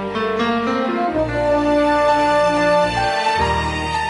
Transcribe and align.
Thank 0.00 0.16
you. 0.16 0.39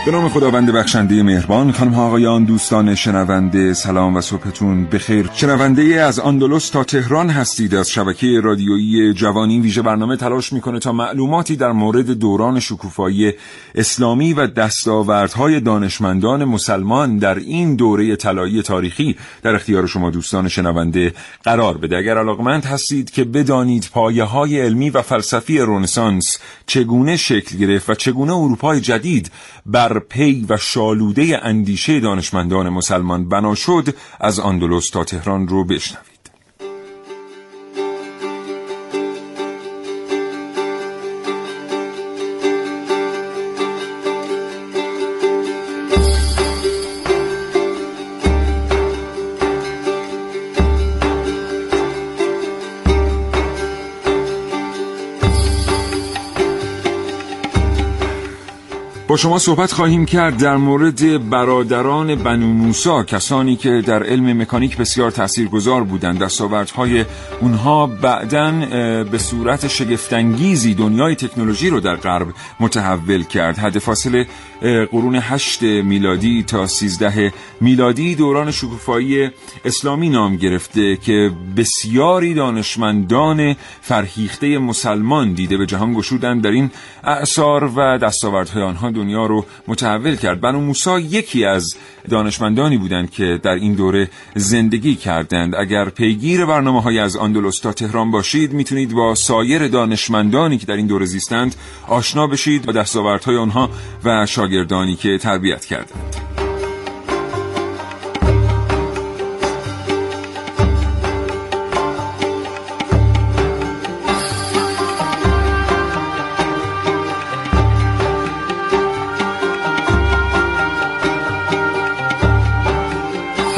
به 0.07 0.11
نام 0.11 0.29
خداوند 0.29 0.73
بخشنده 0.73 1.23
مهربان 1.23 1.73
خانم 1.73 1.92
ها 1.92 2.07
آقایان 2.07 2.44
دوستان 2.44 2.94
شنونده 2.94 3.75
سلام 3.75 4.17
و 4.17 4.21
صبحتون 4.21 4.84
بخیر. 4.84 5.30
شنونده 5.34 5.83
از 5.83 6.19
آندلس 6.19 6.69
تا 6.69 6.84
تهران 6.84 7.30
هستید. 7.30 7.75
از 7.75 7.91
شبکه 7.91 8.41
رادیویی 8.45 9.12
جوانی 9.12 9.61
ویژه 9.61 9.82
برنامه 9.82 10.17
تلاش 10.17 10.53
می‌کنه 10.53 10.79
تا 10.79 10.93
معلوماتی 10.93 11.57
در 11.57 11.73
مورد 11.73 12.11
دوران 12.11 12.61
شکوفایی 12.61 13.32
اسلامی 13.75 14.32
و 14.32 14.46
دستاوردهای 14.46 15.61
دانشمندان 15.61 16.45
مسلمان 16.45 17.19
در 17.19 17.35
این 17.35 17.77
دوره 17.77 18.17
طلایی 18.17 18.62
تاریخی 18.62 19.17
در 19.43 19.55
اختیار 19.55 19.87
شما 19.87 20.11
دوستان 20.11 20.48
شنونده 20.48 21.12
قرار 21.45 21.79
بده. 21.79 21.96
اگر 21.96 22.19
علاقمند 22.19 22.64
هستید 22.64 23.11
که 23.11 23.25
بدانید 23.25 23.89
پایه 23.93 24.25
های 24.25 24.61
علمی 24.61 24.91
و 24.91 25.03
فلسفی 25.03 25.59
رنسانس 25.59 26.39
چگونه 26.67 27.17
شکل 27.17 27.59
گرفت 27.59 27.90
و 27.90 27.95
چگونه 27.95 28.32
اروپای 28.32 28.81
جدید 28.81 29.31
بر 29.67 30.00
پی 30.00 30.46
و 30.49 30.57
شالوده 30.57 31.40
اندیشه 31.43 32.00
دانشمندان 32.00 32.68
مسلمان 32.68 33.28
بنا 33.28 33.54
شد 33.54 33.95
از 34.20 34.38
اندلس 34.38 34.90
تا 34.90 35.04
تهران 35.04 35.48
رو 35.48 35.64
بشنوید 35.64 36.09
با 59.10 59.16
شما 59.16 59.38
صحبت 59.38 59.72
خواهیم 59.72 60.06
کرد 60.06 60.36
در 60.36 60.56
مورد 60.56 61.30
برادران 61.30 62.14
بنو 62.14 62.46
موسا 62.46 63.04
کسانی 63.04 63.56
که 63.56 63.82
در 63.86 64.03
علم 64.03 64.42
مکانیک 64.42 64.77
بسیار 64.77 65.11
تاثیرگذار 65.11 65.84
بودند. 65.84 66.19
دستاوردهای 66.19 67.05
اونها 67.41 67.86
بعدا 67.86 68.50
به 69.05 69.19
صورت 69.19 69.69
شگفتانگیزی 69.69 70.75
دنیای 70.75 71.14
تکنولوژی 71.14 71.70
رو 71.70 71.81
در 71.81 71.97
غرب 71.97 72.27
متحول 72.61 73.22
کرد. 73.22 73.58
حد 73.58 73.78
فاصله 73.78 74.27
قرون 74.91 75.14
8 75.14 75.62
میلادی 75.62 76.42
تا 76.42 76.66
13 76.66 77.33
میلادی 77.61 78.14
دوران 78.14 78.50
شکوفایی 78.50 79.31
اسلامی 79.64 80.08
نام 80.08 80.36
گرفته 80.36 80.97
که 80.97 81.31
بسیاری 81.56 82.34
دانشمندان 82.34 83.56
فرهیخته 83.81 84.58
مسلمان 84.58 85.33
دیده 85.33 85.56
به 85.56 85.66
جهان 85.66 85.94
گشودند. 85.94 86.42
در 86.42 86.50
این 86.50 86.70
اعثار 87.05 87.64
و 87.64 87.98
دستاوردهای 87.98 88.62
آنها 88.62 88.91
دنیا 89.01 89.27
رو 89.27 89.47
متحول 89.69 90.17
کرد. 90.17 90.41
بنو 90.41 90.61
موسا 90.61 91.01
یکی 91.01 91.45
از 91.45 91.75
دانشمندانی 92.11 92.79
بودند 92.79 93.11
که 93.11 93.41
در 93.43 93.55
این 93.55 93.75
دوره 93.75 94.11
زندگی 94.34 94.95
کردند. 94.95 95.55
اگر 95.55 95.89
پیگیر 95.89 96.45
برنامه 96.47 96.83
های 96.83 96.98
از 96.98 97.17
اندلس 97.17 97.59
تا 97.59 97.73
تهران 97.73 98.11
باشید 98.11 98.53
می‌تونید 98.53 98.93
با 98.93 99.15
سایر 99.15 99.69
دانشمندانی 99.69 100.59
که 100.59 100.67
در 100.67 100.77
این 100.77 100.87
دوره 100.87 101.06
زیستند 101.06 101.55
آشنا 101.89 102.27
بشید 102.27 102.69
و 102.69 102.73
دستاوردهای 102.73 103.37
آنها 103.37 103.71
و 104.05 104.27
شاگردانی 104.27 104.97
که 104.97 105.19
تربیت 105.19 105.65
کردند. 105.65 106.30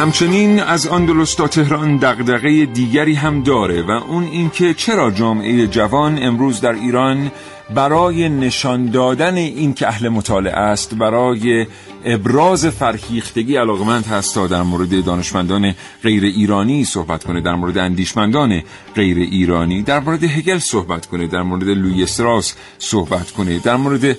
همچنین 0.03 0.61
از 0.61 0.87
اندلس 0.87 1.35
تا 1.35 1.49
تهران 1.49 1.97
دغدغه 1.97 2.67
دیگری 2.67 3.15
هم 3.15 3.43
داره 3.43 3.83
و 3.83 3.91
اون 3.91 4.25
اینکه 4.25 4.75
چرا 4.75 5.11
جامعه 5.11 5.67
جوان 5.67 6.23
امروز 6.23 6.61
در 6.61 6.73
ایران 6.73 7.31
برای 7.75 8.29
نشان 8.29 8.91
دادن 8.91 9.37
این 9.37 9.75
که 9.75 9.89
اهل 9.89 10.09
مطالعه 10.09 10.57
است 10.57 10.95
برای 10.95 11.67
ابراز 12.05 12.67
فرهیختگی 12.67 13.57
علاقمند 13.57 14.07
هست 14.07 14.35
تا 14.35 14.47
در 14.47 14.63
مورد 14.63 15.05
دانشمندان 15.05 15.75
غیر 16.03 16.25
ایرانی 16.25 16.85
صحبت 16.85 17.25
کنه 17.25 17.41
در 17.41 17.55
مورد 17.55 17.79
اندیشمندان 17.79 18.63
غیر 18.95 19.19
ایرانی 19.19 19.83
در 19.83 20.01
مورد 20.01 20.25
هگل 20.25 20.59
صحبت 20.59 21.07
کنه 21.07 21.27
در 21.27 21.43
مورد 21.43 21.65
لوی 21.65 22.03
استراس 22.03 22.55
صحبت 22.79 23.31
کنه 23.31 23.59
در 23.59 23.77
مورد 23.77 24.17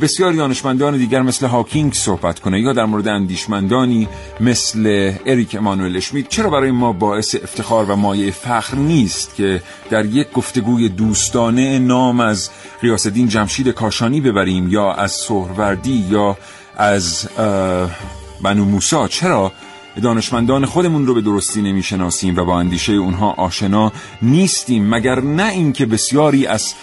بسیاری 0.00 0.36
دانشمندان 0.36 0.96
دیگر 0.96 1.22
مثل 1.22 1.46
هاکینگ 1.46 1.92
صحبت 1.92 2.40
کنه 2.40 2.60
یا 2.60 2.72
در 2.72 2.84
مورد 2.84 3.08
اندیشمندانی 3.08 4.08
مثل 4.40 5.12
اریک 5.26 5.54
امانوئل 5.54 5.96
اشمیت 5.96 6.28
چرا 6.28 6.50
برای 6.50 6.70
ما 6.70 6.92
باعث 6.92 7.34
افتخار 7.34 7.84
و 7.84 7.96
مایه 7.96 8.30
فخر 8.30 8.76
نیست 8.76 9.34
که 9.34 9.62
در 9.90 10.04
یک 10.04 10.32
گفتگوی 10.32 10.88
دوستانه 10.88 11.78
نام 11.78 12.20
از 12.20 12.50
قیاسدین 12.80 13.28
جمشید 13.28 13.68
کاشانی 13.68 14.20
ببریم 14.20 14.68
یا 14.68 14.92
از 14.92 15.12
سهروردی 15.12 16.06
یا 16.10 16.36
از 16.78 17.28
بنو 18.42 18.64
موسا 18.64 19.08
چرا؟ 19.08 19.52
دانشمندان 20.02 20.66
خودمون 20.66 21.06
رو 21.06 21.14
به 21.14 21.20
درستی 21.20 21.62
نمی‌شناسیم 21.62 22.36
و 22.36 22.44
با 22.44 22.58
اندیشه 22.58 22.92
اونها 22.92 23.30
آشنا 23.30 23.92
نیستیم 24.22 24.88
مگر 24.88 25.20
نه 25.20 25.50
اینکه 25.50 25.86
بسیاری 25.86 26.46
از 26.46 26.74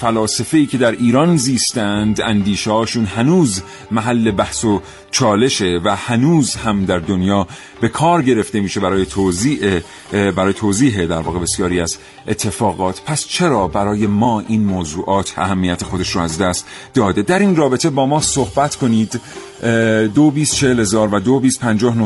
فلاسفه‌ای 0.00 0.66
که 0.66 0.78
در 0.78 0.92
ایران 0.92 1.36
زیستند 1.36 2.20
اندیشه 2.20 2.70
هاشون 2.70 3.04
هنوز 3.04 3.62
محل 3.90 4.30
بحث 4.30 4.64
و 4.64 4.82
چالشه 5.10 5.80
و 5.84 5.96
هنوز 5.96 6.54
هم 6.54 6.84
در 6.84 6.98
دنیا 6.98 7.46
به 7.80 7.88
کار 7.88 8.22
گرفته 8.22 8.60
میشه 8.60 8.80
برای 8.80 9.06
توضیح 9.06 9.80
برای 10.12 10.52
توضیح 10.52 11.06
در 11.06 11.20
واقع 11.20 11.38
بسیاری 11.38 11.80
از 11.80 11.96
اتفاقات. 12.28 13.02
پس 13.06 13.26
چرا 13.26 13.68
برای 13.68 14.06
ما 14.06 14.40
این 14.40 14.64
موضوعات 14.64 15.38
اهمیت 15.38 15.84
خودش 15.84 16.10
رو 16.10 16.20
از 16.20 16.38
دست 16.38 16.66
داده؟ 16.94 17.22
در 17.22 17.38
این 17.38 17.56
رابطه 17.56 17.90
با 17.90 18.06
ما 18.06 18.20
صحبت 18.20 18.76
کنید. 18.76 19.20
دو 20.14 20.30
بیس 20.30 20.54
چهل 20.54 20.80
هزار 20.80 21.14
و 21.14 21.20
دو 21.20 21.40
بیس 21.40 21.58
پنجاه 21.58 21.96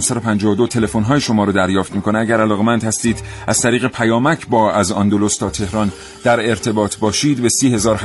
و 0.53 0.55
دو 0.55 0.67
تلفن 0.67 1.03
های 1.03 1.21
شما 1.21 1.45
رو 1.45 1.53
دریافت 1.53 1.95
می‌کنه. 1.95 2.19
اگر 2.19 2.41
علاقمند 2.41 2.85
هستید 2.85 3.19
از 3.47 3.61
طریق 3.61 3.87
پیامک 3.87 4.49
با 4.49 4.73
از 4.73 4.93
آندلس 4.93 5.37
تا 5.37 5.51
تهران 5.51 5.93
در 6.25 6.49
ارتباط 6.49 6.97
باشید 6.97 7.43
به 7.43 7.49
سی 7.49 7.75
هزار 7.75 7.97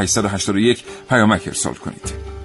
پیامک 1.09 1.41
ارسال 1.47 1.73
کنید. 1.73 2.38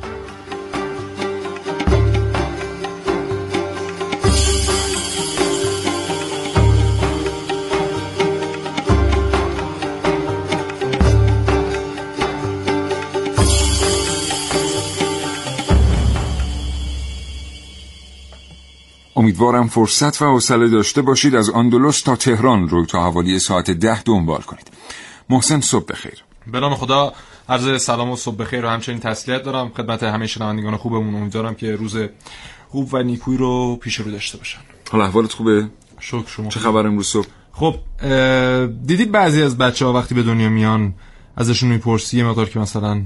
امیدوارم 19.16 19.68
فرصت 19.68 20.22
و 20.22 20.24
حوصله 20.24 20.68
داشته 20.68 21.02
باشید 21.02 21.34
از 21.34 21.50
آندلس 21.50 22.00
تا 22.00 22.16
تهران 22.16 22.68
رو 22.68 22.86
تا 22.86 23.02
حوالی 23.02 23.38
ساعت 23.38 23.70
ده 23.70 24.02
دنبال 24.02 24.40
کنید. 24.40 24.68
محسن 25.30 25.60
صبح 25.60 25.84
بخیر. 25.84 26.24
به 26.46 26.60
نام 26.60 26.74
خدا 26.74 27.12
عرض 27.48 27.82
سلام 27.82 28.10
و 28.10 28.16
صبح 28.16 28.36
بخیر 28.36 28.64
و 28.64 28.68
همچنین 28.68 28.98
تسلیت 28.98 29.42
دارم. 29.42 29.68
خدمت 29.76 30.02
همه 30.02 30.26
شنوندگان 30.26 30.76
خوبمون. 30.76 31.14
امیدوارم 31.14 31.54
که 31.54 31.76
روز 31.76 31.96
خوب 32.68 32.88
و 32.94 33.02
نیکوی 33.02 33.36
رو 33.36 33.76
پیش 33.76 33.94
رو 33.94 34.10
داشته 34.10 34.38
باشن. 34.38 34.58
حالا 34.90 35.04
احوالت 35.04 35.32
خوبه؟ 35.32 35.68
شکر 36.00 36.26
شما 36.26 36.48
چه 36.48 36.60
خبر 36.60 36.86
امروز 36.86 37.06
صبح؟ 37.06 37.26
خب 37.52 37.74
دیدید 38.86 39.12
بعضی 39.12 39.42
از 39.42 39.58
بچه 39.58 39.86
ها 39.86 39.92
وقتی 39.92 40.14
به 40.14 40.22
دنیا 40.22 40.48
میان 40.48 40.94
ازشون 41.36 41.68
می‌پرسی 41.68 42.18
یه 42.18 42.24
مقدار 42.24 42.48
که 42.48 42.58
مثلا 42.58 43.02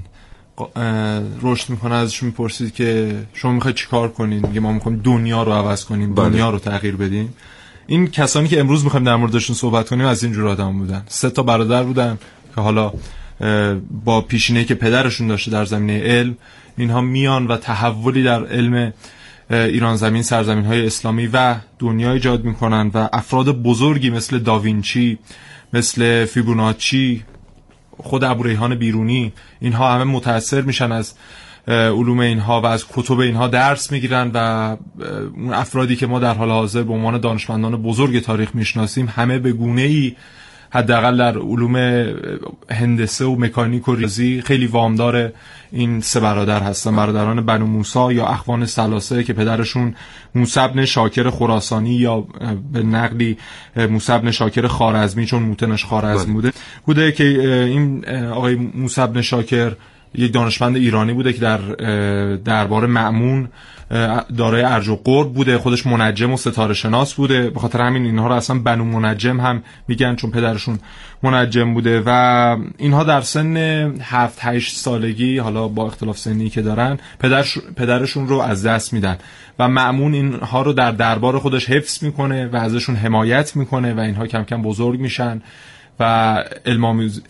رشد 1.41 1.69
می‌کنه 1.69 1.95
ازش 1.95 2.23
می‌پرسید 2.23 2.73
که 2.73 3.15
شما 3.33 3.51
می‌خواید 3.51 3.75
چیکار 3.75 4.09
کنین؟ 4.09 4.47
میگه 4.47 4.59
ما 4.59 4.71
می‌خوایم 4.71 5.01
دنیا 5.03 5.43
رو 5.43 5.51
عوض 5.51 5.85
کنیم 5.85 6.15
بله. 6.15 6.29
دنیا 6.29 6.49
رو 6.49 6.59
تغییر 6.59 6.95
بدیم. 6.95 7.33
این 7.87 8.07
کسانی 8.07 8.47
که 8.47 8.59
امروز 8.59 8.83
می‌خوایم 8.83 9.05
در 9.05 9.15
موردشون 9.15 9.55
صحبت 9.55 9.89
کنیم 9.89 10.05
از 10.05 10.23
این 10.23 10.33
جور 10.33 10.47
آدم 10.47 10.77
بودن. 10.77 11.03
سه 11.07 11.29
تا 11.29 11.43
برادر 11.43 11.83
بودن 11.83 12.17
که 12.55 12.61
حالا 12.61 12.93
با 14.05 14.21
پیشینه 14.21 14.63
که 14.63 14.75
پدرشون 14.75 15.27
داشته 15.27 15.51
در 15.51 15.65
زمینه 15.65 15.99
علم 16.03 16.37
اینها 16.77 17.01
میان 17.01 17.47
و 17.47 17.57
تحولی 17.57 18.23
در 18.23 18.45
علم 18.45 18.93
ایران 19.49 19.95
زمین 19.95 20.23
سرزمین 20.23 20.65
های 20.65 20.85
اسلامی 20.85 21.27
و 21.33 21.55
دنیا 21.79 22.13
ایجاد 22.13 22.43
می‌کنن 22.43 22.91
و 22.93 23.09
افراد 23.13 23.61
بزرگی 23.61 24.09
مثل 24.09 24.39
داوینچی 24.39 25.17
مثل 25.73 26.25
فیبوناچی 26.25 27.23
خود 28.03 28.23
ابو 28.23 28.43
بیرونی 28.75 29.33
اینها 29.61 29.93
همه 29.93 30.03
متاثر 30.03 30.61
میشن 30.61 30.91
از 30.91 31.13
علوم 31.67 32.19
اینها 32.19 32.61
و 32.61 32.65
از 32.65 32.85
کتب 32.93 33.19
اینها 33.19 33.47
درس 33.47 33.91
می‌گیرن 33.91 34.31
و 34.33 34.77
اون 35.35 35.53
افرادی 35.53 35.95
که 35.95 36.07
ما 36.07 36.19
در 36.19 36.33
حال 36.33 36.49
حاضر 36.49 36.83
به 36.83 36.93
عنوان 36.93 37.19
دانشمندان 37.19 37.81
بزرگ 37.81 38.19
تاریخ 38.19 38.55
می‌شناسیم 38.55 39.13
همه 39.15 39.39
به 39.39 39.51
گونه 39.51 39.81
ای 39.81 40.15
حداقل 40.71 41.17
در 41.17 41.37
علوم 41.37 41.75
هندسه 42.71 43.25
و 43.25 43.35
مکانیک 43.35 43.87
و 43.87 43.95
ریاضی 43.95 44.41
خیلی 44.41 44.67
وامدار 44.67 45.31
این 45.71 46.01
سه 46.01 46.19
برادر 46.19 46.63
هستن 46.63 46.95
برادران 46.95 47.45
بنو 47.45 47.65
موسا 47.65 48.13
یا 48.13 48.25
اخوان 48.25 48.65
سلاسه 48.65 49.23
که 49.23 49.33
پدرشون 49.33 49.95
موسبن 50.35 50.85
شاکر 50.85 51.29
خراسانی 51.29 51.95
یا 51.95 52.27
به 52.73 52.83
نقلی 52.83 53.37
موسبن 53.75 54.31
شاکر 54.31 54.67
خارزمی 54.67 55.25
چون 55.25 55.43
موتنش 55.43 55.85
خارزم 55.85 56.23
بله. 56.23 56.33
بوده 56.33 56.51
بوده 56.85 57.11
که 57.11 57.23
این 57.65 58.09
آقای 58.09 58.55
موسبن 58.55 59.21
شاکر 59.21 59.71
یک 60.15 60.33
دانشمند 60.33 60.75
ایرانی 60.75 61.13
بوده 61.13 61.33
که 61.33 61.39
در 61.39 61.57
دربار 62.35 62.85
معمون 62.85 63.49
دارای 64.37 64.61
ارج 64.61 64.89
و 64.89 64.95
قرب 65.03 65.33
بوده 65.33 65.57
خودش 65.57 65.85
منجم 65.85 66.33
و 66.33 66.37
ستاره 66.37 66.73
شناس 66.73 67.13
بوده. 67.13 67.49
به 67.49 67.59
خاطر 67.59 67.81
همین 67.81 68.05
اینها 68.05 68.27
رو 68.27 68.33
اصلا 68.33 68.59
بنو 68.59 68.83
منجم 68.83 69.39
هم 69.39 69.63
میگن 69.87 70.15
چون 70.15 70.31
پدرشون 70.31 70.79
منجم 71.23 71.73
بوده. 71.73 72.03
و 72.05 72.57
اینها 72.77 73.03
در 73.03 73.21
سن 73.21 73.57
7 74.01 74.39
8 74.41 74.75
سالگی 74.75 75.37
حالا 75.37 75.67
با 75.67 75.87
اختلاف 75.87 76.17
سنی 76.17 76.49
که 76.49 76.61
دارن 76.61 76.97
پدرش 77.19 77.57
پدرشون 77.75 78.27
رو 78.27 78.37
از 78.39 78.65
دست 78.65 78.93
میدن. 78.93 79.17
و 79.59 79.67
معمون 79.67 80.13
اینها 80.13 80.61
رو 80.61 80.73
در 80.73 80.91
دربار 80.91 81.39
خودش 81.39 81.69
حفظ 81.69 82.03
می‌کنه 82.03 82.47
و 82.47 82.55
ازشون 82.55 82.95
حمایت 82.95 83.55
می‌کنه 83.55 83.93
و 83.93 83.99
اینها 83.99 84.27
کم 84.27 84.43
کم 84.43 84.61
بزرگ 84.61 84.99
میشن. 84.99 85.41
و 85.99 86.43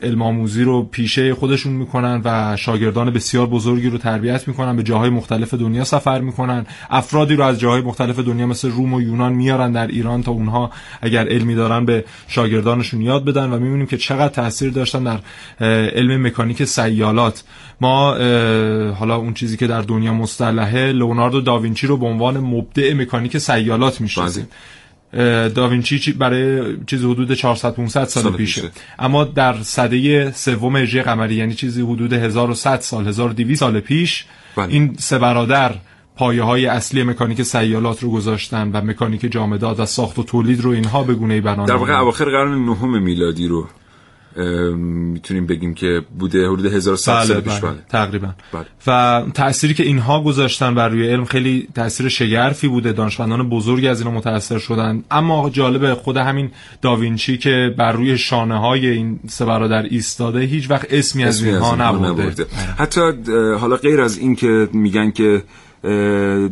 علماموزی 0.01 0.63
رو 0.63 0.83
پیشه 0.83 1.33
خودشون 1.33 1.73
می‌کنن 1.73 2.21
و 2.25 2.57
شاگردان 2.57 3.11
بسیار 3.11 3.47
بزرگی 3.47 3.89
رو 3.89 3.97
تربیت 3.97 4.47
می‌کنن 4.47 4.75
به 4.75 4.83
جاهای 4.83 5.09
مختلف 5.09 5.53
دنیا 5.53 5.83
سفر 5.83 6.21
می‌کنن. 6.21 6.65
افرادی 6.89 7.35
رو 7.35 7.43
از 7.43 7.59
جاهای 7.59 7.81
مختلف 7.81 8.19
دنیا 8.19 8.47
مثل 8.47 8.71
روم 8.71 8.93
و 8.93 9.01
یونان 9.01 9.33
میارن 9.33 9.71
در 9.71 9.87
ایران 9.87 10.23
تا 10.23 10.31
اونها 10.31 10.71
اگر 11.01 11.27
علمی 11.27 11.55
دارن 11.55 11.85
به 11.85 12.05
شاگردانشون 12.27 13.01
یاد 13.01 13.25
بدن 13.25 13.49
و 13.49 13.59
می‌بینیم 13.59 13.87
که 13.87 13.97
چقدر 13.97 14.33
تاثیر 14.33 14.71
داشتن 14.71 15.03
در 15.03 15.19
علم 15.89 16.27
مکانیک 16.27 16.63
سیالات. 16.63 17.43
ما 17.81 18.13
حالا 18.93 19.15
اون 19.15 19.33
چیزی 19.33 19.57
که 19.57 19.67
در 19.67 19.81
دنیا 19.81 20.13
مصطلحه 20.13 20.91
لئوناردو 20.91 21.41
داوینچی 21.41 21.87
رو 21.87 21.97
به 21.97 22.05
عنوان 22.05 22.37
مبدع 22.37 22.93
مکانیک 22.93 23.37
سیالات 23.37 24.01
می‌شناسیم. 24.01 24.47
داوینچی 25.55 26.11
برای 26.11 26.77
چیز 26.87 27.05
حدود 27.05 27.33
400 27.33 27.75
500 27.75 28.03
سال, 28.05 28.23
سال 28.23 28.31
پیشه. 28.31 28.71
اما 28.99 29.23
در 29.23 29.55
سده 29.61 30.31
سوم 30.31 30.77
هجری 30.77 31.01
قمری 31.01 31.35
یعنی 31.35 31.53
چیزی 31.53 31.81
حدود 31.81 32.13
1100 32.13 32.79
سال 32.79 33.07
1200 33.07 33.59
سال 33.59 33.79
پیش 33.79 34.25
بله. 34.55 34.67
این 34.67 34.95
سه 34.99 35.17
برادر 35.17 35.75
پایه 36.15 36.43
های 36.43 36.65
اصلی 36.65 37.03
مکانیک 37.03 37.43
سیالات 37.43 38.03
رو 38.03 38.11
گذاشتن 38.11 38.71
و 38.71 38.81
مکانیک 38.81 39.31
جامدات 39.31 39.79
و 39.79 39.85
ساخت 39.85 40.19
و 40.19 40.23
تولید 40.23 40.61
رو 40.61 40.71
اینها 40.71 41.03
به 41.03 41.13
گونه 41.13 41.33
ای 41.33 41.41
در 41.41 41.75
واقع 41.75 41.99
اواخر 41.99 42.25
قرن 42.25 42.65
نهم 42.65 43.03
میلادی 43.03 43.47
رو 43.47 43.67
می‌تونیم 44.75 45.45
بگیم 45.45 45.73
که 45.73 46.01
بوده 46.19 46.49
حدود 46.49 46.65
1100 46.65 47.11
بله 47.11 47.25
سال 47.25 47.41
پیش 47.41 47.53
بله. 47.53 47.71
بله. 47.71 47.81
تقریبا 47.89 48.33
بله. 48.53 48.65
و 48.87 49.23
تأثیری 49.33 49.73
که 49.73 49.83
اینها 49.83 50.23
گذاشتن 50.23 50.75
بر 50.75 50.89
روی 50.89 51.07
علم 51.07 51.25
خیلی 51.25 51.67
تاثیر 51.75 52.09
شگرفی 52.09 52.67
بوده 52.67 52.91
دانشمندان 52.91 53.49
بزرگی 53.49 53.87
از 53.87 54.01
اینا 54.01 54.11
متاثر 54.11 54.57
شدن 54.57 55.03
اما 55.11 55.49
جالب 55.49 55.93
خود 55.93 56.17
همین 56.17 56.51
داوینچی 56.81 57.37
که 57.37 57.75
بر 57.77 57.91
روی 57.91 58.17
شانه 58.17 58.59
های 58.59 58.87
این 58.87 59.19
سه 59.27 59.45
برادر 59.45 59.83
ایستاده 59.83 60.39
هیچ 60.39 60.71
وقت 60.71 60.93
اسمی, 60.93 61.23
از 61.23 61.43
اینها 61.43 61.75
نبوده, 61.75 62.09
نبوده. 62.09 62.45
حتی 62.77 63.01
حالا 63.59 63.75
غیر 63.75 64.01
از 64.01 64.17
این 64.17 64.35
که 64.35 64.69
میگن 64.73 65.11
که 65.11 65.43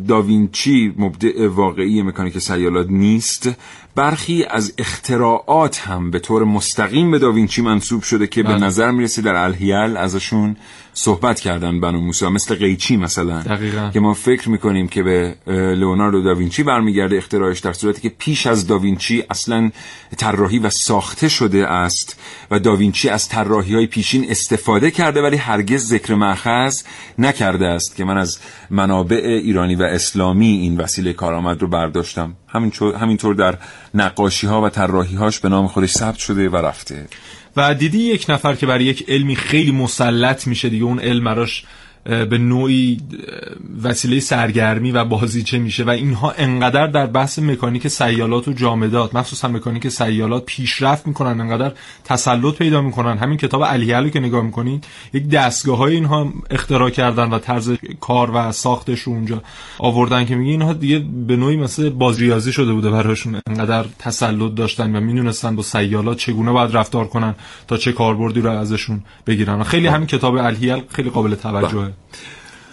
داوینچی 0.08 0.94
مبدع 0.98 1.48
واقعی 1.48 2.02
مکانیک 2.02 2.38
سیالات 2.38 2.86
نیست 2.90 3.50
برخی 3.98 4.44
از 4.50 4.72
اختراعات 4.78 5.80
هم 5.80 6.10
به 6.10 6.18
طور 6.18 6.44
مستقیم 6.44 7.10
به 7.10 7.18
داوینچی 7.18 7.62
منصوب 7.62 8.02
شده 8.02 8.26
که 8.26 8.42
به 8.42 8.48
بله. 8.48 8.64
نظر 8.64 8.90
می‌رسه 8.90 9.22
در 9.22 9.34
الهیل 9.34 9.96
ازشون 9.96 10.56
صحبت 10.94 11.40
کردن 11.40 11.80
بنو 11.80 12.00
موسی 12.00 12.26
مثل 12.26 12.54
قیچی 12.54 12.96
مثلا 12.96 13.42
دقیقا. 13.42 13.90
که 13.94 14.00
ما 14.00 14.14
فکر 14.14 14.48
می‌کنیم 14.48 14.88
که 14.88 15.02
به 15.02 15.34
لئوناردو 15.46 16.22
داوینچی 16.22 16.62
برمیگرده 16.62 17.16
اختراعش 17.16 17.58
در 17.58 17.72
صورتی 17.72 18.00
که 18.00 18.08
پیش 18.08 18.46
از 18.46 18.66
داوینچی 18.66 19.24
اصلا 19.30 19.70
طراحی 20.16 20.58
و 20.58 20.70
ساخته 20.70 21.28
شده 21.28 21.66
است 21.66 22.20
و 22.50 22.58
داوینچی 22.58 23.08
از 23.08 23.28
طراحی 23.28 23.74
های 23.74 23.86
پیشین 23.86 24.30
استفاده 24.30 24.90
کرده 24.90 25.22
ولی 25.22 25.36
هرگز 25.36 25.88
ذکر 25.88 26.14
مأخذ 26.14 26.82
نکرده 27.18 27.66
است 27.66 27.96
که 27.96 28.04
من 28.04 28.18
از 28.18 28.38
منابع 28.70 29.16
ایرانی 29.16 29.74
و 29.74 29.82
اسلامی 29.82 30.46
این 30.46 30.76
وسیله 30.76 31.12
کارآمد 31.12 31.62
رو 31.62 31.68
برداشتم 31.68 32.34
همینطور 33.00 33.34
در 33.34 33.58
نقاشی 33.94 34.46
ها 34.46 34.62
و 34.62 34.68
طراحی 34.68 35.16
هاش 35.16 35.38
به 35.40 35.48
نام 35.48 35.66
خودش 35.66 35.92
ثبت 35.92 36.16
شده 36.16 36.48
و 36.48 36.56
رفته. 36.56 37.08
و 37.56 37.74
دیدی 37.74 37.98
یک 37.98 38.26
نفر 38.28 38.54
که 38.54 38.66
برای 38.66 38.84
یک 38.84 39.04
علمی 39.08 39.36
خیلی 39.36 39.72
مسلط 39.72 40.46
میشه 40.46 40.68
دیگه 40.68 40.84
اون 40.84 41.00
علم 41.00 41.24
براش 41.24 41.64
به 42.04 42.38
نوعی 42.38 43.00
وسیله 43.82 44.20
سرگرمی 44.20 44.92
و 44.92 45.04
بازیچه 45.04 45.58
میشه 45.58 45.84
و 45.84 45.90
اینها 45.90 46.30
انقدر 46.30 46.86
در 46.86 47.06
بحث 47.06 47.38
مکانیک 47.38 47.88
سیالات 47.88 48.48
و 48.48 48.52
جامدات 48.52 49.14
مخصوصا 49.14 49.48
مکانیک 49.48 49.88
سیالات 49.88 50.44
پیشرفت 50.44 51.06
می‌کنن 51.06 51.40
انقدر 51.40 51.72
تسلط 52.04 52.54
پیدا 52.54 52.82
می‌کنن. 52.82 53.18
همین 53.18 53.38
کتاب 53.38 53.64
علیه 53.64 54.10
که 54.10 54.20
نگاه 54.20 54.44
می‌کنید 54.44 54.84
یک 55.12 55.28
دستگاه 55.28 55.78
های 55.78 55.94
اینها 55.94 56.32
اختراع 56.50 56.90
کردن 56.90 57.30
و 57.30 57.38
طرز 57.38 57.72
کار 58.00 58.30
و 58.34 58.52
ساختش 58.52 59.00
رو 59.00 59.12
اونجا 59.12 59.42
آوردن 59.78 60.24
که 60.24 60.36
میگه 60.36 60.50
اینها 60.50 60.72
دیگه 60.72 60.98
به 61.26 61.36
نوعی 61.36 61.56
مثل 61.56 61.90
بازریازی 61.90 62.52
شده 62.52 62.72
بوده 62.72 62.90
براشون. 62.90 63.40
انقدر 63.46 63.84
تسلط 63.98 64.54
داشتن 64.54 64.96
و 64.96 65.00
می‌دونستن 65.00 65.56
با 65.56 65.62
سیالات 65.62 66.16
چگونه 66.16 66.52
باید 66.52 66.76
رفتار 66.76 67.06
کنن 67.06 67.34
تا 67.68 67.76
چه 67.76 67.92
کاربردی 67.92 68.40
رو 68.40 68.50
ازشون 68.50 69.00
بگیرن. 69.26 69.62
خیلی 69.62 69.86
همین 69.86 70.06
کتاب 70.06 70.38
علیه 70.38 70.84
خیلی 70.88 71.10
قابل 71.10 71.34
توجهه. 71.34 71.87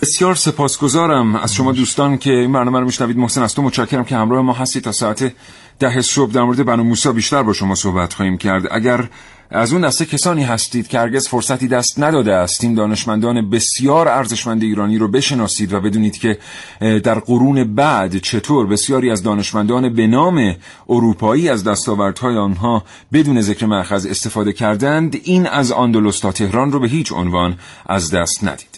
بسیار 0.02 0.36
سپاسگزارم 0.36 1.36
از 1.36 1.54
شما 1.54 1.72
دوستان 1.72 2.18
که 2.18 2.32
این 2.32 2.52
برنامه 2.52 2.80
رو 2.80 2.86
میشنوید. 2.86 3.18
محسن 3.18 3.42
از 3.42 3.56
تو 3.56 3.62
متشکرم 3.62 4.04
که 4.04 4.16
همراه 4.16 4.42
ما 4.42 4.54
هستید 4.54 4.84
تا 4.84 4.92
ساعت 4.92 5.34
ده 5.80 6.02
صبح. 6.02 6.32
در 6.32 6.44
مورد 6.44 6.66
بنو 6.66 6.84
موسی 6.84 7.12
بیشتر 7.12 7.44
با 7.44 7.54
شما 7.54 7.76
صحبت 7.76 8.14
خواهیم 8.14 8.38
کرد. 8.38 8.68
اگر 8.72 9.10
از 9.50 9.74
اون 9.74 9.82
دسته 9.82 10.06
کسانی 10.06 10.44
هستید 10.44 10.88
که 10.88 11.00
هرگز 11.00 11.28
فرصتی 11.28 11.68
دست 11.68 12.00
نداده 12.00 12.34
است 12.34 12.64
این 12.64 12.74
دانشمندان 12.74 13.50
بسیار 13.50 14.08
ارزشمند 14.08 14.64
ایرانی 14.64 14.98
رو 14.98 15.08
بشناسید 15.08 15.74
و 15.74 15.80
بدونید 15.80 16.18
که 16.18 16.38
در 16.80 17.20
قرون 17.20 17.76
بعد 17.76 18.18
چطور 18.18 18.68
بسیاری 18.68 19.12
از 19.12 19.24
دانشمندان 19.24 19.94
به 19.94 20.08
نام 20.08 20.56
اروپایی 20.90 21.50
از 21.50 21.64
دستاوردهای 21.64 22.38
آنها 22.38 22.84
بدون 23.14 23.42
ذکر 23.42 23.66
مأخذ 23.66 24.06
استفاده 24.06 24.54
کردند 24.54 25.18
این 25.24 25.48
از 25.48 25.72
آندلس 25.72 26.20
تا 26.20 26.32
تهران 26.32 26.72
رو 26.72 26.80
به 26.80 26.88
هیچ 26.88 27.12
عنوان 27.12 27.58
از 27.86 28.12
دست 28.12 28.44
ندید. 28.44 28.75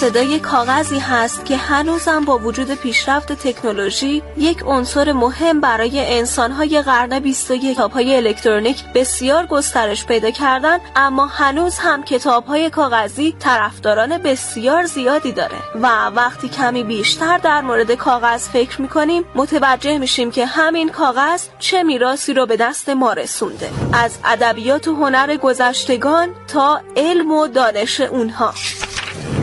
صدای 0.00 0.38
کاغذی 0.38 0.98
هست 0.98 1.44
که 1.44 1.56
هنوزم 1.56 2.24
با 2.24 2.38
وجود 2.38 2.74
پیشرفت 2.74 3.32
تکنولوژی 3.32 4.22
یک 4.36 4.62
عنصر 4.66 5.12
مهم 5.12 5.60
برای 5.60 6.18
انسانهای 6.18 6.82
قرن 6.82 7.20
21 7.20 7.78
های 7.78 8.16
الکترونیک 8.16 8.84
بسیار 8.94 9.46
گسترش 9.46 10.06
پیدا 10.06 10.30
کردن 10.30 10.78
اما 10.96 11.26
هنوز 11.26 11.78
هم 11.78 12.04
های 12.48 12.70
کاغذی 12.70 13.36
طرفداران 13.38 14.18
بسیار 14.18 14.84
زیادی 14.84 15.32
داره. 15.32 15.56
و 15.74 16.06
وقتی 16.06 16.48
کمی 16.48 16.84
بیشتر 16.84 17.38
در 17.38 17.60
مورد 17.60 17.92
کاغذ 17.92 18.48
فکر 18.48 18.80
می‌کنیم 18.80 19.24
متوجه 19.34 19.98
میشیم 19.98 20.30
که 20.30 20.46
همین 20.46 20.88
کاغذ 20.88 21.42
چه 21.58 21.82
میراسی 21.82 22.34
رو 22.34 22.46
به 22.46 22.56
دست 22.56 22.88
ما 22.88 23.12
رسونده. 23.12 23.70
از 23.92 24.18
ادبیات 24.24 24.88
و 24.88 24.94
هنر 24.94 25.36
گذشتگان 25.36 26.28
تا 26.48 26.80
علم 26.96 27.30
و 27.30 27.46
دانش 27.46 28.00
اونها. 28.00 28.54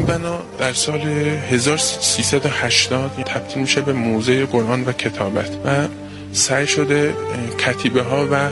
بنا 0.07 0.39
در 0.59 0.73
سال 0.73 0.99
1380 0.99 3.11
تبدیل 3.25 3.57
میشه 3.57 3.81
به 3.81 3.93
موزه 3.93 4.45
قرآن 4.45 4.85
و 4.85 4.91
کتابت 4.91 5.49
و 5.65 5.87
سعی 6.31 6.67
شده 6.67 7.13
کتیبه 7.57 8.03
ها 8.03 8.27
و 8.31 8.49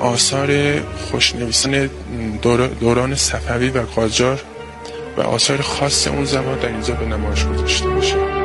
آثار 0.00 0.80
خوشنویسان 0.80 1.90
دوران 2.80 3.14
صفوی 3.14 3.68
و 3.68 3.82
قاجار 3.82 4.42
و 5.16 5.20
آثار 5.20 5.60
خاص 5.60 6.06
اون 6.06 6.24
زمان 6.24 6.58
در 6.58 6.68
اینجا 6.68 6.94
به 6.94 7.06
نمایش 7.06 7.44
گذاشته 7.44 7.88
باشه 7.88 8.35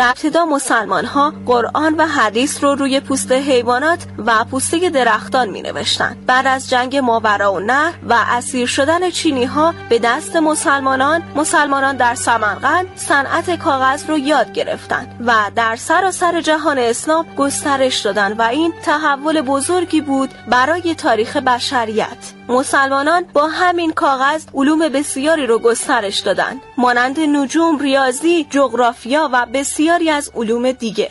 در 0.00 0.08
ابتدا 0.08 0.44
مسلمان 0.44 1.04
ها 1.04 1.32
قرآن 1.46 1.94
و 1.94 2.06
حدیث 2.06 2.64
رو 2.64 2.74
روی 2.74 3.00
پوست 3.00 3.32
حیوانات 3.32 3.98
و 4.18 4.44
پوسته 4.44 4.90
درختان 4.90 5.48
می 5.48 5.62
نوشتن. 5.62 6.16
بعد 6.26 6.46
از 6.46 6.70
جنگ 6.70 6.96
ماورا 6.96 7.52
و 7.52 7.60
نهر 7.60 7.92
و 8.08 8.14
اسیر 8.28 8.66
شدن 8.66 9.10
چینی 9.10 9.44
ها 9.44 9.74
به 9.88 9.98
دست 9.98 10.36
مسلمانان 10.36 11.22
مسلمانان 11.36 11.96
در 11.96 12.14
سمرقند 12.14 12.86
صنعت 12.96 13.58
کاغذ 13.58 14.10
رو 14.10 14.18
یاد 14.18 14.52
گرفتند 14.52 15.24
و 15.26 15.34
در 15.56 15.76
سراسر 15.76 16.40
جهان 16.40 16.78
اسلام 16.78 17.26
گسترش 17.36 17.98
دادن 18.00 18.32
و 18.32 18.42
این 18.42 18.72
تحول 18.82 19.40
بزرگی 19.40 20.00
بود 20.00 20.30
برای 20.48 20.94
تاریخ 20.94 21.36
بشریت 21.36 22.32
مسلمانان 22.48 23.24
با 23.32 23.46
همین 23.46 23.92
کاغذ 23.92 24.44
علوم 24.54 24.78
بسیاری 24.78 25.46
رو 25.46 25.58
گسترش 25.58 26.18
دادن 26.18 26.60
مانند 26.76 27.20
نجوم، 27.20 27.78
ریاضی، 27.78 28.46
جغرافیا 28.50 29.30
و 29.32 29.46
بسیاری 29.90 30.10
از 30.10 30.30
علوم 30.34 30.72
دیگه. 30.72 31.10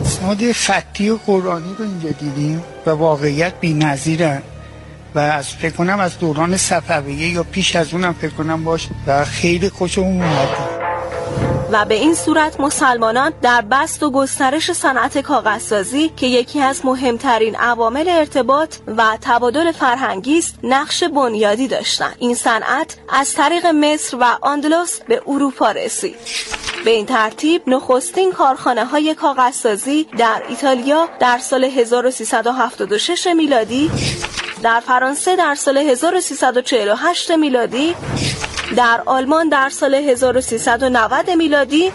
اسناد 0.00 0.52
خطی 0.52 1.10
و 1.10 1.16
قرآنی 1.26 1.74
رو 1.78 1.84
اینجا 1.84 2.10
دیدیم 2.10 2.64
و 2.86 2.90
واقعیت 2.90 3.52
بی 3.60 3.74
نظیرن 3.74 4.42
و 5.14 5.18
از 5.18 5.48
فکر 5.48 5.72
کنم 5.72 6.00
از 6.00 6.18
دوران 6.18 6.56
صفویه 6.56 7.28
یا 7.28 7.42
پیش 7.42 7.76
از 7.76 7.94
اونم 7.94 8.12
فکر 8.12 8.30
کنم 8.30 8.64
باش 8.64 8.88
و 9.06 9.24
خیلی 9.24 9.68
خوشم 9.68 10.00
اومده. 10.00 10.91
و 11.72 11.84
به 11.84 11.94
این 11.94 12.14
صورت 12.14 12.60
مسلمانان 12.60 13.32
در 13.42 13.60
بست 13.60 14.02
و 14.02 14.10
گسترش 14.10 14.72
صنعت 14.72 15.18
کاغذسازی 15.18 16.08
که 16.16 16.26
یکی 16.26 16.60
از 16.60 16.86
مهمترین 16.86 17.56
عوامل 17.56 18.08
ارتباط 18.08 18.76
و 18.96 19.18
تبادل 19.20 19.72
فرهنگی 19.72 20.38
است 20.38 20.58
نقش 20.62 21.04
بنیادی 21.04 21.68
داشتند. 21.68 22.16
این 22.18 22.34
صنعت 22.34 22.96
از 23.08 23.34
طریق 23.34 23.66
مصر 23.66 24.16
و 24.20 24.24
آندلوس 24.42 25.00
به 25.00 25.22
اروپا 25.26 25.70
رسید. 25.70 26.16
به 26.84 26.90
این 26.90 27.06
ترتیب 27.06 27.62
نخستین 27.66 28.32
کارخانه 28.32 28.84
های 28.84 29.14
کاغذسازی 29.14 30.06
در 30.18 30.42
ایتالیا 30.48 31.08
در 31.20 31.38
سال 31.38 31.64
1376 31.64 33.26
میلادی 33.26 33.90
در 34.62 34.80
فرانسه 34.80 35.36
در 35.36 35.54
سال 35.54 35.78
1348 35.78 37.30
میلادی 37.30 37.94
در 38.76 39.02
آلمان 39.06 39.48
در 39.48 39.68
سال 39.68 39.94
1390 39.94 41.30
میلادی 41.30 41.92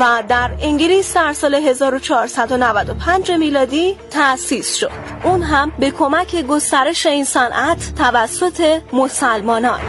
و 0.00 0.22
در 0.28 0.50
انگلیس 0.60 1.14
در 1.14 1.32
سال 1.32 1.54
1495 1.54 3.30
میلادی 3.30 3.96
تأسیس 4.10 4.74
شد. 4.74 4.90
اون 5.24 5.42
هم 5.42 5.72
به 5.78 5.90
کمک 5.90 6.42
گسترش 6.42 7.06
این 7.06 7.24
صنعت 7.24 7.94
توسط 7.94 8.80
مسلمانان. 8.92 9.80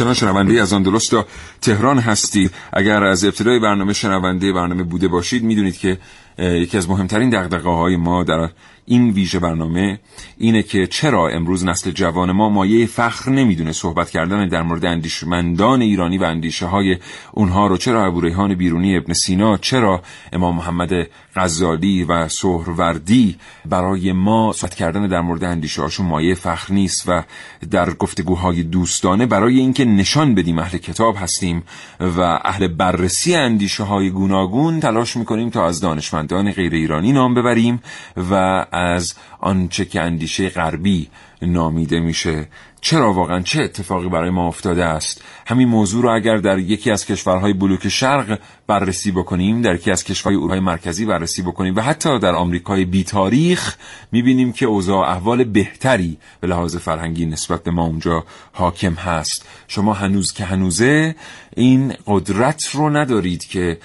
همچنان 0.00 0.14
شنونده 0.14 0.62
از 0.62 0.72
آندلس 0.72 1.08
تا 1.08 1.26
تهران 1.60 1.98
هستید 1.98 2.50
اگر 2.72 3.04
از 3.04 3.24
ابتدای 3.24 3.58
برنامه 3.58 3.92
شنونده 3.92 4.52
برنامه 4.52 4.82
بوده 4.82 5.08
باشید 5.08 5.42
می‌دونید 5.42 5.78
که 5.78 5.98
یکی 6.38 6.76
از 6.76 6.88
مهمترین 6.90 7.30
دقدقه 7.30 7.70
های 7.70 7.96
ما 7.96 8.24
در 8.24 8.48
این 8.88 9.10
ویژه 9.10 9.38
برنامه 9.38 10.00
اینه 10.38 10.62
که 10.62 10.86
چرا 10.86 11.28
امروز 11.28 11.64
نسل 11.64 11.90
جوان 11.90 12.32
ما 12.32 12.48
مایه 12.48 12.86
فخر 12.86 13.30
نمی‌دونه 13.30 13.72
صحبت 13.72 14.10
کردن 14.10 14.48
در 14.48 14.62
مورد 14.62 14.84
اندیشمندان 14.84 15.82
ایرانی 15.82 16.18
و 16.18 16.24
اندیشه 16.24 16.66
های 16.66 16.96
اونها 17.32 17.66
رو. 17.66 17.76
چرا 17.76 18.06
ابو 18.06 18.20
ریحان 18.20 18.54
بیرونی 18.54 18.96
ابن 18.96 19.12
سینا؟ 19.12 19.56
چرا 19.56 20.02
امام 20.32 20.56
محمد 20.56 20.90
غزالی 21.36 22.04
و 22.04 22.28
سهروردی 22.28 23.36
برای 23.64 24.12
ما 24.12 24.52
صحبت 24.52 24.74
کردن 24.74 25.06
در 25.06 25.20
مورد 25.20 25.44
اندیشه 25.44 25.82
هاشون 25.82 26.06
مایه 26.06 26.34
فخر 26.34 26.74
نیست 26.74 27.08
و 27.08 27.22
در 27.70 27.90
گفتگوهای 27.94 28.62
دوستانه 28.62 29.26
برای 29.26 29.58
اینکه 29.58 29.84
نشان 29.84 30.34
بدیم 30.34 30.58
اهل 30.58 30.78
کتاب 30.78 31.16
هستیم 31.18 31.62
و 32.00 32.20
اهل 32.44 32.68
بررسی 32.68 33.34
اندیشه 33.34 33.84
های 33.84 34.10
گوناگون 34.10 34.80
تلاش 34.80 35.16
می‌کنیم 35.16 35.50
تا 35.50 35.66
از 35.66 35.80
دانشمندان 35.80 36.52
غیر 36.52 36.74
ایرانی 36.74 37.12
نام 37.12 37.34
ببریم 37.34 37.82
و 38.30 38.66
از 38.78 39.14
آنچه 39.40 39.84
که 39.84 40.00
اندیشه 40.00 40.48
غربی 40.48 41.08
نامیده 41.42 42.00
میشه. 42.00 42.48
چرا 42.80 43.12
واقعا؟ 43.12 43.40
چه 43.40 43.62
اتفاقی 43.62 44.08
برای 44.08 44.30
ما 44.30 44.48
افتاده 44.48 44.84
است؟ 44.84 45.24
همین 45.46 45.68
موضوع 45.68 46.02
رو 46.02 46.14
اگر 46.14 46.36
در 46.36 46.58
یکی 46.58 46.90
از 46.90 47.06
کشورهای 47.06 47.52
بلوک 47.52 47.88
شرق 47.88 48.38
بررسی 48.68 49.10
بکنیم 49.12 49.62
در 49.62 49.74
یکی 49.74 49.90
از 49.90 50.04
کشورهای 50.04 50.36
اروپای 50.36 50.60
مرکزی 50.60 51.06
بررسی 51.06 51.42
بکنیم 51.42 51.76
و 51.76 51.80
حتی 51.80 52.18
در 52.18 52.34
آمریکای 52.34 52.84
بی 52.84 53.04
تاریخ 53.04 53.76
می‌بینیم 54.12 54.52
که 54.52 54.66
اوضاع 54.66 55.08
احوال 55.08 55.44
بهتری 55.44 56.16
به 56.40 56.48
لحاظ 56.48 56.76
فرهنگی 56.76 57.26
نسبت 57.26 57.62
به 57.62 57.70
ما 57.70 57.84
اونجا 57.84 58.24
حاکم 58.52 58.92
هست. 58.92 59.46
شما 59.68 59.92
هنوز 59.92 60.32
که 60.32 60.44
هنوزه 60.44 61.14
این 61.56 61.94
قدرت 62.06 62.62
رو 62.72 62.90
ندارید 62.90 63.44
که 63.44 63.78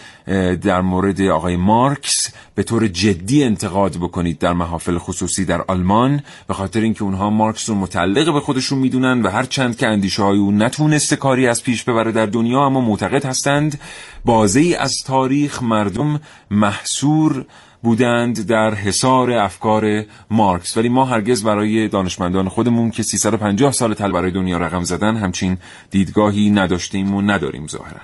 در 0.62 0.82
مورد 0.82 1.22
آقای 1.22 1.56
مارکس 1.56 2.34
به 2.56 2.64
طور 2.64 2.88
جدی 2.88 3.44
انتقاد 3.44 3.98
بکنید 3.98 4.40
در 4.40 4.54
محافل 4.54 4.98
خصوصی 4.98 5.46
در 5.46 5.62
آلمان 5.68 6.22
به 6.48 6.54
خاطر 6.54 6.82
اینکه 6.82 7.04
اونها 7.04 7.30
مارکس 7.30 7.70
رو 7.70 7.76
متعلق 7.76 8.34
به 8.34 8.40
خودشون 8.40 8.80
می‌دونن 8.80 9.22
و 9.22 9.30
هر 9.30 9.44
چند 9.44 9.78
که 9.78 9.88
اندیشه 9.88 10.24
های 10.24 10.38
اون 10.38 10.64
نتونسته 10.64 11.16
کاری 11.16 11.48
از 11.48 11.64
پیش 11.64 11.84
ببره 11.84 12.12
در 12.12 12.26
دنیا 12.26 12.60
اما 12.60 12.82
معتقد 12.82 13.26
هستند 13.26 13.80
بازی 14.26 14.76
از 14.76 14.94
تاریخ 15.06 15.64
مردم 15.64 16.22
محصور 16.52 17.46
بودند 17.84 18.48
در 18.48 18.74
حصار 18.74 19.32
افکار 19.32 20.04
مارکس. 20.32 20.78
ولی 20.78 20.90
ما 20.90 21.06
هرگز 21.06 21.44
برای 21.44 21.88
دانشمندان 21.88 22.50
خودمون 22.50 22.92
که 22.92 23.04
350 23.04 23.72
سال 23.72 23.94
تل 23.94 24.12
برای 24.12 24.32
دنیا 24.32 24.58
رقم 24.58 24.84
زدن 24.84 25.16
همچین 25.16 25.58
دیدگاهی 25.92 26.50
نداشتیم 26.50 27.16
و 27.16 27.22
نداریم 27.22 27.68
ظاهرا. 27.68 28.00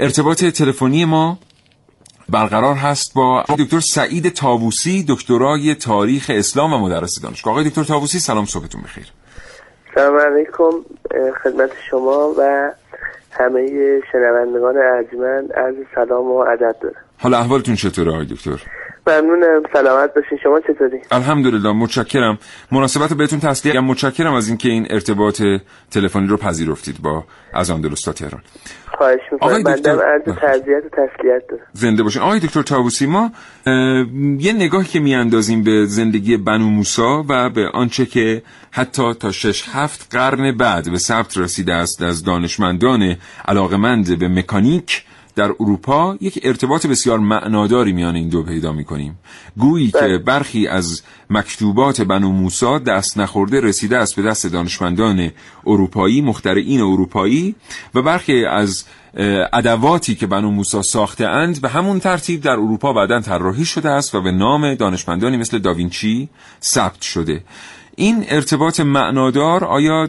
ارتباط 0.00 0.44
تلفنی 0.44 1.04
ما 1.04 1.38
برقرار 2.28 2.74
هست 2.74 3.14
با 3.14 3.44
دکتر 3.58 3.80
سعید 3.80 4.28
تاووسی 4.28 5.04
دکترای 5.08 5.74
تاریخ 5.74 6.30
اسلام 6.34 6.72
و 6.72 6.78
مدرس 6.78 7.20
دانشگاه. 7.20 7.52
آقای 7.52 7.68
دکتر 7.68 7.84
تاووسی 7.84 8.18
سلام 8.18 8.44
صبحتون 8.44 8.82
بخیر. 8.82 9.06
سلام 9.94 10.16
علیکم 10.16 10.70
خدمت 11.42 11.70
شما 11.90 12.34
و 12.38 12.70
همه 13.40 14.00
شنوندگان 14.12 14.74
ارجمند 14.76 15.52
عرض 15.52 15.74
سلام 15.94 16.26
و 16.26 16.36
ادب 16.36 16.76
دارم. 16.82 17.04
حالا 17.18 17.38
احوالتون 17.38 17.74
چطوره 17.74 18.12
آقای 18.12 18.26
دکتر؟ 18.26 18.62
ممنونم 19.06 19.62
سلامت 19.72 20.14
باشین. 20.14 20.38
شما 20.42 20.60
چطوری؟ 20.60 20.98
الحمدلله 21.10 21.72
متشکرم. 21.72 22.38
مناسبت 22.72 23.12
بهتون 23.12 23.40
تسلیه 23.40 23.80
متشکرم 23.80 24.34
از 24.34 24.48
اینکه 24.48 24.68
این 24.68 24.86
ارتباط 24.90 25.42
تلفنی 25.90 26.26
رو 26.26 26.36
پذیرفتید 26.36 27.02
با 27.02 27.24
از 27.54 27.70
آندلس 27.70 28.02
تا 28.02 28.12
تهران. 28.12 28.42
خواهش 28.98 29.20
می‌کنم. 29.32 29.62
بنده 29.62 29.90
عرض 29.90 30.22
تعذیت 30.24 30.82
و 30.84 30.88
تسلیت 30.88 31.42
دارم. 31.48 31.62
زنده 31.72 32.02
باشین. 32.02 32.22
آقای 32.22 32.40
دکتر 32.40 32.62
تابوسی 32.62 33.06
ما 33.06 33.30
یه 34.38 34.52
نگاهی 34.52 34.88
که 34.88 35.00
میاندازیم 35.00 35.64
به 35.64 35.84
زندگی 35.86 36.36
بنو 36.36 36.70
موسا 36.70 37.24
و 37.28 37.50
به 37.50 37.68
آنچه 37.68 38.06
که 38.06 38.42
حتی 38.70 39.14
تا 39.14 39.32
شش 39.32 39.64
هفت 39.72 40.16
قرن 40.16 40.56
بعد 40.56 40.90
به 40.90 40.98
ثبت 40.98 41.38
رسیده 41.38 41.74
است 41.74 42.02
از 42.02 42.24
دانشمندان 42.24 43.16
علاقمند 43.48 44.18
به 44.18 44.28
مکانیک 44.28 45.04
در 45.34 45.54
اروپا 45.60 46.16
یک 46.20 46.40
ارتباط 46.42 46.86
بسیار 46.86 47.18
معناداری 47.18 47.92
میان 47.92 48.16
این 48.16 48.28
دو 48.28 48.42
پیدا 48.42 48.72
می 48.72 48.84
کنیم 48.84 49.18
گویی 49.58 49.90
که 49.90 50.18
برخی 50.26 50.66
از 50.66 51.02
مکتوبات 51.30 52.00
بنو 52.00 52.32
موسا 52.32 52.78
دست 52.78 53.18
نخورده 53.18 53.60
رسیده 53.60 53.98
است 53.98 54.16
به 54.16 54.22
دست 54.22 54.46
دانشمندان 54.46 55.30
اروپایی 55.66 56.20
مخترعین 56.20 56.80
اروپایی 56.80 57.54
و 57.94 58.02
برخی 58.02 58.44
از 58.44 58.84
ادواتی 59.52 60.14
که 60.14 60.26
بنو 60.26 60.50
موسا 60.50 60.82
ساخته 60.82 61.26
اند 61.26 61.60
به 61.60 61.68
همون 61.68 62.00
ترتیب 62.00 62.40
در 62.40 62.50
اروپا 62.50 62.92
بعدا 62.92 63.20
طراحی 63.20 63.64
شده 63.64 63.90
است 63.90 64.14
و 64.14 64.20
به 64.20 64.32
نام 64.32 64.74
دانشمندانی 64.74 65.36
مثل 65.36 65.58
داوینچی 65.58 66.28
ثبت 66.62 67.02
شده. 67.02 67.42
این 68.00 68.24
ارتباط 68.30 68.80
معنادار 68.80 69.64
آیا 69.64 70.08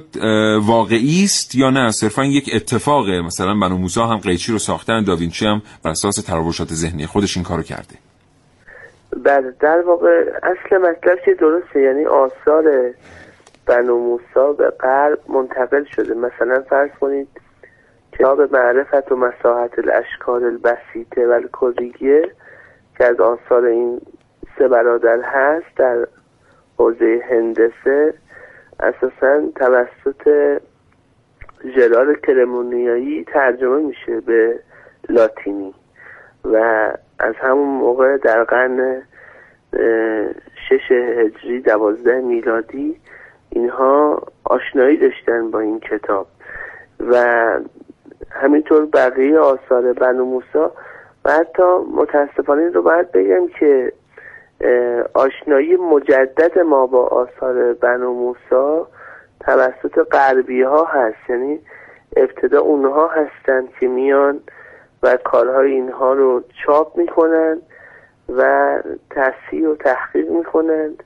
واقعی 0.62 1.24
است 1.24 1.56
یا 1.56 1.70
نه؟ 1.70 1.92
صرفا 1.92 2.26
یک 2.26 2.50
اتفاقه 2.56 3.22
مثلا 3.22 3.54
بنو 3.54 3.78
موسی 3.78 4.00
هم 4.00 4.18
قیچی 4.18 4.52
رو 4.52 4.58
ساختن 4.58 5.04
داوینچی 5.04 5.46
هم 5.46 5.62
بر 5.84 5.92
اساس 5.92 6.16
تراوشات 6.16 6.68
ذهنی 6.68 7.06
خودش 7.06 7.38
این 7.38 7.46
کارو 7.46 7.64
کرده. 7.64 7.96
بله 9.24 9.54
در 9.60 9.82
واقع 9.82 10.24
اصل 10.44 10.78
مطلب 10.78 11.18
که 11.26 11.34
درسته 11.34 11.82
یعنی 11.82 12.06
آثار 12.06 12.64
بنو 13.66 13.98
موسا 13.98 14.54
به 14.54 14.70
غرب 14.70 15.20
منتقل 15.30 15.84
شده. 15.96 16.14
مثلا 16.14 16.64
فرض 16.70 16.90
کنید 17.00 17.28
کتاب 18.14 18.42
معرفت 18.56 19.12
و 19.12 19.16
مساحت 19.16 19.80
الاشکال 19.80 20.44
البسیطه 20.44 21.28
و 21.28 21.32
الکلیه 21.32 22.32
که 22.98 23.06
از 23.06 23.20
آثار 23.20 23.66
این 23.66 24.02
سه 24.58 24.68
برادر 24.68 25.22
هست 25.24 25.78
در 25.78 26.08
حوزه 26.82 27.22
هندسه 27.30 28.14
اساسا 28.80 29.42
توسط 29.56 30.60
جرار 31.76 32.20
کرمونیایی 32.20 33.24
ترجمه 33.24 33.78
میشه 33.78 34.22
به 34.22 34.60
لاتینی. 35.10 35.74
و 36.46 36.56
از 37.20 37.36
همون 37.42 37.68
موقع 37.68 38.18
در 38.18 38.44
قرن 38.44 39.02
شش 40.70 40.92
هجری 40.92 41.62
دوازده 41.62 42.22
میلادی 42.22 42.98
اینها 43.50 44.22
آشنایی 44.44 44.98
داشتن 44.98 45.52
با 45.52 45.60
این 45.60 45.80
کتاب. 45.80 46.28
و 47.00 47.26
همینطور 48.32 48.86
بقیه 48.86 49.40
آثار 49.40 49.94
بنو 49.94 50.26
موسا 50.26 50.72
و 51.26 51.32
حتی 51.32 51.64
متاسفانه 51.96 52.70
رو 52.70 52.82
باید 52.82 53.12
بگم 53.12 53.48
که 53.60 53.94
آشنایی 55.14 55.76
مجدد 55.76 56.60
ما 56.60 56.88
با 56.88 57.08
آثار 57.08 57.74
بنو 57.74 58.14
موسا 58.14 58.88
توسط 59.40 60.00
غربی 60.12 60.62
ها 60.62 60.86
هست. 60.86 61.30
یعنی 61.30 61.60
ابتدا 62.16 62.60
اونها 62.60 63.08
هستند 63.08 63.70
که 63.80 63.88
میان 63.88 64.40
و 65.04 65.18
کارهای 65.18 65.72
اینها 65.72 66.14
رو 66.14 66.44
چاپ 66.66 66.98
می‌کنن 66.98 67.62
و 68.38 68.80
تصحیح 69.10 69.68
و 69.68 69.76
تحقیق 69.76 70.30
می‌کنند 70.30 71.04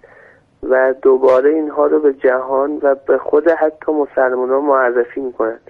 و 0.70 0.94
دوباره 1.02 1.50
اینها 1.50 1.86
رو 1.88 2.00
به 2.00 2.14
جهان 2.14 2.80
و 2.82 2.96
به 2.96 3.18
خود 3.18 3.50
حتی 3.50 3.92
مسلمان 3.92 4.50
ها 4.50 4.60
معرفی 4.60 5.22
می‌کنند 5.22 5.62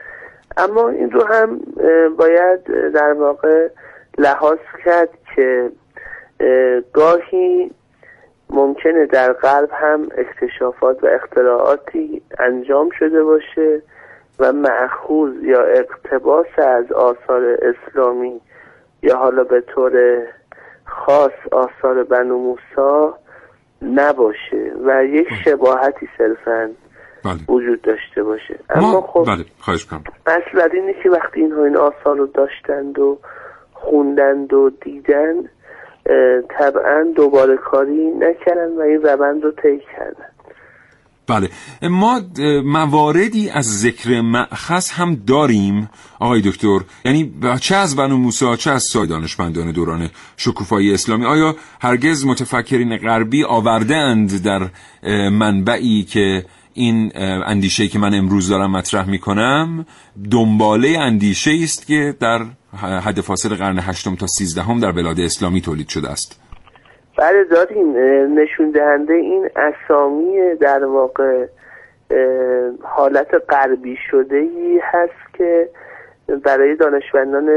اما 0.58 0.90
این 0.90 1.12
رو 1.12 1.24
هم 1.24 1.60
باید 2.18 2.64
در 2.92 3.14
واقع 3.14 3.68
لحاظ 4.18 4.58
کرد 4.86 5.10
که 5.36 5.72
گاهی 6.94 7.72
ممکنه 8.50 9.06
در 9.06 9.34
غرب 9.34 9.70
هم 9.72 10.08
اکتشافات 10.18 11.04
و 11.04 11.08
اختراعاتی 11.08 12.22
انجام 12.40 12.90
شده 13.00 13.24
باشه 13.24 13.82
و 14.40 14.54
معخوز 14.54 15.44
یا 15.44 15.62
اقتباس 15.64 16.48
از 16.58 16.92
آثار 16.92 17.58
اسلامی 17.62 18.42
یا 19.04 19.18
حالا 19.18 19.44
به 19.44 19.62
طور 19.62 20.24
خاص 20.86 21.32
آثار 21.52 22.04
بنو 22.04 22.38
موسا 22.38 23.18
نباشه 23.82 24.72
و 24.86 25.06
یک 25.06 25.28
شباهتی 25.46 26.10
صرفا 26.18 26.70
بله. 27.26 27.40
وجود 27.48 27.82
داشته 27.82 28.24
باشه 28.24 28.60
اما 28.70 29.02
خب 29.02 29.26
بله. 29.28 29.46
خواهش 29.60 29.86
کنم 29.86 30.04
اصل 30.28 30.70
اینه 30.74 30.96
که 31.04 31.10
وقتی 31.10 31.42
اینها 31.42 31.64
این 31.64 31.78
آثار 31.78 32.18
رو 32.18 32.28
داشتند 32.28 33.00
و 33.00 33.18
خوندند 33.74 34.54
و 34.54 34.70
دیدند 34.70 35.50
طبعا 36.60 37.14
دوباره 37.16 37.58
کاری 37.58 38.12
نکردن 38.20 38.78
و 38.78 38.82
این 38.82 39.02
روند 39.02 39.44
رو 39.44 39.52
طی 39.52 39.80
کردن. 39.98 40.26
بله. 41.28 41.50
ما 41.82 42.22
مواردی 42.66 43.50
از 43.50 43.80
ذکر 43.80 44.22
معخص 44.22 44.92
هم 44.94 45.16
داریم 45.28 45.90
آقای 46.20 46.42
دکتر. 46.42 46.80
یعنی 47.06 47.34
چه 47.62 47.76
از 47.76 47.96
بنو 47.96 48.18
موسا 48.18 48.56
چه 48.56 48.72
از 48.72 48.84
سای 48.84 49.08
دانشمندان 49.08 49.72
دوران 49.72 50.10
شکوفایی 50.38 50.94
اسلامی؟ 50.94 51.26
آیا 51.26 51.56
هرگز 51.82 52.26
متفکرین 52.26 52.98
غربی 52.98 53.44
آورده 53.44 53.96
اند 53.96 54.44
در 54.44 54.62
منبعی 55.30 56.04
که 56.04 56.46
این 56.74 57.12
اندیشه 57.46 57.88
که 57.88 58.00
من 58.00 58.14
امروز 58.14 58.50
دارم 58.50 58.72
مطرح 58.72 59.10
می 59.10 59.20
کنم 59.20 59.86
دنباله 60.32 61.00
اندیشه 61.00 61.52
است 61.64 61.88
که 61.88 62.16
در 62.20 62.46
حد 62.78 63.22
فاصل 63.22 63.56
قرن 63.56 63.80
هشتم 63.80 64.16
تا 64.16 64.28
سیزدهم 64.28 64.80
در 64.80 64.92
بلاد 64.92 65.20
اسلامی 65.20 65.62
تولید 65.62 65.88
شده 65.88 66.10
است. 66.10 66.42
بله 67.18 67.44
داریم 67.44 67.94
نشون 68.40 68.72
دهنده 68.72 69.14
این 69.14 69.50
اسامی 69.56 70.56
در 70.62 70.86
واقع 70.86 71.46
حالت 72.84 73.28
غربی 73.50 73.98
شده 74.12 74.36
ای 74.36 74.80
هست 74.84 75.34
که 75.38 75.70
برای 76.44 76.76
دانشمندان 76.76 77.50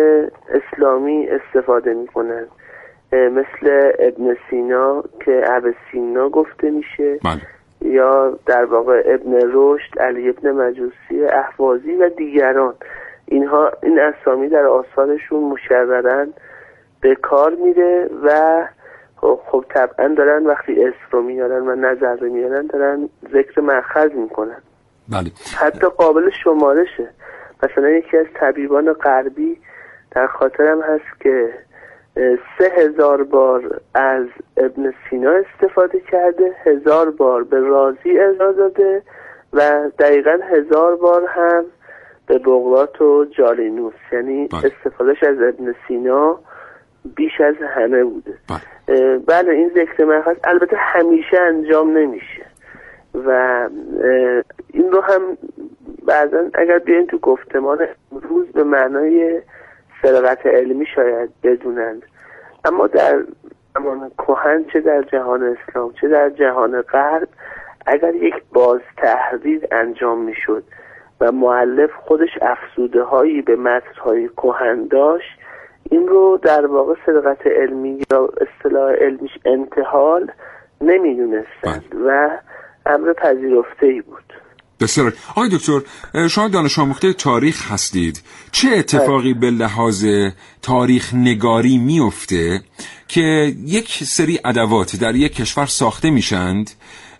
اسلامی 0.48 1.28
استفاده 1.28 1.94
می‌کنن 1.94 2.46
مثل 3.12 3.92
ابن 3.98 4.36
سینا 4.50 5.02
که 5.24 5.42
ابن 5.48 5.74
سینا 5.92 6.28
گفته 6.28 6.70
میشه 6.70 7.18
بله. 7.24 7.40
یا 7.92 8.38
در 8.46 8.64
واقع 8.64 9.02
ابن 9.06 9.32
رشد 9.52 9.98
علی 9.98 10.28
ابن 10.28 10.50
مجوسی 10.50 11.24
احوازی 11.32 11.92
و 11.92 12.08
دیگران. 12.08 12.74
اینها 13.30 13.72
این 13.82 13.98
اسامی 14.00 14.48
در 14.48 14.66
آثارشون 14.66 15.44
مشررن 15.44 16.28
به 17.00 17.14
کار 17.14 17.54
میره 17.54 18.10
و 18.24 18.62
خب, 19.16 19.40
خب 19.46 19.64
طبعا 19.68 20.08
دارن 20.08 20.46
وقتی 20.46 20.84
اسم 20.84 21.08
رو 21.10 21.22
میارن 21.22 21.68
و 21.68 21.74
نظر 21.74 22.16
رو 22.16 22.32
میارن 22.32 22.66
دارن 22.66 23.08
ذکر 23.32 23.60
مأخذ 23.60 24.12
می‌کنن 24.12 24.62
بله. 25.08 25.30
حتی 25.60 25.86
قابل 25.86 26.30
شمارشه 26.44 27.08
مثلا 27.62 27.88
یکی 27.88 28.16
از 28.16 28.26
طبیبان 28.34 28.92
غربی 28.92 29.58
در 30.10 30.26
خاطرم 30.26 30.80
هست 30.82 31.20
که 31.20 31.54
سه 32.58 32.72
هزار 32.76 33.22
بار 33.22 33.80
از 33.94 34.26
ابن 34.56 34.92
سینا 35.10 35.30
استفاده 35.30 36.00
کرده 36.00 36.52
هزار 36.64 37.10
بار 37.10 37.44
به 37.44 37.60
رازی 37.60 38.18
ارجاع 38.20 38.52
داده 38.52 39.02
و 39.52 39.90
دقیقا 39.98 40.38
هزار 40.42 40.96
بار 40.96 41.26
هم 41.28 41.64
به 42.28 42.38
بغلات 42.38 43.00
و 43.02 43.24
جالینوس. 43.24 43.94
یعنی 44.12 44.48
بله. 44.48 44.60
استفادهش 44.64 45.22
از 45.22 45.36
ابن 45.42 45.74
سینا 45.88 46.38
بیش 47.16 47.40
از 47.40 47.54
همه 47.68 48.04
بوده. 48.04 48.34
بله, 48.48 49.18
بله 49.18 49.52
این 49.52 49.68
ذکر 49.68 50.04
مرخص 50.04 50.36
البته 50.44 50.76
همیشه 50.76 51.40
انجام 51.40 51.98
نمیشه. 51.98 52.46
و 53.14 53.68
این 54.72 54.92
رو 54.92 55.00
هم 55.00 55.38
بعضا 56.06 56.44
اگر 56.54 56.78
بیاین 56.78 57.06
تو 57.06 57.18
گفتمان 57.18 57.78
روز 58.10 58.46
به 58.46 58.64
معنای 58.64 59.40
سرقت 60.02 60.46
علمی 60.46 60.86
شاید 60.86 61.30
بدونند. 61.42 62.02
اما 62.64 62.86
در 62.86 63.24
زمان 63.74 64.10
کهن 64.18 64.64
چه 64.72 64.80
در 64.80 65.02
جهان 65.02 65.42
اسلام 65.42 65.92
چه 66.00 66.08
در 66.08 66.30
جهان 66.30 66.82
غرب 66.82 67.28
اگر 67.86 68.14
یک 68.14 68.34
باز 68.52 68.80
تحریر 68.96 69.66
انجام 69.72 70.24
می‌شد 70.24 70.62
و 71.20 71.32
معلف 71.32 71.90
خودش 72.06 72.30
افسوده 72.42 73.02
هایی 73.02 73.42
به 73.42 73.56
متنهای 73.56 74.28
کهن 74.36 74.88
داشت 74.90 75.38
این 75.90 76.08
رو 76.08 76.40
در 76.42 76.66
واقع 76.66 76.94
سرقت 77.06 77.46
علمی 77.46 78.02
یا 78.10 78.28
اصطلاح 78.40 78.92
علمیش 78.92 79.32
انتحال 79.44 80.30
نمی‌دونستند 80.80 81.84
بله. 81.90 82.00
و 82.04 82.28
امر 82.86 83.12
پذیرفته 83.12 83.86
ای 83.86 84.00
بود. 84.00 84.32
بسیار 84.80 85.12
آقای 85.30 85.48
دکتر 85.48 85.80
شما 86.28 86.48
دانش 86.48 86.78
آموخته 86.78 87.12
تاریخ 87.12 87.72
هستید. 87.72 88.22
چه 88.52 88.68
اتفاقی 88.68 89.34
به 89.34 89.50
لحاظ 89.50 90.06
تاریخ 90.62 91.14
نگاری 91.14 91.78
میفته 91.78 92.60
که 93.08 93.52
یک 93.66 93.88
سری 93.88 94.38
ادوات 94.44 94.96
در 94.96 95.14
یک 95.14 95.36
کشور 95.36 95.66
ساخته 95.66 96.10
میشند 96.10 96.70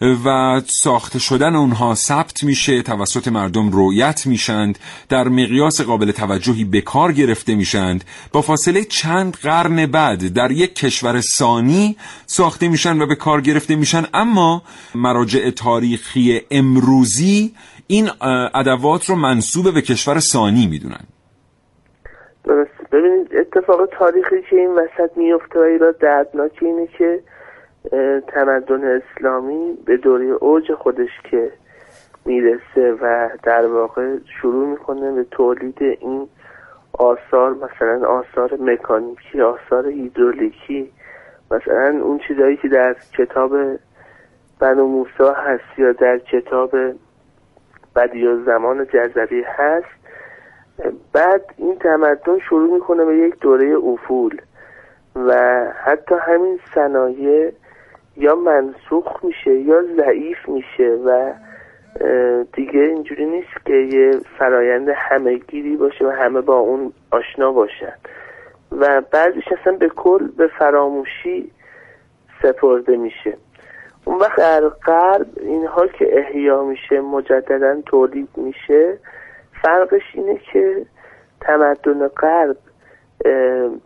و 0.01 0.61
ساخته 0.67 1.19
شدن 1.19 1.57
اونها 1.57 1.95
ثبت 1.95 2.45
میشه 2.45 2.83
توسط 2.83 3.29
مردم 3.29 3.71
رویت 3.71 4.27
میشند 4.27 4.79
در 5.09 5.29
مقیاس 5.29 5.81
قابل 5.81 6.11
توجهی 6.11 6.65
به 6.65 6.81
کار 6.81 7.13
گرفته 7.13 7.55
میشند. 7.55 8.05
با 8.33 8.43
فاصله 8.43 8.85
چند 8.85 9.37
قرن 9.43 9.87
بعد 9.87 10.35
در 10.35 10.51
یک 10.51 10.75
کشور 10.75 11.21
ثانی 11.21 11.97
ساخته 12.27 12.69
میشن 12.69 13.03
و 13.03 13.07
به 13.07 13.15
کار 13.15 13.41
گرفته 13.41 13.77
میشن. 13.77 14.05
اما 14.15 14.63
مراجع 14.95 15.51
تاریخی 15.51 16.41
امروزی 16.51 17.55
این 17.87 18.11
ادوات 18.55 19.05
رو 19.05 19.17
منصوب 19.17 19.75
به 19.75 19.83
کشور 19.83 20.19
ثانی 20.19 20.67
می‌دونن. 20.67 21.05
درست. 22.45 22.71
ببینید 22.93 23.29
اتفاق 23.41 23.89
تاریخی 23.99 24.37
که 24.51 24.57
این 24.57 24.71
وسط 24.71 25.17
میفته 25.17 25.59
و 25.59 25.63
ایراد 25.63 25.99
دردناک 25.99 26.53
اینه 26.61 26.89
که 26.99 27.21
تمدن 28.27 28.85
اسلامی 28.85 29.79
به 29.87 29.97
دوره 29.97 30.25
اوج 30.25 30.73
خودش 30.73 31.21
که 31.31 31.53
می‌رسه 32.25 32.93
و 32.93 33.29
در 33.43 33.67
واقع 33.67 34.17
شروع 34.41 34.69
می‌کنه 34.69 35.13
به 35.13 35.25
تولید 35.25 35.83
این 35.83 36.29
آثار 36.93 37.55
مثلا 37.55 38.09
آثار 38.09 38.59
مکانیکی 38.61 39.41
آثار 39.41 39.87
هیدرولیکی 39.87 40.93
مثلا 41.51 42.01
اون 42.03 42.19
چیزهایی 42.29 42.57
که 42.57 42.69
در 42.69 42.97
کتاب 43.19 43.53
بنو 44.61 44.87
موسا 44.87 45.33
هست 45.33 45.79
یا 45.79 45.93
در 45.93 46.19
کتاب 46.19 46.71
بدی 47.97 48.45
زمان 48.47 48.87
جزری 48.87 49.43
هست. 49.43 49.99
بعد 51.13 51.43
این 51.57 51.79
تمدن 51.79 52.39
شروع 52.49 52.75
می‌کنه 52.75 53.05
به 53.05 53.17
یک 53.17 53.39
دوره 53.41 53.77
افول 53.77 54.41
و 55.17 55.63
حتی 55.85 56.15
همین 56.15 56.61
صنایع 56.75 57.53
یا 58.19 58.35
منسوخ 58.35 59.25
میشه 59.25 59.55
یا 59.55 59.83
ضعیف 59.97 60.49
میشه 60.49 60.89
و 60.89 61.33
دیگه 62.53 62.81
اینجوری 62.81 63.27
نیست 63.27 63.67
که 63.67 63.75
یه 63.75 64.11
فرایند 64.39 64.89
همهگیری 64.89 65.77
باشه 65.77 66.07
و 66.07 66.11
همه 66.11 66.41
با 66.41 66.57
اون 66.57 66.93
آشنا 67.11 67.53
باشن. 67.53 67.93
و 68.73 69.01
بعضیش 69.01 69.45
اصلا 69.61 69.73
به 69.73 69.89
کل 69.89 70.29
به 70.29 70.47
فراموشی 70.59 71.51
سپرده 72.43 72.97
میشه. 72.97 73.37
اون 74.05 74.19
وقت 74.19 74.37
در 74.37 74.69
غرب 74.69 75.27
اینها 75.41 75.87
که 75.87 76.19
احیا 76.19 76.65
میشه 76.65 77.01
مجددا 77.01 77.81
تولید 77.87 78.29
میشه 78.37 78.99
فرقش 79.63 80.03
اینه 80.15 80.41
که 80.53 80.87
تمدن 81.41 82.09
غرب 82.09 82.57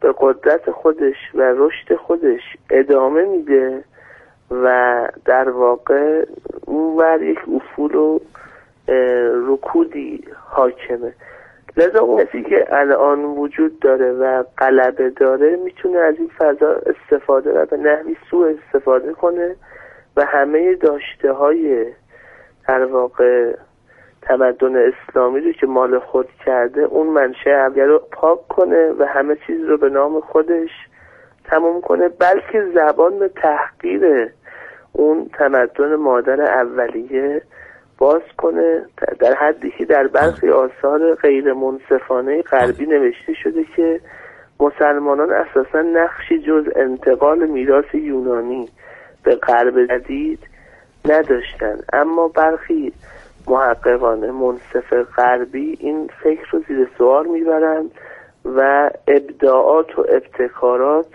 به 0.01 0.15
قدرت 0.19 0.71
خودش 0.71 1.17
و 1.35 1.43
رشد 1.43 1.95
خودش 1.97 2.41
ادامه 2.71 3.25
میده. 3.25 3.85
و 4.65 5.09
در 5.25 5.51
واقع 5.51 6.25
اونور 6.67 7.23
یک 7.23 7.39
افول 7.55 7.95
و 7.95 8.19
رکودی 9.49 10.25
حاکمه. 10.51 11.13
لذا 11.77 12.01
اون 12.01 12.25
کسی 12.25 12.43
که 12.43 12.67
الان 12.71 13.25
وجود 13.25 13.81
داره 13.81 14.13
و 14.13 14.43
غلبه 14.59 15.11
داره 15.11 15.57
می‌تونه 15.57 15.99
از 15.99 16.15
این 16.19 16.31
فضا 16.39 16.77
استفاده 16.87 17.53
و 17.53 17.67
به 17.67 17.77
نحوی 17.77 18.17
سوء 18.31 18.51
استفاده 18.51 19.13
کنه 19.13 19.57
و 20.17 20.25
همه 20.25 20.75
داشته 20.75 21.33
های 21.33 21.87
در 22.69 22.85
واقع 22.85 23.53
تمدن 24.23 24.77
اسلامی 24.77 25.41
رو 25.41 25.53
که 25.53 25.67
مال 25.67 25.99
خود 25.99 26.29
کرده 26.47 26.81
اون 26.81 27.07
منشه 27.07 27.51
اولیه 27.51 27.85
رو 27.85 27.99
پاک 28.13 28.49
کنه 28.49 28.93
و 28.99 29.05
همه 29.05 29.37
چیز 29.47 29.65
رو 29.65 29.79
به 29.79 29.89
نام 29.89 30.21
خودش 30.21 30.71
تموم 31.45 31.81
کنه 31.81 32.09
بلکه 32.09 32.65
زبان 32.75 33.19
به 33.19 33.29
تحقیر 33.29 34.31
اون 34.93 35.31
تمدن 35.39 35.95
مادر 35.95 36.41
اولیه 36.41 37.43
باز 37.99 38.23
کنه. 38.39 38.83
در 39.21 39.35
حدی 39.35 39.71
که 39.79 39.85
در 39.85 40.07
برخی 40.07 40.51
آثار 40.51 41.15
غیر 41.15 41.53
منصفانه 41.53 42.43
غربی 42.43 42.87
نوشته 42.87 43.35
شده 43.35 43.65
که 43.77 44.01
مسلمانان 44.61 45.33
اساسا 45.33 45.83
نقشی 45.83 46.39
جز 46.39 46.65
انتقال 46.77 47.47
میراث 47.47 47.95
یونانی 47.95 48.69
به 49.23 49.35
غرب 49.35 49.87
جدید 49.87 50.39
نداشتن. 51.05 51.79
اما 51.93 52.29
برخی 52.29 52.93
محققان 53.47 54.31
منصف 54.31 54.93
غربی 55.17 55.77
این 55.81 56.11
فکر 56.23 56.51
رو 56.51 56.63
زیر 56.69 56.89
سوال 56.99 57.27
می‌برند 57.27 57.91
و 58.45 58.91
ابداعات 59.09 59.99
و 59.99 60.07
ابتکارات 60.09 61.07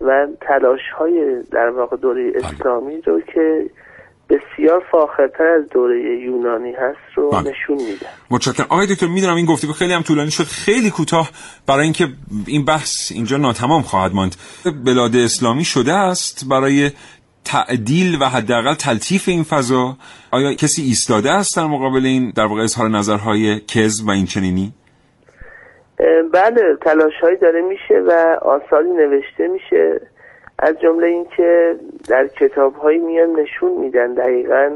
و 0.00 0.26
تلاش 0.40 0.80
های 0.98 1.42
در 1.52 1.68
واقع 1.68 1.96
دوره 1.96 2.30
بله. 2.30 2.46
اسلامی 2.46 3.00
رو 3.00 3.20
که 3.20 3.70
بسیار 4.30 4.82
فاخرتر 4.92 5.48
از 5.48 5.68
دوره 5.68 6.20
یونانی 6.20 6.72
هست 6.72 7.16
رو 7.16 7.30
بله. 7.30 7.40
نشون 7.40 7.76
میده 7.76 8.06
متشکرم. 8.30 8.66
آقای 8.68 8.86
دکتر 8.86 9.06
می‌دونم 9.06 9.36
این 9.36 9.46
گفتگو 9.46 9.72
خیلی 9.72 9.92
هم 9.92 10.02
طولانی 10.02 10.30
شد 10.30 10.44
خیلی 10.44 10.90
کوتاه. 10.90 11.30
برای 11.66 11.84
اینکه 11.84 12.08
این 12.46 12.64
بحث 12.64 13.12
اینجا 13.12 13.36
ناتمام 13.36 13.82
خواهد 13.82 14.12
ماند. 14.12 14.36
بلاد 14.84 15.16
اسلامی 15.16 15.64
شده 15.64 15.92
است 15.92 16.48
برای 16.48 16.90
تعدیل 17.44 18.22
و 18.22 18.24
حداقل 18.24 18.74
تلطیف 18.74 19.28
این 19.28 19.42
فضا. 19.42 19.96
آیا 20.30 20.54
کسی 20.54 20.82
ایستاده 20.82 21.30
است 21.30 21.56
در 21.56 21.66
مقابل 21.66 22.06
این 22.06 22.32
در 22.36 22.46
واقع 22.46 22.62
اظهار 22.62 22.88
نظرهای 22.88 23.60
کز 23.60 24.02
و 24.06 24.10
این 24.10 24.26
چنینی 24.26 24.72
بله 26.32 26.76
تلاش 26.80 27.12
هایی 27.22 27.36
داره 27.36 27.60
میشه 27.60 28.00
و 28.00 28.38
آثاری 28.42 28.90
نوشته 28.90 29.48
میشه. 29.48 30.00
از 30.58 30.80
جمله 30.80 31.06
اینکه 31.06 31.76
در 32.08 32.26
کتاب 32.26 32.74
هایی 32.74 32.98
میان 32.98 33.30
نشون 33.40 33.72
میدن 33.72 34.14
دقیقا 34.14 34.70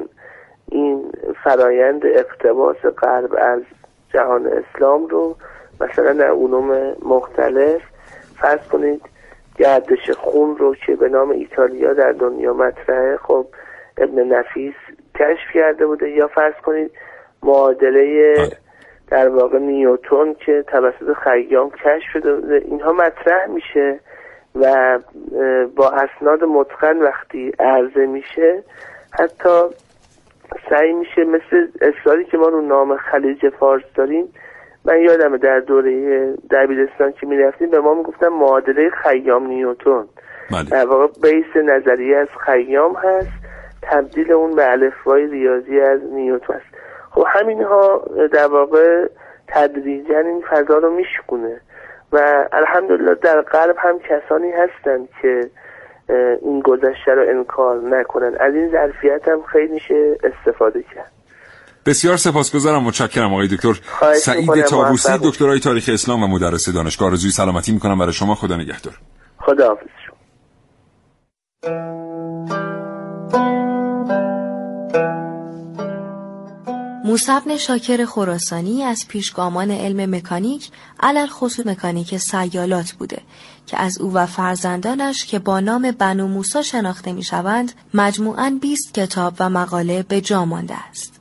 این 0.68 1.12
فرایند 1.44 2.06
اقتباس 2.06 2.76
غرب 2.76 3.34
از 3.38 3.62
جهان 4.14 4.46
اسلام 4.46 5.06
رو. 5.06 5.36
مثلا 5.80 6.12
در 6.12 6.30
علوم 6.30 6.96
مختلف 7.02 7.82
فرض 8.40 8.68
کنید 8.68 9.02
گردش 9.58 10.10
خون 10.10 10.56
رو 10.56 10.74
که 10.74 10.96
به 10.96 11.08
نام 11.08 11.30
ایتالیا 11.30 11.92
در 11.92 12.12
دنیا 12.12 12.52
مطرحه 12.52 13.16
خب 13.16 13.46
ابن 13.98 14.24
نفیس 14.24 14.74
کشف 15.14 15.54
کرده 15.54 15.86
بوده. 15.86 16.10
یا 16.10 16.28
فرض 16.28 16.54
کنید 16.64 16.90
معادله 17.42 18.34
بله. 18.36 18.63
در 19.10 19.28
واقع 19.28 19.58
نیوتون 19.58 20.34
که 20.34 20.64
توسط 20.68 21.12
خیام 21.24 21.70
کشف 21.70 22.10
شده 22.12 22.62
اینها 22.64 22.92
مطرح 22.92 23.46
میشه 23.46 24.00
و 24.54 24.98
با 25.76 25.90
اسناد 25.90 26.44
متقن 26.44 26.98
وقتی 26.98 27.52
عرضه 27.58 28.06
میشه 28.06 28.62
حتی 29.12 29.60
سعی 30.70 30.92
میشه 30.92 31.24
مثل 31.24 31.68
اصراری 31.80 32.24
که 32.24 32.36
ما 32.36 32.48
رو 32.48 32.60
نام 32.60 32.96
خلیج 32.96 33.48
فارس 33.48 33.82
داریم. 33.94 34.28
من 34.84 35.00
یادمه 35.00 35.38
در 35.38 35.60
دوره 35.60 36.26
دبیرستان 36.50 37.12
که 37.12 37.26
می‌رفتیم 37.26 37.70
به 37.70 37.80
ما 37.80 37.94
می‌گفتن 37.94 38.28
معادله 38.28 38.90
خیام 38.90 39.46
نیوتون. 39.46 40.08
بله. 40.50 40.64
در 40.70 40.86
واقع 40.86 41.06
بیس 41.22 41.56
نظریه 41.56 42.16
از 42.16 42.28
خیام 42.46 42.96
هست. 42.96 43.32
تبدیل 43.82 44.32
اون 44.32 44.56
به 44.56 44.70
الفبای 44.70 45.26
ریاضی 45.26 45.80
از 45.80 46.00
نیوتون 46.12 46.56
هست. 46.56 46.66
خب 47.14 47.24
همین 47.26 47.62
ها 47.62 48.04
در 48.32 48.46
واقع 48.46 49.06
تدریجا 49.48 50.18
این 50.18 50.42
فضا 50.50 50.78
رو 50.78 50.94
میشکونه 50.94 51.60
و 52.12 52.48
الحمدلله 52.52 53.14
در 53.14 53.42
غرب 53.42 53.76
هم 53.78 53.98
کسانی 53.98 54.50
هستند 54.50 55.08
که 55.22 55.50
این 56.42 56.60
گذشته 56.60 57.14
رو 57.14 57.28
انکار 57.28 57.76
نکنن. 57.76 58.34
از 58.40 58.54
این 58.54 58.70
ظرفیت 58.70 59.28
هم 59.28 59.42
خیلی 59.52 59.72
میشه 59.72 60.16
استفاده 60.24 60.84
کرد. 60.94 61.12
بسیار 61.86 62.16
سپاسگزارم 62.16 62.82
متشکرم 62.82 63.32
آقای 63.32 63.48
دکتر. 63.48 63.74
سعید 64.14 64.62
تابوسی 64.62 65.12
دکترای 65.24 65.60
تاریخ 65.60 65.90
اسلام 65.92 66.22
و 66.22 66.26
مدرس 66.26 66.68
دانشگاه 66.68 67.08
آرزوی 67.08 67.30
سلامتی 67.30 67.72
می‌کنم. 67.72 67.98
برای 67.98 68.12
شما 68.12 68.34
خدا 68.34 68.56
نگهدار. 68.56 68.94
خدا 69.38 69.68
حافظ 69.68 69.86
شما 70.06 70.16
موسبن 77.04 77.56
شاکر 77.56 78.04
خراسانی 78.04 78.82
از 78.82 79.08
پیشگامان 79.08 79.70
علم 79.70 80.14
مکانیک 80.14 80.70
علل 81.00 81.26
خصوص 81.26 81.66
مکانیک 81.66 82.16
سیالات 82.16 82.92
بوده 82.92 83.22
که 83.66 83.78
از 83.78 83.98
او 83.98 84.12
و 84.12 84.26
فرزندانش 84.26 85.24
که 85.24 85.38
با 85.38 85.60
نام 85.60 85.90
بنو 85.90 86.28
موسا 86.28 86.62
شناخته 86.62 87.12
می 87.12 87.22
شوند 87.22 87.72
مجموعاً 87.94 88.58
20 88.60 88.94
کتاب 88.94 89.34
و 89.40 89.50
مقاله 89.50 90.02
به 90.02 90.20
جا 90.20 90.44
مانده 90.44 90.74
است. 90.90 91.20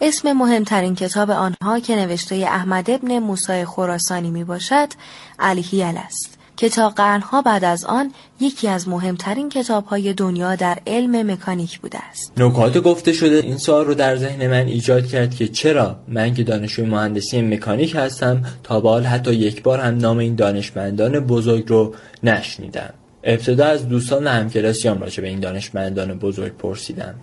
اسم 0.00 0.32
مهمترین 0.32 0.94
کتاب 0.94 1.30
آنها 1.30 1.80
که 1.80 1.96
نوشته 1.96 2.34
احمد 2.34 2.90
ابن 2.90 3.18
موسی 3.18 3.64
خراسانی 3.64 4.30
می 4.30 4.44
باشد 4.44 4.88
الهیل 5.38 5.96
است. 5.96 6.33
که 6.56 6.68
تا 6.68 6.88
قرنها 6.88 7.42
بعد 7.42 7.64
از 7.64 7.84
آن 7.84 8.12
یکی 8.40 8.68
از 8.68 8.88
مهمترین 8.88 9.48
کتابهای 9.48 10.12
دنیا 10.12 10.56
در 10.56 10.78
علم 10.86 11.30
مکانیک 11.30 11.80
بوده 11.80 11.98
است. 12.10 12.32
نکات 12.36 12.78
گفته 12.78 13.12
شده 13.12 13.36
این 13.36 13.58
سوال 13.58 13.84
رو 13.84 13.94
در 13.94 14.16
ذهن 14.16 14.46
من 14.46 14.66
ایجاد 14.66 15.06
کرد 15.06 15.34
که 15.34 15.48
چرا 15.48 15.96
من 16.08 16.34
که 16.34 16.42
دانشجوی 16.42 16.86
مهندسی 16.86 17.42
مکانیک 17.42 17.96
هستم 17.96 18.42
تا 18.62 18.80
به 18.80 18.88
حال 18.88 19.04
حتی 19.04 19.34
یک 19.34 19.62
بار 19.62 19.78
هم 19.78 19.96
نام 19.96 20.18
این 20.18 20.34
دانشمندان 20.34 21.20
بزرگ 21.20 21.68
رو 21.68 21.94
نشنیدم. 22.22 22.94
ابتدا 23.24 23.64
از 23.64 23.88
دوستان 23.88 24.26
همکلاسیام 24.26 25.00
راجع 25.00 25.22
به 25.22 25.28
این 25.28 25.40
دانشمندان 25.40 26.18
بزرگ 26.18 26.56
پرسیدم 26.56 27.14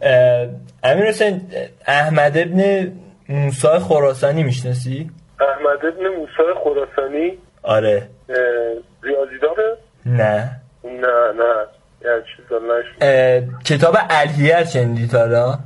امیر 0.83 1.05
حسین 1.05 1.41
احمد 1.87 2.37
ابن 2.37 2.91
موسی 3.29 3.79
خراسانی 3.79 4.43
می‌شناسی؟ 4.43 5.09
احمد 5.39 5.85
ابن 5.85 6.07
موسی 6.17 6.53
خراسانی 6.63 7.37
آره؟ 7.63 8.09
نه. 10.17 10.61
نه 10.83 11.31
نه. 11.37 11.65
یعنی 12.05 12.21
چیزا 12.37 13.51
کتاب 13.65 13.97
الهیه 14.09 14.65
شنیدی 14.65 15.07
تا 15.07 15.25
نه 15.25 15.57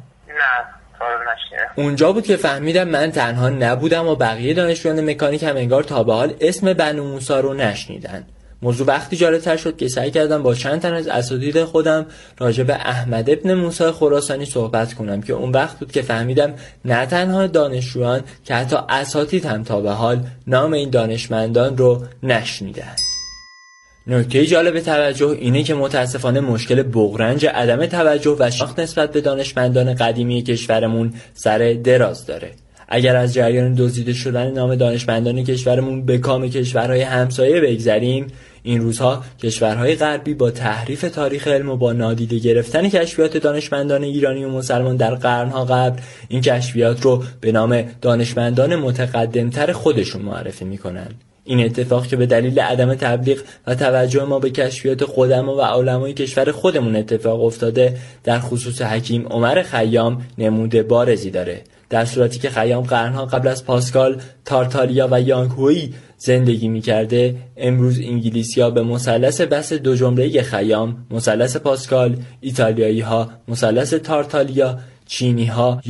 اونجا 1.76 2.12
بود 2.12 2.24
که 2.24 2.38
فهمیدم 2.38 2.88
من 2.88 3.12
تنها 3.12 3.50
نبودم 3.50 4.08
و 4.08 4.16
بقیه 4.16 4.54
دانشجویان 4.54 5.10
مکانیک 5.10 5.44
هم 5.44 5.56
انگار 5.56 5.84
تا 5.84 6.04
به 6.04 6.14
حال 6.14 6.34
اسم 6.42 6.74
بنو 6.74 7.04
موسا 7.04 7.40
رو 7.40 7.54
نشنیدن. 7.54 8.26
موضوع 8.62 8.88
وقتی 8.88 9.16
جالبتر 9.16 9.58
شد 9.58 9.78
که 9.78 9.88
سعی 9.88 10.12
کردم 10.12 10.44
با 10.44 10.54
چند 10.54 10.82
تن 10.82 10.94
از 10.94 11.08
اساتید 11.08 11.64
خودم 11.64 12.06
راجع 12.40 12.64
به 12.64 12.74
احمد 12.74 13.30
ابن 13.30 13.54
موسی 13.54 13.92
خراسانی 13.92 14.46
صحبت 14.46 14.94
کنم 14.94 15.22
که 15.22 15.34
اون 15.34 15.52
وقت 15.52 15.80
بود 15.80 15.92
که 15.92 16.02
فهمیدم 16.02 16.54
نه 16.86 17.06
تنها 17.06 17.48
دانشجویان 17.48 18.22
که 18.46 18.56
حتی 18.56 18.76
اساتید 18.90 19.46
هم 19.46 19.64
تا 19.64 19.82
به 19.82 19.92
حال 19.92 20.20
نام 20.48 20.74
این 20.74 20.90
دانشمندان 20.90 21.78
رو 21.78 22.04
نشنیدن. 22.24 22.96
نکته 24.08 24.46
جالب 24.46 24.80
توجه 24.80 25.28
اینه 25.28 25.64
که 25.64 25.74
متاسفانه 25.74 26.40
مشکل 26.40 26.84
بغرنج 26.84 27.46
عدم 27.46 27.86
توجه 27.86 28.36
و 28.40 28.52
شاخت 28.52 28.80
نسبت 28.80 29.12
به 29.12 29.22
دانشمندان 29.22 29.94
قدیمی 29.94 30.42
کشورمون 30.42 31.14
سر 31.34 31.78
دراز 31.84 32.26
داره. 32.26 32.52
اگر 32.88 33.16
از 33.16 33.34
جریان 33.34 33.74
دزدیده 33.74 34.14
شدن 34.14 34.52
نام 34.52 34.76
دانشمندان 34.76 35.44
کشورمون 35.44 36.06
به 36.06 36.18
کام 36.18 36.50
کشورهای 36.50 37.02
همسایه 37.02 37.62
بگذریم 37.62 38.28
این 38.64 38.82
روزها 38.82 39.24
کشورهای 39.44 39.96
غربی 39.96 40.34
با 40.34 40.52
تحریف 40.52 41.02
تاریخ 41.02 41.48
علم 41.48 41.70
و 41.70 41.78
با 41.78 41.94
نادیده 41.94 42.40
گرفتن 42.40 42.90
کشفیات 42.90 43.38
دانشمندان 43.38 44.04
ایرانی 44.04 44.44
و 44.44 44.50
مسلمان 44.50 44.96
در 44.96 45.16
قرنها 45.16 45.66
قبل 45.66 46.00
این 46.28 46.42
کشفیات 46.42 47.02
رو 47.02 47.24
به 47.42 47.52
نام 47.52 47.84
دانشمندان 48.02 48.76
متقدمتر 48.76 49.72
خودشون 49.72 50.22
معرفی 50.22 50.66
می‌کنن. 50.66 51.08
این 51.46 51.66
اتفاق 51.66 52.08
که 52.08 52.16
به 52.16 52.26
دلیل 52.26 52.60
عدم 52.60 52.96
تبلیغ 52.96 53.40
و 53.68 53.76
توجه 53.76 54.24
ما 54.24 54.40
به 54.40 54.50
کشفیات 54.50 55.06
خودما 55.06 55.56
و 55.56 55.62
علمای 55.62 56.14
کشور 56.14 56.52
خودمون 56.52 56.96
اتفاق 56.96 57.44
افتاده 57.44 57.98
در 58.24 58.40
خصوص 58.40 58.82
حکیم 58.82 59.28
عمر 59.28 59.62
خیام 59.62 60.22
نموده 60.38 60.84
بارزی 60.84 61.32
داره. 61.32 61.62
در 61.90 62.06
صورتی 62.06 62.40
که 62.40 62.50
خیام 62.50 62.84
قرنها 62.84 63.26
قبل 63.26 63.48
از 63.48 63.66
پاسکال 63.66 64.22
تارتالیا 64.46 65.08
و 65.12 65.22
یانگهوی 65.22 65.94
زندگی 66.18 66.68
می‌کرده 66.68 67.36
امروز 67.58 68.00
انگلیسی 68.00 68.62
ها 68.62 68.70
به 68.70 68.84
مثلث 68.84 69.42
بس 69.42 69.74
دو 69.74 69.96
جمله 69.96 70.42
خیام 70.42 71.06
مثلث 71.12 71.58
پاسکال 71.58 72.18
ایتالیایی 72.42 73.02
ها 73.02 73.30
مثلث 73.48 73.94
تارتالیا 73.94 74.80
چینی 75.06 75.46
ها 75.46 75.82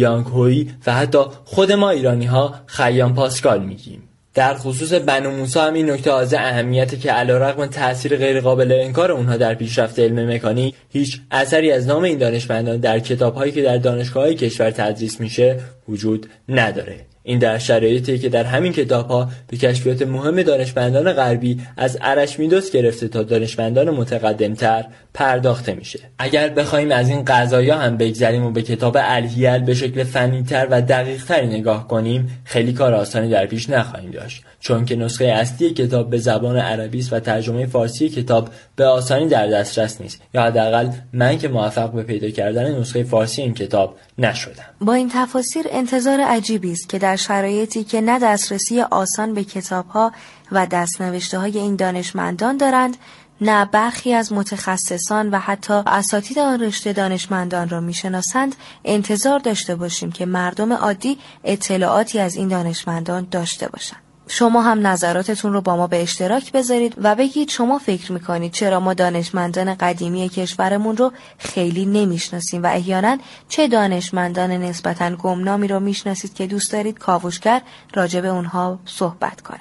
و 0.88 0.94
حتی 0.94 1.20
خود 1.44 1.72
ما 1.72 1.90
ایرانی 1.90 2.26
ها 2.26 2.56
خیام 2.66 3.14
پاسکال 3.14 3.64
میگیم. 3.64 4.05
در 4.36 4.54
خصوص 4.54 4.94
بنو 4.94 5.32
موسی 5.32 5.60
هم 5.60 5.74
این 5.74 5.90
نکته 5.90 6.14
از 6.14 6.34
اهمیت 6.34 7.00
که 7.00 7.12
علیرغم 7.12 7.66
تاثیر 7.66 8.18
غیرقابل 8.18 8.72
انکار 8.72 9.12
اونها 9.12 9.38
در 9.38 9.56
پیشرفت 9.56 10.00
علم 10.00 10.34
مکانیک 10.34 10.76
هیچ 10.90 11.22
اثری 11.32 11.72
از 11.72 11.88
نام 11.88 12.04
این 12.04 12.18
دانشمندان 12.18 12.78
در 12.78 13.00
کتابهایی 13.00 13.52
که 13.52 13.62
در 13.62 13.78
دانشگاه 13.78 14.34
کشور 14.34 14.72
تدریس 14.72 15.20
میشه 15.20 15.60
وجود 15.90 16.30
نداره. 16.50 17.15
این 17.28 17.40
در 17.40 17.58
شرایطی 17.58 18.20
که 18.20 18.30
در 18.30 18.44
همین 18.44 18.74
کتاب 18.74 19.08
ها 19.08 19.30
به 19.48 19.58
کشفیات 19.58 20.02
مهم 20.02 20.42
دانشمندان 20.42 21.14
غربی 21.14 21.62
از 21.78 21.98
ارشمیدس 22.02 22.72
گرفته 22.72 23.08
تا 23.08 23.24
دانشمندان 23.24 23.90
متقدمتر 23.90 24.86
پرداخته 25.14 25.74
میشه. 25.74 26.00
اگر 26.20 26.50
بخوایم 26.50 26.92
از 26.92 27.10
این 27.10 27.26
قضایا 27.26 27.78
هم 27.78 27.98
بگذریم 27.98 28.46
و 28.46 28.52
به 28.52 28.62
کتاب 28.62 28.98
الهیل 29.00 29.58
به 29.58 29.74
شکل 29.74 30.04
فنیتر 30.04 30.68
و 30.72 30.82
دقیقتری 30.82 31.48
نگاه 31.48 31.88
کنیم 31.88 32.42
خیلی 32.44 32.74
کار 32.74 32.94
آسانی 32.94 33.30
در 33.30 33.46
پیش 33.46 33.70
نخواهیم 33.70 34.12
داشت. 34.12 34.44
چون 34.60 34.86
که 34.86 34.96
نسخه 34.96 35.26
اصلی 35.26 35.70
کتاب 35.70 36.10
به 36.10 36.18
زبان 36.18 36.58
عربی 36.58 37.00
است 37.00 37.14
و 37.14 37.20
ترجمه 37.20 37.66
فارسی 37.66 38.10
کتاب 38.10 38.50
به 38.76 38.86
آسانی 38.86 39.28
در 39.28 39.48
دسترس 39.48 40.02
نیست. 40.02 40.22
یا 40.34 40.44
حداقل 40.44 40.90
من 41.14 41.38
که 41.38 41.48
موفق 41.48 41.92
به 41.92 42.04
پیدا 42.04 42.30
کردن 42.30 42.80
نسخه 42.80 43.04
فارسی 43.04 43.42
این 43.42 43.54
کتاب 43.54 43.96
نشدم. 44.18 44.64
با 44.82 44.94
این 44.94 45.12
تفاسیر 45.14 45.66
انتظار 45.72 46.22
عجیبی 46.22 46.72
است 46.72 46.90
که 46.90 47.00
در 47.00 47.15
شرایطی 47.16 47.84
که 47.84 48.02
نه 48.02 48.20
دسترسی 48.20 48.82
آسان 48.82 49.34
به 49.34 49.44
کتابها 49.44 50.12
و 50.52 50.66
دستنوشته 50.66 51.40
های 51.40 51.58
این 51.58 51.76
دانشمندان 51.76 52.58
دارند 52.58 52.98
نه 53.42 53.66
برخی 53.66 54.14
از 54.14 54.34
متخصصان 54.34 55.30
و 55.30 55.40
حتی 55.40 55.74
اساتید 55.74 56.40
آن 56.40 56.60
رشته 56.60 56.94
دانشمندان 56.94 57.70
را 57.70 57.80
می‌شناسند 57.80 58.56
انتظار 58.86 59.40
داشته 59.40 59.76
باشیم 59.76 60.12
که 60.12 60.26
مردم 60.26 60.74
عادی 60.74 61.18
اطلاعاتی 61.44 62.20
از 62.20 62.36
این 62.36 62.48
دانشمندان 62.48 63.28
داشته 63.32 63.68
باشند. 63.68 64.05
شما 64.28 64.62
هم 64.62 64.88
نظراتتون 64.88 65.54
رو 65.54 65.62
با 65.62 65.76
ما 65.76 65.88
به 65.88 66.02
اشتراک 66.02 66.52
بذارید 66.52 66.96
و 67.02 67.16
بگید 67.16 67.50
شما 67.50 67.78
فکر 67.78 68.12
می‌کنید 68.12 68.52
چرا 68.52 68.80
ما 68.80 68.94
دانشمندان 68.94 69.76
قدیمی 69.76 70.30
کشورمون 70.30 70.98
رو 70.98 71.12
خیلی 71.38 71.86
نمی‌شناسیم 71.86 72.64
و 72.64 72.68
احیانا 72.68 73.18
چه 73.50 73.68
دانشمندان 73.68 74.52
نسبتا 74.52 75.16
گمنامی 75.16 75.68
رو 75.68 75.80
می‌شناسید 75.80 76.34
که 76.34 76.48
دوست 76.48 76.72
دارید 76.72 77.00
کاوشگر 77.00 77.62
راجع 77.94 78.22
به 78.22 78.28
اونها 78.28 78.80
صحبت 78.86 79.42
کنه. 79.42 79.60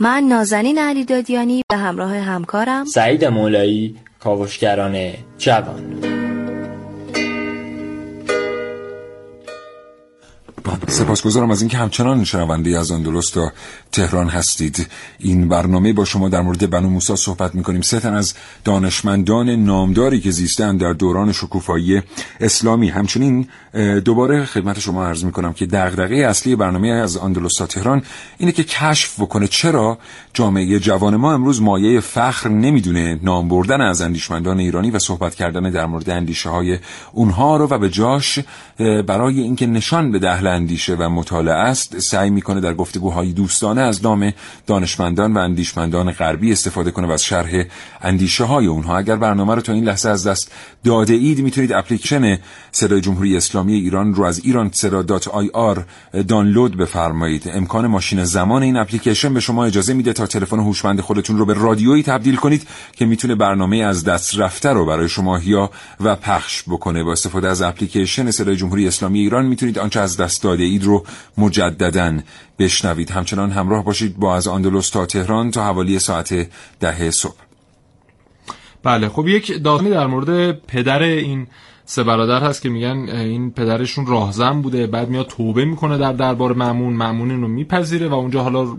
من 0.00 0.22
نازنین 0.22 0.78
علی 0.78 1.04
دادیانی 1.04 1.62
به 1.70 1.76
همراه 1.76 2.16
همکارم 2.16 2.84
سعید 2.84 3.24
مولایی 3.24 3.96
کاوشگران 4.20 5.12
جوان. 5.38 6.21
سپاسگزارم 10.88 11.50
از 11.50 11.62
اینکه 11.62 11.76
همچنان 11.76 12.24
شنونده 12.24 12.78
از 12.78 12.90
آندلس 12.90 13.30
تا 13.30 13.52
تهران 13.92 14.28
هستید. 14.28 14.86
این 15.18 15.48
برنامه 15.48 15.92
با 15.92 16.04
شما 16.04 16.28
در 16.28 16.40
مورد 16.40 16.70
بنو 16.70 16.88
موسا 16.88 17.16
صحبت 17.16 17.54
می‌کنیم. 17.54 17.80
سه 17.80 18.00
تن 18.00 18.14
از 18.14 18.34
دانشمندان 18.64 19.50
نامداری 19.50 20.20
که 20.20 20.30
زیستن 20.30 20.76
در 20.76 20.92
دوران 20.92 21.32
شکوفایی 21.32 22.02
اسلامی. 22.40 22.88
همچنین 22.88 23.48
دوباره 24.04 24.44
خدمت 24.44 24.80
شما 24.80 25.04
عرض 25.04 25.24
می‌کنم 25.24 25.52
که 25.52 25.66
دغدغه 25.66 26.16
اصلی 26.16 26.56
برنامه 26.56 26.88
از 26.88 27.16
آندلس 27.16 27.54
تا 27.54 27.66
تهران 27.66 28.02
اینه 28.38 28.52
که 28.52 28.64
کشف 28.64 29.20
بکنه 29.20 29.46
چرا 29.46 29.98
جامعه 30.34 30.78
جوان 30.78 31.16
ما 31.16 31.32
امروز 31.32 31.62
مایه 31.62 32.00
فخر 32.00 32.48
نمی‌دونه 32.48 33.20
نام 33.22 33.48
بردن 33.48 33.80
از 33.80 34.00
اندیشمندان 34.00 34.58
ایرانی 34.58 34.90
و 34.90 34.98
صحبت 34.98 35.34
کردن 35.34 35.70
در 35.70 35.86
مورد 35.86 36.10
اندیشه 36.10 36.48
های 36.48 36.78
اونها 37.12 37.56
رو 37.56 37.66
و 37.66 37.78
به 37.78 37.90
جاش 37.90 38.38
برای 38.78 39.40
اینکه 39.40 39.66
نشان 39.66 40.12
به 40.12 40.18
دهل 40.18 40.46
اندیشه 40.52 40.94
و 40.94 41.08
مطالعه 41.08 41.54
است 41.54 41.98
سعی 41.98 42.30
می‌کنه 42.30 42.60
در 42.60 42.74
گفتگوهای 42.74 43.32
دوستانه 43.32 43.80
از 43.80 44.04
نام 44.04 44.32
دانشمندان 44.66 45.32
و 45.32 45.38
اندیشمندان 45.38 46.12
غربی 46.12 46.52
استفاده 46.52 46.90
کنه 46.90 47.06
و 47.06 47.10
از 47.10 47.24
شرح 47.24 47.64
اندیشه 48.00 48.44
های 48.44 48.66
اونها. 48.66 48.98
اگر 48.98 49.16
برنامه 49.16 49.54
رو 49.54 49.60
تا 49.60 49.72
این 49.72 49.84
لحظه 49.84 50.08
از 50.08 50.26
دست 50.26 50.52
داده 50.84 51.14
اید 51.14 51.38
می‌تونید 51.38 51.72
اپلیکیشن 51.72 52.38
صدای 52.72 53.00
جمهوری 53.00 53.36
اسلامی 53.36 53.74
ایران 53.74 54.14
رو 54.14 54.24
از 54.24 54.40
ایران 54.44 54.70
صدا 54.72 55.02
dot 55.02 55.28
ir 55.28 55.84
دانلود 56.28 56.76
بفرمایید. 56.76 57.50
امکان 57.54 57.86
ماشین 57.86 58.24
زمان 58.24 58.62
این 58.62 58.76
اپلیکیشن 58.76 59.34
به 59.34 59.40
شما 59.40 59.64
اجازه 59.64 59.94
میده 59.94 60.12
تا 60.12 60.26
تلفن 60.26 60.58
هوشمند 60.58 61.00
خودتون 61.00 61.38
رو 61.38 61.44
به 61.44 61.54
رادیویی 61.54 62.02
تبدیل 62.02 62.36
کنید 62.36 62.66
که 62.92 63.06
می‌تونه 63.06 63.34
برنامه 63.34 63.76
از 63.76 64.04
دست 64.04 64.38
رفته 64.38 64.68
رو 64.68 64.86
برای 64.86 65.08
شما 65.08 65.38
یا 65.38 65.70
و 66.00 66.16
پخش 66.16 66.62
بکنه. 66.62 67.04
با 67.04 67.12
استفاده 67.12 67.48
از 67.48 67.62
اپلیکیشن 67.62 68.30
صدای 68.30 68.56
جمهوری 68.56 68.86
اسلامی 68.86 69.20
ایران 69.20 69.46
می‌تونید 69.46 69.78
آنچه 69.78 70.00
از 70.00 70.16
دست 70.16 70.41
داده 70.42 70.62
اید 70.62 70.84
رو 70.84 71.04
مجددا 71.38 72.20
بشنوید. 72.58 73.10
همچنان 73.10 73.50
همراه 73.50 73.84
باشید 73.84 74.16
با 74.16 74.36
از 74.36 74.48
آندلس 74.48 74.90
تا 74.90 75.06
تهران 75.06 75.50
تا 75.50 75.64
حوالی 75.64 75.98
ساعت 75.98 76.48
ده 76.80 77.10
صبح. 77.10 77.34
بله 78.82 79.08
خب 79.08 79.28
یک 79.28 79.62
داستانی 79.62 79.90
در 79.90 80.06
مورد 80.06 80.60
پدر 80.66 81.02
این 81.02 81.46
سه 81.92 82.02
برادر 82.02 82.40
هست 82.40 82.62
که 82.62 82.68
میگن 82.68 83.08
این 83.08 83.50
پدرشون 83.50 84.06
راهزن 84.06 84.62
بوده 84.62 84.86
بعد 84.86 85.08
میاد 85.08 85.26
توبه 85.26 85.64
می‌کنه 85.64 85.98
در 85.98 86.12
دربار 86.12 86.52
مامون 86.52 86.92
مامون 86.92 87.30
رو 87.30 87.48
میپذیره 87.48 88.08
و 88.08 88.14
اونجا 88.14 88.42
حالا 88.42 88.76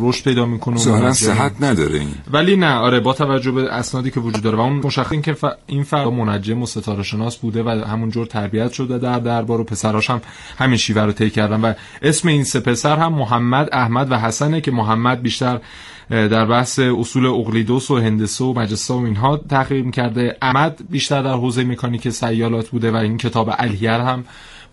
رشد 0.00 0.24
پیدا 0.24 0.46
می‌کنه 0.46 0.76
ظاهرا 0.76 1.12
صحت 1.12 1.52
نداره 1.60 1.98
این. 1.98 2.08
ولی 2.32 2.56
نه 2.56 2.74
آره 2.74 3.00
با 3.00 3.12
توجه 3.12 3.50
به 3.50 3.72
اسنادی 3.72 4.10
که 4.10 4.20
وجود 4.20 4.42
داره 4.42 4.56
و 4.56 4.60
اون 4.60 4.72
مشخص 4.84 5.12
این 5.12 5.22
که 5.22 5.32
ف... 5.32 5.44
این 5.66 5.82
فرد 5.82 6.08
منجم 6.08 6.62
و 6.62 6.66
ستاره 6.66 7.02
شناس 7.02 7.36
بوده 7.36 7.62
و 7.62 7.68
همونجور 7.68 8.26
تربیت 8.26 8.72
شده 8.72 8.98
در 8.98 9.18
دربار 9.18 9.60
و 9.60 9.64
پسراش 9.64 10.10
هم 10.10 10.20
همین 10.58 10.76
شیوه 10.76 11.02
رو 11.02 11.12
طی 11.12 11.30
کردن 11.30 11.60
و 11.60 11.72
اسم 12.02 12.28
این 12.28 12.44
سه 12.44 12.60
پسر 12.60 12.96
هم 12.96 13.12
محمد 13.12 13.68
احمد 13.72 14.12
و 14.12 14.18
حسنه 14.18 14.60
که 14.60 14.70
محمد 14.70 15.22
بیشتر 15.22 15.60
در 16.10 16.46
بحث 16.46 16.78
اصول 16.78 17.26
اقلیدوس 17.26 17.90
و 17.90 17.96
هندسه 17.96 18.44
و 18.44 18.52
مجسا 18.52 18.98
و 18.98 19.04
اینها 19.04 19.36
تحقیق 19.36 19.90
کرده 19.90 20.36
احمد 20.42 20.80
بیشتر 20.90 21.22
در 21.22 21.34
حوزه 21.34 21.64
مکانیک 21.64 22.08
سیالات 22.08 22.68
بوده 22.68 22.90
و 22.90 22.96
این 22.96 23.18
کتاب 23.18 23.50
الهیر 23.58 23.90
هم 23.90 24.24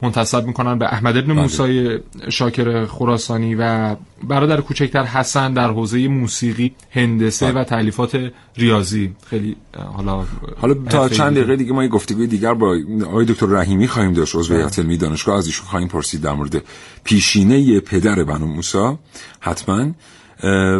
منتصب 0.01 0.45
می‌کنن 0.45 0.79
به 0.79 0.85
احمد 0.85 1.17
ابن 1.17 1.33
بله. 1.33 1.41
موسی 1.41 1.99
شاکر 2.29 2.85
خراسانی 2.85 3.55
و 3.55 3.95
برادر 4.23 4.61
کوچکتر 4.61 5.03
حسن 5.03 5.53
در 5.53 5.69
حوزه 5.69 6.07
موسیقی 6.07 6.75
هندسه 6.91 7.51
بله. 7.51 7.61
و 7.61 7.63
تعلیفات 7.63 8.31
ریاضی. 8.57 9.15
خیلی 9.29 9.55
حالا 9.95 10.23
حالا 10.57 10.73
تا 10.73 11.09
چند 11.09 11.33
دقیقه 11.33 11.55
دیگه. 11.55 11.73
ما 11.73 11.83
یه 11.83 11.89
گفتگوی 11.89 12.27
دیگر 12.27 12.53
با 12.53 12.77
آقای 13.05 13.25
دکتر 13.25 13.45
رحیمی 13.45 13.87
خواهیم 13.87 14.13
داشت 14.13 14.35
عضو 14.35 14.55
هیئت 14.55 14.79
علمی 14.79 14.97
دانشگاه 14.97 15.37
از 15.37 15.45
ایشون 15.45 15.65
خواهیم 15.65 15.87
پرسید 15.87 16.21
در 16.21 16.33
مورد 16.33 16.63
پیشینه 17.03 17.79
پدر 17.79 18.23
بنو 18.23 18.45
موسی. 18.45 18.97
حتما 19.39 19.91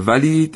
ولی 0.05 0.47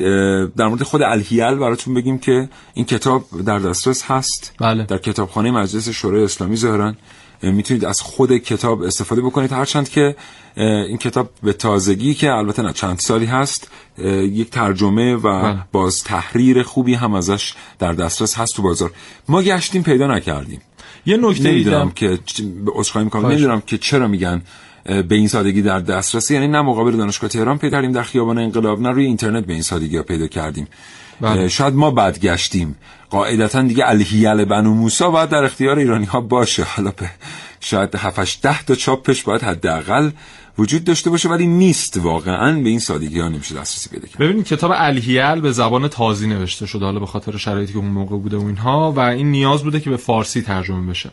در 0.56 0.68
مورد 0.68 0.82
خود 0.82 1.02
الهیل 1.02 1.54
براتون 1.54 1.94
بگیم 1.94 2.18
که 2.18 2.48
این 2.74 2.84
کتاب 2.84 3.24
در 3.46 3.58
دسترس 3.58 4.02
هست. 4.02 4.52
بله. 4.60 4.84
در 4.84 4.98
کتابخانه 4.98 5.50
مجلس 5.50 5.88
شورای 5.88 6.24
اسلامی 6.24 6.56
ظاهرا 6.56 6.94
می‌تونید 7.42 7.84
از 7.84 8.00
خود 8.00 8.36
کتاب 8.36 8.82
استفاده 8.82 9.22
بکنید. 9.22 9.52
هرچند 9.52 9.88
که 9.88 10.16
این 10.56 10.98
کتاب 10.98 11.30
به 11.42 11.52
تازگی 11.52 12.14
که 12.14 12.32
البته 12.32 12.62
نه 12.62 12.72
چند 12.72 12.98
سالی 12.98 13.26
هست 13.26 13.70
یک 13.98 14.50
ترجمه 14.50 15.14
و 15.14 15.20
بله. 15.20 15.58
باز 15.72 16.04
تحریر 16.04 16.62
خوبی 16.62 16.94
هم 16.94 17.14
ازش 17.14 17.54
در 17.78 17.92
دسترس 17.92 18.38
هست 18.38 18.56
تو 18.56 18.62
بازار. 18.62 18.90
ما 19.28 19.42
گشتیم 19.42 19.82
پیدا 19.82 20.06
نکردیم. 20.06 20.60
یه 21.06 21.16
نکته 21.16 21.50
نمی‌دونم 21.50 21.90
که 21.90 22.18
عذرخواهی 22.66 23.04
می‌کنم. 23.04 23.26
نمی‌دونم 23.26 23.60
که 23.60 23.78
چرا 23.78 24.08
میگن 24.08 24.42
به 24.90 25.14
این 25.14 25.28
سادگی 25.28 25.62
در 25.62 25.80
دسترسی 25.80 26.34
یعنی 26.34 26.48
نه 26.48 26.62
مقابل 26.62 26.96
دانشگاه 26.96 27.30
تهران 27.30 27.58
پیدا 27.58 27.76
کردیم 27.76 27.92
در 27.92 28.02
خیابان 28.02 28.38
انقلاب 28.38 28.80
نه 28.80 28.88
روی 28.90 29.06
اینترنت 29.06 29.46
به 29.46 29.52
این 29.52 29.62
سادگی 29.62 29.96
ها 29.96 30.02
پیدا 30.02 30.26
کردیم. 30.26 30.68
بله. 31.20 31.48
شاید 31.48 31.74
ما 31.74 31.90
بعد 31.90 32.20
گشتیم 32.20 32.76
قاعدتا 33.10 33.62
دیگه 33.62 33.88
الهیل 33.88 34.44
بنو 34.44 34.74
موسا 34.74 35.10
باید 35.10 35.28
در 35.28 35.44
اختیار 35.44 35.78
ایرانی 35.78 36.04
ها 36.04 36.20
باشه. 36.20 36.64
حالا 36.64 36.90
به 36.90 37.10
شاید 37.60 37.94
7 37.94 38.42
ده 38.42 38.62
تا 38.62 38.74
چاپش 38.74 39.22
باید 39.22 39.42
حداقل 39.42 40.10
وجود 40.58 40.84
داشته 40.84 41.10
باشه 41.10 41.28
ولی 41.28 41.46
نیست 41.46 41.96
واقعا. 41.96 42.60
به 42.60 42.68
این 42.68 42.78
سادگی 42.78 43.20
ها 43.20 43.28
نمیشه 43.28 43.54
دسترسی 43.54 43.90
پیدا 43.90 44.08
کرد. 44.08 44.18
ببینید 44.18 44.46
کتاب 44.46 44.72
الهیل 44.74 45.40
به 45.40 45.52
زبان 45.52 45.88
تازی 45.88 46.26
نوشته 46.26 46.66
شده 46.66 46.84
حالا 46.84 47.00
به 47.00 47.06
خاطر 47.06 47.36
شرایطی 47.36 47.72
که 47.72 47.78
اون 47.78 47.88
موقع 47.88 48.16
بوده 48.16 48.36
و 48.36 48.46
اینها 48.46 48.92
و 48.92 49.00
این 49.00 49.30
نیاز 49.30 49.62
بوده 49.62 49.80
که 49.80 49.90
به 49.90 49.96
فارسی 49.96 50.42
ترجمه 50.42 50.90
بشه. 50.90 51.10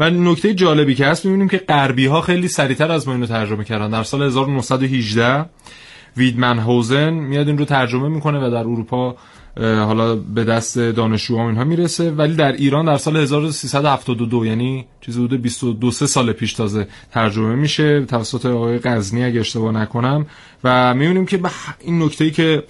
و 0.00 0.10
نکته 0.10 0.54
جالبی 0.54 0.94
که 0.94 1.06
هست 1.06 1.24
می‌بینیم 1.24 1.48
که 1.48 1.58
غربی 1.58 2.06
ها 2.06 2.20
خیلی 2.20 2.48
سریعتر 2.48 2.92
از 2.92 3.08
ما 3.08 3.14
اینو 3.14 3.26
ترجمه 3.26 3.64
کردن. 3.64 3.90
در 3.90 4.02
سال 4.02 4.22
1918 4.22 5.44
ویدمن 6.16 6.58
هوزن 6.58 7.10
میاد 7.10 7.48
این 7.48 7.58
رو 7.58 7.64
ترجمه 7.64 8.08
می‌کنه 8.08 8.46
و 8.46 8.50
در 8.50 8.56
اروپا 8.56 9.16
حالا 9.60 10.16
به 10.16 10.44
دست 10.44 10.78
دانشجوها 10.78 11.48
اینها 11.48 11.64
می‌رسه. 11.64 12.10
ولی 12.10 12.34
در 12.34 12.52
ایران 12.52 12.84
در 12.84 12.96
سال 12.96 13.16
1372 13.16 14.46
یعنی 14.46 14.86
چیزی 15.00 15.24
حدود 15.24 15.42
22 15.42 15.90
سال 15.90 16.32
پیش 16.32 16.52
تازه 16.52 16.88
ترجمه 17.12 17.54
میشه. 17.54 18.04
توسط 18.04 18.46
آقای 18.46 18.78
قزنی 18.78 19.24
اگه 19.24 19.40
اشتباه 19.40 19.72
نکنم. 19.72 20.26
و 20.64 20.94
می‌بینیم 20.94 21.26
که 21.26 21.40
این 21.80 22.02
نکته 22.02 22.30
که 22.30 22.62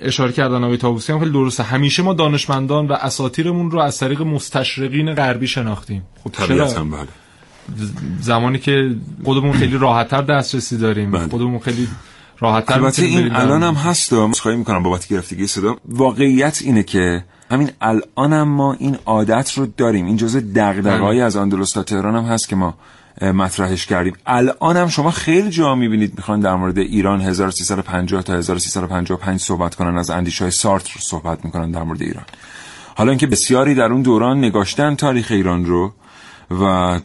اشاره 0.00 0.32
کردن 0.32 0.64
آقای 0.64 0.76
تابوسی 0.76 1.12
هم 1.12 1.18
خیلی 1.18 1.30
درسته. 1.30 1.62
همیشه 1.62 2.02
ما 2.02 2.14
دانشمندان 2.14 2.86
و 2.86 2.92
اساتیرمون 2.92 3.70
رو 3.70 3.78
از 3.78 3.98
طریق 3.98 4.22
مستشرقین 4.22 5.14
غربی 5.14 5.46
شناختیم. 5.46 6.02
خب 6.24 6.46
چرا؟ 6.46 6.66
بله. 6.66 7.08
زمانی 8.20 8.58
که 8.58 8.96
خودمون 9.24 9.52
خیلی 9.52 9.78
راحتتر 9.78 10.22
دسترسی 10.22 10.78
داریم. 10.78 11.10
بله. 11.10 11.28
خودمون 11.28 11.58
خیلی 11.58 11.88
راحتتر 12.40 12.74
البته 12.74 13.02
این 13.02 13.32
الان 13.32 13.62
هم 13.62 13.74
هست 13.74 14.12
و 14.12 14.32
خواهی 14.32 14.56
می‌کنم 14.56 14.82
بابت 14.82 15.08
گرفتگی 15.08 15.46
صدا. 15.46 15.76
واقعیت 15.88 16.62
اینه 16.64 16.82
که 16.82 17.24
همین 17.50 17.70
الان 17.80 18.42
ما 18.42 18.72
این 18.72 18.96
عادت 19.06 19.52
رو 19.52 19.66
داریم. 19.76 20.06
این 20.06 20.16
جزء 20.16 20.40
دغدغه‌ای 20.56 21.16
بله. 21.16 21.24
از 21.24 21.36
اندلس 21.36 21.70
تا 21.70 21.82
تهران 21.82 22.16
هم 22.16 22.24
هست 22.24 22.48
که 22.48 22.56
ما 22.56 22.74
مطرحش 23.22 23.86
کردیم. 23.86 24.12
الان 24.26 24.76
هم 24.76 24.88
شما 24.88 25.10
خیلی 25.10 25.50
جا 25.50 25.74
می‌بینید 25.74 26.12
می‌خوان 26.16 26.40
در 26.40 26.54
مورد 26.54 26.78
ایران 26.78 27.20
1350 27.20 28.22
تا 28.22 28.34
1355 28.34 29.40
صحبت 29.40 29.74
کنن 29.74 29.98
از 29.98 30.10
اندیشه 30.10 30.44
های 30.44 30.50
سارتر 30.50 31.00
صحبت 31.00 31.44
می‌کنن 31.44 31.70
در 31.70 31.82
مورد 31.82 32.02
ایران. 32.02 32.24
حالا 32.96 33.10
اینکه 33.10 33.26
بسیاری 33.26 33.74
در 33.74 33.92
اون 33.92 34.02
دوران 34.02 34.38
نگاشتن 34.38 34.94
تاریخ 34.94 35.26
ایران 35.30 35.64
رو 35.64 35.92
و 36.60 37.00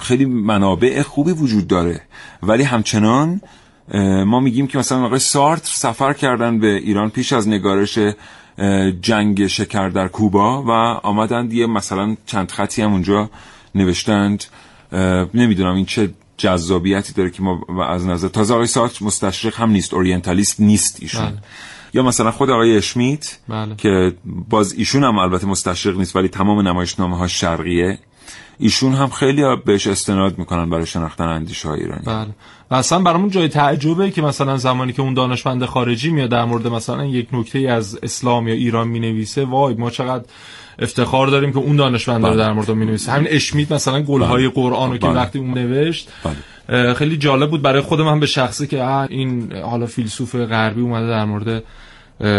خیلی 0.00 0.24
منابع 0.24 1.02
خوبی 1.02 1.32
وجود 1.32 1.66
داره. 1.66 2.00
ولی 2.42 2.62
همچنان 2.62 3.40
ما 4.26 4.40
میگیم 4.40 4.66
که 4.66 4.78
مثلا 4.78 5.04
آقای 5.04 5.18
سارتر 5.18 5.72
سفر 5.74 6.12
کردن 6.12 6.58
به 6.58 6.66
ایران 6.66 7.10
پیش 7.10 7.32
از 7.32 7.48
نگارش 7.48 7.98
جنگ 9.00 9.46
شکر 9.46 9.88
در 9.88 10.08
کوبا 10.08 10.62
و 10.62 10.70
آمدند 11.06 11.52
یه 11.52 11.66
مثلا 11.66 12.16
چند 12.26 12.50
خطی 12.50 12.82
هم 12.82 12.92
اونجا 12.92 13.30
نوشتند. 13.74 14.44
نمی‌دونم 15.34 15.74
این 15.74 15.84
چه 15.84 16.14
جذابیتی 16.36 17.12
داره 17.12 17.30
که 17.30 17.42
ما 17.42 17.84
از 17.88 18.06
نظر 18.06 18.28
تازه 18.28 18.54
آقای 18.54 18.66
سارتر 18.66 19.04
مستشرق 19.04 19.54
هم 19.56 19.70
نیست 19.70 19.94
اورینتالیست 19.94 20.60
نیست 20.60 20.98
ایشون 21.02 21.24
بله. 21.24 21.38
یا 21.94 22.02
مثلا 22.02 22.30
خود 22.30 22.50
آقای 22.50 22.76
اشمیت 22.76 23.38
بله. 23.48 23.76
که 23.76 24.14
باز 24.24 24.72
ایشون 24.72 25.04
هم 25.04 25.18
البته 25.18 25.46
مستشرق 25.46 25.96
نیست 25.96 26.16
ولی 26.16 26.28
تمام 26.28 26.68
نمایشنامه 26.68 27.16
ها 27.16 27.28
شرقیه 27.28 27.98
ایشون 28.58 28.92
هم 28.92 29.08
خیلی 29.08 29.42
بهش 29.64 29.86
استناد 29.86 30.38
می‌کنن 30.38 30.70
برای 30.70 30.86
شناختن 30.86 31.24
اندیشه 31.24 31.68
های 31.68 31.80
ایرانی 31.80 32.02
بله 32.06 32.34
و 32.70 32.74
اصلا 32.74 32.98
برامون 32.98 33.30
جای 33.30 33.48
تعجبه 33.48 34.10
که 34.10 34.22
مثلا 34.22 34.56
زمانی 34.56 34.92
که 34.92 35.02
اون 35.02 35.14
دانشمند 35.14 35.64
خارجی 35.64 36.10
میاد 36.10 36.30
در 36.30 36.44
مورد 36.44 36.66
مثلا 36.66 37.04
یک 37.04 37.28
نکته 37.32 37.58
از 37.58 37.98
اسلام 38.02 38.48
یا 38.48 38.54
ایران 38.54 38.88
می‌نویسه 38.88 39.44
وای 39.44 39.74
ما 39.74 39.90
چقدر 39.90 40.24
افتخار 40.78 41.26
داریم 41.26 41.52
که 41.52 41.58
اون 41.58 41.76
دانشمند 41.76 42.24
رو 42.24 42.30
بله. 42.30 42.38
در 42.38 42.52
مورد 42.52 42.70
می‌نویسه 42.70 43.12
همین 43.12 43.28
اشمیت 43.30 43.72
مثلا 43.72 44.02
گلهای 44.02 44.42
بله. 44.42 44.54
قرآن 44.54 44.90
رو 44.90 44.98
که 44.98 45.06
بله. 45.06 45.16
وقتی 45.16 45.38
اون 45.38 45.58
نوشت 45.58 46.08
خیلی 46.96 47.16
جالب 47.16 47.50
بود 47.50 47.62
برای 47.62 47.80
خودم 47.80 48.08
هم 48.08 48.20
به 48.20 48.26
شخصی 48.26 48.66
که 48.66 48.86
این 48.86 49.52
حالا 49.52 49.86
فیلسوف 49.86 50.34
غربی 50.34 50.80
اومده 50.80 51.06
در 51.06 51.24
مورد 51.24 51.62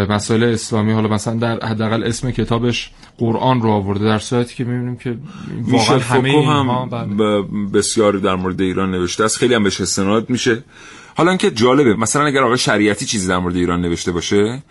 مسائل 0.10 0.44
اسلامی 0.44 0.92
حالا 0.92 1.08
مثلا 1.08 1.36
در 1.36 1.60
حداقل 1.60 2.04
اسم 2.04 2.32
کتابش 2.32 2.92
قرآن 3.18 3.62
رو 3.62 3.70
آورده 3.70 4.06
در 4.06 4.20
صورتی 4.20 4.56
که 4.56 4.64
می‌بینیم 4.64 4.96
که 4.96 5.18
واقعا 5.62 6.00
همه 6.00 6.48
هم 6.48 6.90
بله. 6.90 7.42
بسیار 7.74 8.14
در 8.14 8.36
مورد 8.36 8.62
ایران 8.62 8.92
نوشته 8.92 9.24
است 9.24 9.38
خیلی 9.38 9.54
هم 9.54 9.64
بهش 9.64 9.82
استناد 9.82 10.30
میشه 10.30 10.64
حالا 11.16 11.30
اینکه 11.30 11.52
جالبه 11.52 11.96
مثلا 11.96 12.26
اگر 12.26 12.44
آقای 12.44 12.58
شریعتی 12.58 13.06
چیزی 13.06 13.28
در 13.28 13.38
مورد 13.38 13.56
ایران 13.56 13.82
نوشته 13.82 14.12
باشه 14.12 14.64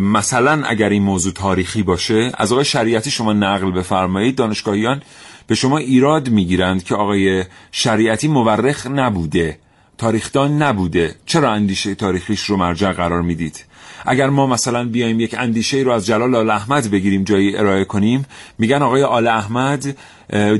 مثلا 0.00 0.62
اگر 0.66 0.88
این 0.88 1.02
موضوع 1.02 1.32
تاریخی 1.32 1.82
باشه 1.82 2.32
از 2.38 2.52
آقای 2.52 2.64
شریعتی 2.64 3.10
شما 3.10 3.32
نقل 3.32 3.70
بفرمایید. 3.70 4.36
دانشگاهیان 4.36 5.02
به 5.46 5.54
شما 5.54 5.78
ایراد 5.78 6.28
می‌گیرند 6.28 6.84
که 6.84 6.94
آقای 6.94 7.44
شریعتی 7.72 8.28
مورخ 8.28 8.86
نبوده 8.86 9.58
تاریخدان 9.98 10.62
نبوده. 10.62 11.14
چرا 11.26 11.52
اندیشه 11.52 11.94
تاریخیش 11.94 12.42
رو 12.44 12.56
مرجع 12.56 12.92
قرار 12.92 13.22
می‌دید؟ 13.22 13.64
اگر 14.06 14.30
ما 14.30 14.46
مثلا 14.46 14.84
بیایم 14.84 15.20
یک 15.20 15.34
اندیشه 15.38 15.76
رو 15.76 15.92
از 15.92 16.06
جلال 16.06 16.34
آل 16.34 16.50
احمد 16.50 16.90
بگیریم 16.90 17.24
جایی 17.24 17.56
ارائه 17.56 17.84
کنیم 17.84 18.26
میگن 18.58 18.82
آقای 18.82 19.02
آل 19.02 19.26
احمد 19.26 19.96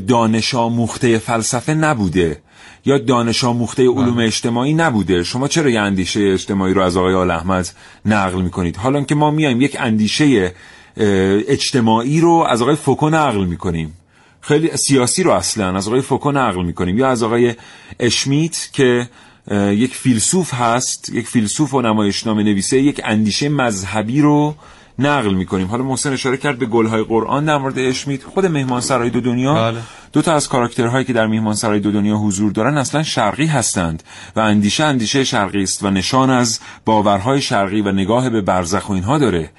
دانش 0.08 0.54
آموخته 0.54 1.18
فلسفه 1.18 1.74
نبوده. 1.74 2.40
یا 2.88 2.98
دانش 2.98 3.44
آموخته 3.44 3.82
علوم 3.82 4.14
بله. 4.14 4.26
اجتماعی 4.26 4.74
نبوده؟ 4.74 5.22
شما 5.22 5.48
چرا 5.48 5.70
یه 5.70 5.80
اندیشه 5.80 6.20
اجتماعی 6.20 6.74
رو 6.74 6.82
از 6.82 6.96
آقای 6.96 7.14
آل 7.14 7.30
احمد 7.30 7.68
نقل 8.04 8.42
می‌کنید؟ 8.42 8.76
حالا 8.76 9.02
که 9.02 9.14
ما 9.14 9.30
میایم 9.30 9.60
یک 9.60 9.76
اندیشه 9.80 10.54
اجتماعی 10.96 12.20
رو 12.20 12.46
از 12.48 12.62
آقای 12.62 12.76
فوکو 12.76 13.10
نقل 13.10 13.44
می‌کنیم. 13.44 13.94
خیلی 14.40 14.76
سیاسی 14.76 15.22
رو 15.22 15.30
اصلا 15.30 15.76
از 15.76 15.88
آقای 15.88 16.00
فوکو 16.00 16.32
نقل 16.32 16.64
می‌کنیم. 16.64 16.98
یا 16.98 17.08
از 17.08 17.22
آقای 17.22 17.54
اشمیت 18.00 18.68
که 18.72 19.08
یک 19.52 19.94
فیلسوف 19.94 20.54
هست 20.54 21.10
یک 21.12 21.26
فیلسوف 21.26 21.74
و 21.74 21.80
نمایشنامه 21.80 22.42
نویسه 22.42 22.82
یک 22.82 23.00
اندیشه 23.04 23.48
مذهبی 23.48 24.20
رو 24.20 24.54
نقل 24.98 25.34
می‌کنیم. 25.34 25.66
حالا 25.66 25.84
محسن 25.84 26.12
اشاره 26.12 26.36
کرد 26.36 26.58
به 26.58 26.66
گلهای 26.66 27.02
قرآن 27.02 27.44
در 27.44 27.58
مورد 27.58 27.78
اشمیت. 27.78 28.24
خود 28.24 28.46
مهمان 28.46 28.80
سرای 28.80 29.10
دو 29.10 29.20
دنیا 29.20 29.54
بله. 29.54 29.80
دو 30.12 30.22
تا 30.22 30.34
از 30.34 30.48
کاراکترهایی 30.48 31.04
که 31.04 31.12
در 31.12 31.26
مهمان 31.26 31.54
سرای 31.54 31.80
دو 31.80 31.92
دنیا 31.92 32.16
حضور 32.16 32.52
دارن 32.52 32.76
اصلا 32.78 33.02
شرقی 33.02 33.46
هستند 33.46 34.02
و 34.36 34.40
اندیشه 34.40 34.84
اندیشه 34.84 35.24
شرقی 35.24 35.62
است 35.62 35.82
و 35.82 35.90
نشان 35.90 36.30
از 36.30 36.60
باورهای 36.84 37.40
شرقی 37.40 37.80
و 37.80 37.92
نگاه 37.92 38.30
به 38.30 38.40
برزخ 38.40 38.88
و 38.88 38.92
اینها 38.92 39.18
داره. 39.18 39.50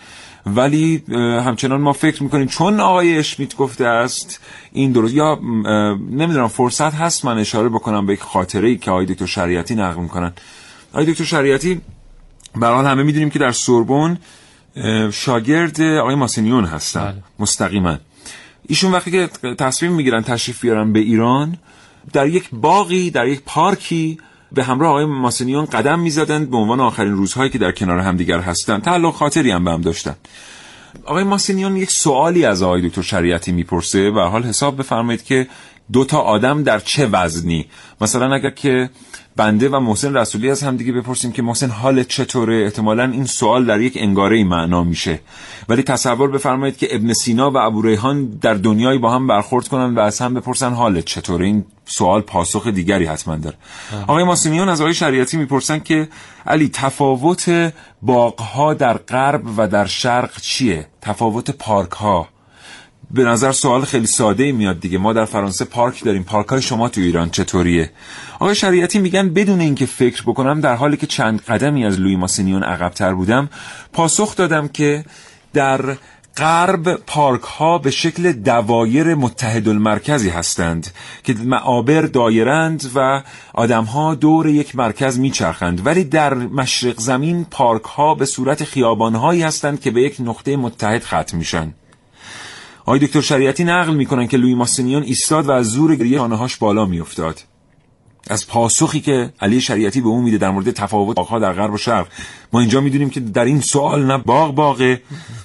ولی 0.46 1.04
همچنان 1.46 1.82
ما 1.82 1.94
فکر 1.94 2.24
می‌کنیم 2.24 2.48
چون 2.48 2.80
آقای 2.80 3.18
اشمیت 3.18 3.56
گفته 3.56 3.86
است 3.86 4.40
این 4.72 4.92
درست 4.92 5.14
یا 5.14 5.40
نمی‌دونم 6.12 6.48
فرصت 6.48 6.96
هست 6.96 7.26
من 7.26 7.38
اشاره 7.38 7.70
بکنم 7.70 8.06
به 8.06 8.14
یک 8.14 8.22
خاطره 8.22 8.68
ای 8.68 8.78
که 8.78 8.92
آقای 8.92 9.06
دکتر 9.06 9.26
شریعتی 9.26 9.76
نقل 9.76 10.02
می‌کنن. 10.02 10.34
آقای 10.94 11.06
دکتر 11.06 11.24
شریعتی 11.24 11.82
برحال 12.56 12.86
همه 12.86 13.04
می‌دونیم 13.04 13.30
که 13.30 13.40
در 13.40 13.52
سوربن 13.52 14.18
شاگرد 15.12 15.82
آقای 15.82 16.16
ماسینیون 16.16 16.66
هستن. 16.66 17.12
بله. 17.12 17.24
مستقیما. 17.40 17.98
ایشون 18.68 18.92
وقتی 18.92 19.12
که 19.12 19.30
تصمیم 19.56 19.92
می‌گیرن 19.92 20.22
تشریف 20.22 20.62
بیارن 20.62 20.94
به 20.94 21.00
ایران 21.00 21.58
در 22.14 22.28
یک 22.28 22.50
باقی 22.52 23.12
در 23.12 23.28
یک 23.28 23.42
پارکی 23.46 24.18
به 24.52 24.64
همراه 24.64 24.90
آقای 24.90 25.06
ماسنیون 25.06 25.66
قدم 25.66 26.00
می‌زدند 26.00 26.50
به 26.50 26.58
عنوان 26.58 26.80
آخرین 26.80 27.14
روزهایی 27.14 27.50
که 27.50 27.58
در 27.58 27.72
کنار 27.72 28.00
همدیگر 28.00 28.40
هستند 28.40 28.82
تعلق 28.82 29.14
خاطری 29.14 29.52
هم 29.52 29.64
به 29.64 29.72
هم 29.72 29.82
داشتن. 29.82 30.16
آقای 31.06 31.24
ماسنیون 31.24 31.78
یک 31.78 31.92
سوالی 31.92 32.46
از 32.46 32.64
آقای 32.64 32.90
دکتر 32.90 33.02
شریعتی 33.02 33.52
می‌پرسه 33.52 34.10
و 34.10 34.20
حال 34.20 34.44
حساب 34.44 34.78
بفرمایید 34.78 35.24
که 35.24 35.48
دو 35.94 36.06
تا 36.06 36.18
آدم 36.18 36.64
در 36.64 36.80
چه 36.80 37.08
وزنی؟ 37.08 37.66
مثلا 38.02 38.34
اگر 38.34 38.50
که 38.50 38.90
بنده 39.36 39.70
و 39.70 39.80
محسن 39.80 40.18
رسولی 40.18 40.52
از 40.52 40.64
همدیگه 40.64 40.92
بپرسیم 40.92 41.32
که 41.32 41.42
محسن 41.42 41.70
حالت 41.70 42.08
چطوره؟ 42.08 42.64
احتمالا 42.64 43.04
این 43.04 43.26
سوال 43.26 43.66
در 43.66 43.82
یک 43.82 43.94
انگاره 43.96 44.44
معنا 44.44 44.84
میشه. 44.84 45.20
ولی 45.70 45.84
تصور 45.84 46.32
بفرمایید 46.32 46.78
که 46.78 46.96
ابن 46.96 47.14
سینا 47.14 47.52
و 47.52 47.58
ابو 47.58 47.82
ریحان 47.82 48.26
در 48.26 48.54
دنیایی 48.54 49.00
با 49.00 49.12
هم 49.12 49.28
برخورد 49.28 49.68
کنن 49.68 49.96
و 49.96 50.00
از 50.00 50.20
هم 50.20 50.34
بپرسن 50.34 50.74
حالت 50.74 51.06
چطوره. 51.06 51.46
این 51.46 51.66
سوال 51.86 52.22
پاسخ 52.22 52.68
دیگری 52.68 53.06
حتما 53.06 53.36
داره. 53.36 53.56
آقای 54.08 54.24
ماسیمیون 54.24 54.70
از 54.70 54.82
آقای 54.82 54.94
شریعتی 54.94 55.38
می‌پرسن 55.38 55.80
که 55.80 56.08
علی 56.48 56.70
تفاوت 56.74 57.74
باغها 58.02 58.74
در 58.74 58.98
غرب 58.98 59.44
و 59.58 59.68
در 59.68 59.86
شرق 59.86 60.42
چیه؟ 60.42 60.88
تفاوت 61.02 61.52
پارک 61.52 61.92
ها 61.92 62.28
به 63.12 63.24
نظر 63.24 63.52
سوال 63.52 63.86
خیلی 63.86 64.06
ساده 64.06 64.52
میاد 64.52 64.80
دیگه. 64.80 64.98
ما 64.98 65.14
در 65.14 65.26
فرانسه 65.26 65.66
پارک 65.66 66.04
داریم. 66.04 66.24
پارک 66.24 66.48
های 66.48 66.62
شما 66.62 66.90
تو 66.90 67.02
ایران 67.02 67.30
چطوریه؟ 67.30 67.92
آقای 68.40 68.56
شریعتی 68.56 69.00
میگن 69.00 69.30
بدون 69.30 69.60
اینکه 69.60 69.86
فکر 69.86 70.24
بکنم 70.24 70.62
در 70.62 70.76
حالی 70.76 70.98
که 70.98 71.08
چند 71.08 71.42
قدمی 71.42 71.86
از 71.86 72.00
لوی 72.00 72.16
ماسینیون 72.16 72.64
عقبتر 72.64 73.14
بودم 73.14 73.50
پاسخ 73.94 74.36
دادم 74.36 74.68
که 74.68 75.06
در 75.54 75.98
غرب 76.38 76.96
پارک 76.96 77.42
ها 77.42 77.78
به 77.78 77.92
شکل 77.92 78.32
دوایر 78.32 79.16
متحد 79.16 79.68
المرکزی 79.68 80.30
هستند 80.30 80.88
که 81.24 81.34
معابر 81.34 82.02
دایرند 82.02 82.92
و 82.96 83.24
آدم 83.54 83.84
ها 83.84 84.16
دور 84.16 84.48
یک 84.48 84.76
مرکز 84.76 85.20
میچرخند. 85.20 85.86
ولی 85.86 86.04
در 86.04 86.34
مشرق 86.34 87.00
زمین 87.00 87.46
پارک 87.52 87.84
ها 87.84 88.16
به 88.16 88.26
صورت 88.26 88.64
خیابان 88.64 89.16
هایی 89.16 89.42
هستند 89.42 89.82
که 89.82 89.92
به 89.92 90.02
یک 90.02 90.16
نقطه 90.20 90.58
متحد 90.58 91.04
ختم 91.04 91.38
میشن. 91.38 91.74
آقای 92.82 93.00
دکتر 93.00 93.22
شریعتی 93.22 93.64
نقل 93.64 93.96
می‌کنن 93.96 94.28
که 94.28 94.38
لوی 94.38 94.56
ماسینیون 94.56 95.04
ایستاد 95.04 95.46
و 95.46 95.52
از 95.52 95.66
زور 95.66 95.96
گریه 95.96 96.20
هاش 96.20 96.58
بالا 96.58 96.86
میافتاد. 96.86 97.42
از 98.30 98.48
پاسخی 98.48 99.00
که 99.00 99.34
علی 99.42 99.62
شریعتی 99.62 100.02
به 100.02 100.08
اون 100.08 100.24
میده 100.24 100.38
در 100.38 100.52
مورد 100.52 100.72
تفاوت 100.72 101.16
باغها 101.16 101.40
در 101.40 101.54
غرب 101.54 101.74
و 101.74 101.78
شرق 101.78 102.08
ما 102.54 102.60
اینجا 102.60 102.82
می‌دونیم 102.82 103.10
که 103.10 103.20
در 103.20 103.46
این 103.46 103.62
سوال 103.62 104.06
نه 104.06 104.18
باغ 104.18 104.56
باغه 104.56 105.02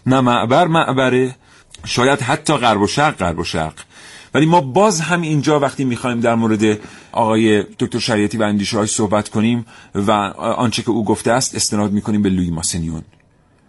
نه 0.07 0.21
معبر 0.21 0.67
معبره 0.67 1.35
شاید 1.85 2.21
حتی 2.21 2.57
غرب 2.57 2.81
و 2.81 2.87
شرق 2.87 3.17
غرب 3.17 3.39
و 3.39 3.45
شرق. 3.45 3.75
ولی 4.35 4.47
ما 4.47 4.61
باز 4.61 5.01
هم 5.01 5.23
اینجا 5.23 5.61
وقتی 5.61 5.85
می‌خوایم 5.85 6.21
در 6.21 6.35
مورد 6.35 6.79
آقای 7.13 7.63
دکتر 7.63 7.99
شریعتی 7.99 8.39
و 8.39 8.43
اندیشه 8.43 8.87
صحبت 8.87 9.29
کنیم 9.29 9.67
و 9.95 10.11
آنچه 10.57 10.83
که 10.83 10.91
او 10.91 11.05
گفته 11.05 11.33
است 11.33 11.55
استناد 11.55 11.93
می‌کنیم 11.93 12.23
به 12.23 12.29
لوی 12.29 12.51
ماسینیون 12.51 13.03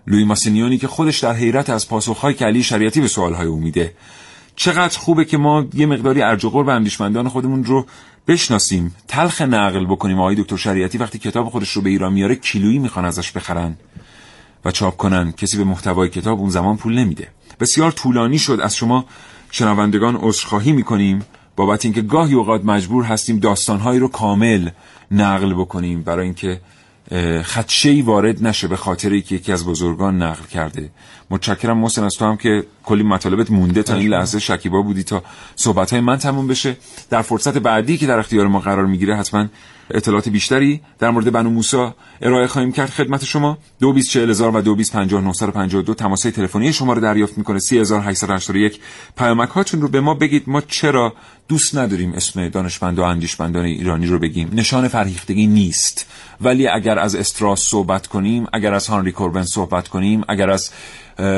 لوی 0.07 0.23
ماسینیونی 0.23 0.77
که 0.77 0.87
خودش 0.87 1.19
در 1.19 1.33
حیرت 1.33 1.69
از 1.69 1.89
پاسخهای 1.89 2.33
که 2.33 2.45
علی 2.45 2.63
شریعتی 2.63 3.01
به 3.01 3.07
سوالهای 3.07 3.47
او 3.47 3.59
میده. 3.59 3.93
چقدر 4.55 4.99
خوبه 4.99 5.25
که 5.25 5.37
ما 5.37 5.65
یه 5.73 5.85
مقداری 5.85 6.21
ارج 6.21 6.45
و 6.45 6.69
اندیشمندان 6.69 7.29
خودمون 7.29 7.63
رو 7.63 7.85
بشناسیم 8.27 8.95
تلخ 9.07 9.41
نقل 9.41 9.85
بکنیم. 9.85 10.19
آقای 10.19 10.35
دکتر 10.35 10.57
شریعتی 10.57 10.97
وقتی 10.97 11.19
کتاب 11.19 11.49
خودش 11.49 11.71
رو 11.71 11.81
به 11.81 11.89
ایران 11.89 12.13
میاره 12.13 12.35
کیلویی 12.35 12.79
می‌خوان 12.79 13.05
ازش 13.05 13.31
بخرن 13.31 13.75
و 14.65 14.71
چاپ 14.71 14.97
کنن. 14.97 15.31
کسی 15.31 15.57
به 15.57 15.63
محتوای 15.63 16.09
کتاب 16.09 16.39
اون 16.39 16.49
زمان 16.49 16.77
پول 16.77 16.99
نمیده. 16.99 17.27
بسیار 17.59 17.91
طولانی 17.91 18.39
شد. 18.39 18.59
از 18.63 18.75
شما 18.75 19.05
شنوندگان 19.51 20.15
عذرخواهی 20.15 20.71
می‌کنیم 20.71 21.25
بابت 21.55 21.85
اینکه 21.85 22.01
گاهی 22.01 22.33
اوقات 22.33 22.65
مجبور 22.65 23.03
هستیم 23.03 23.39
داستانهایی 23.39 23.99
رو 23.99 24.07
کامل 24.07 24.69
نقل 25.11 25.53
بکنیم. 25.53 26.01
برای 26.01 26.25
اینکه 26.25 26.61
خدشه‌ای 27.43 28.01
وارد 28.01 28.47
نشه 28.47 28.67
به 28.67 28.75
خاطر 28.75 29.19
که 29.19 29.35
یکی 29.35 29.51
از 29.51 29.65
بزرگان 29.65 30.21
نقل 30.21 30.45
کرده. 30.45 30.89
متشکرم 31.29 31.77
محسن 31.77 32.03
از 32.03 32.13
تو 32.13 32.25
هم 32.25 32.37
که 32.37 32.63
کلی 32.83 33.03
مطالبت 33.03 33.51
مونده 33.51 33.83
تا 33.83 33.95
این 33.95 34.09
لحظه. 34.09 34.39
شکیبا 34.39 34.81
بودی 34.81 35.03
تا 35.03 35.23
صحبت 35.55 35.91
های 35.91 36.01
من 36.01 36.17
تموم 36.17 36.47
بشه. 36.47 36.77
در 37.09 37.21
فرصت 37.21 37.57
بعدی 37.57 37.97
که 37.97 38.07
در 38.07 38.19
اختیار 38.19 38.47
ما 38.47 38.59
قرار 38.59 38.85
می‌گیره 38.85 39.15
حتما 39.15 39.47
اطلاعات 39.91 40.29
بیشتری 40.29 40.81
در 40.99 41.09
مورد 41.09 41.31
بنو 41.31 41.49
موسا 41.49 41.95
ارائه 42.21 42.47
خواهیم 42.47 42.71
کرد. 42.71 42.89
خدمت 42.89 43.25
شما 43.25 43.57
224000 43.79 44.55
و 44.55 44.61
225952 44.61 45.93
تماس 45.93 46.21
تلفنی 46.21 46.73
شما 46.73 46.93
رو 46.93 47.01
دریافت 47.01 47.37
می‌کنه. 47.37 47.59
3881 47.59 48.79
پیامک 49.17 49.49
هاتون 49.49 49.81
رو 49.81 49.87
به 49.87 50.01
ما 50.01 50.13
بگید. 50.13 50.43
ما 50.47 50.61
چرا 50.61 51.13
دوست 51.47 51.77
نداریم 51.77 52.13
اسم 52.13 52.49
دانشمند 52.49 52.99
و 52.99 53.03
اندیشمندان 53.03 53.65
ایرانی 53.65 54.07
رو 54.07 54.19
بگیم؟ 54.19 54.49
نشان 54.53 54.87
فرهیختگی 54.87 55.47
نیست. 55.47 56.05
ولی 56.41 56.67
اگر 56.67 56.99
از 56.99 57.15
استراس 57.15 57.61
صحبت 57.61 58.07
کنیم 58.07 58.45
اگر 58.53 58.73
از 58.73 58.87
هانری 58.87 59.11
کوربن 59.11 59.43
صحبت 59.43 59.87
کنیم 59.87 60.23
اگر 60.27 60.49
از 60.49 60.71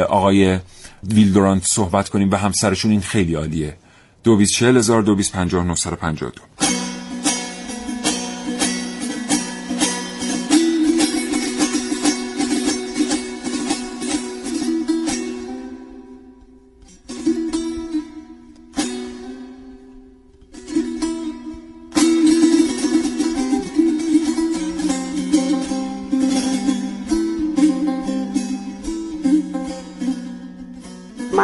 آقای 0.09 0.59
ویلدورانت 1.03 1.65
صحبت 1.65 2.09
کنیم 2.09 2.29
به 2.29 2.37
همسرشون 2.37 2.91
این 2.91 3.01
خیلی 3.01 3.35
عالیه. 3.35 3.77
224000 4.23 5.01
225952 5.01 6.86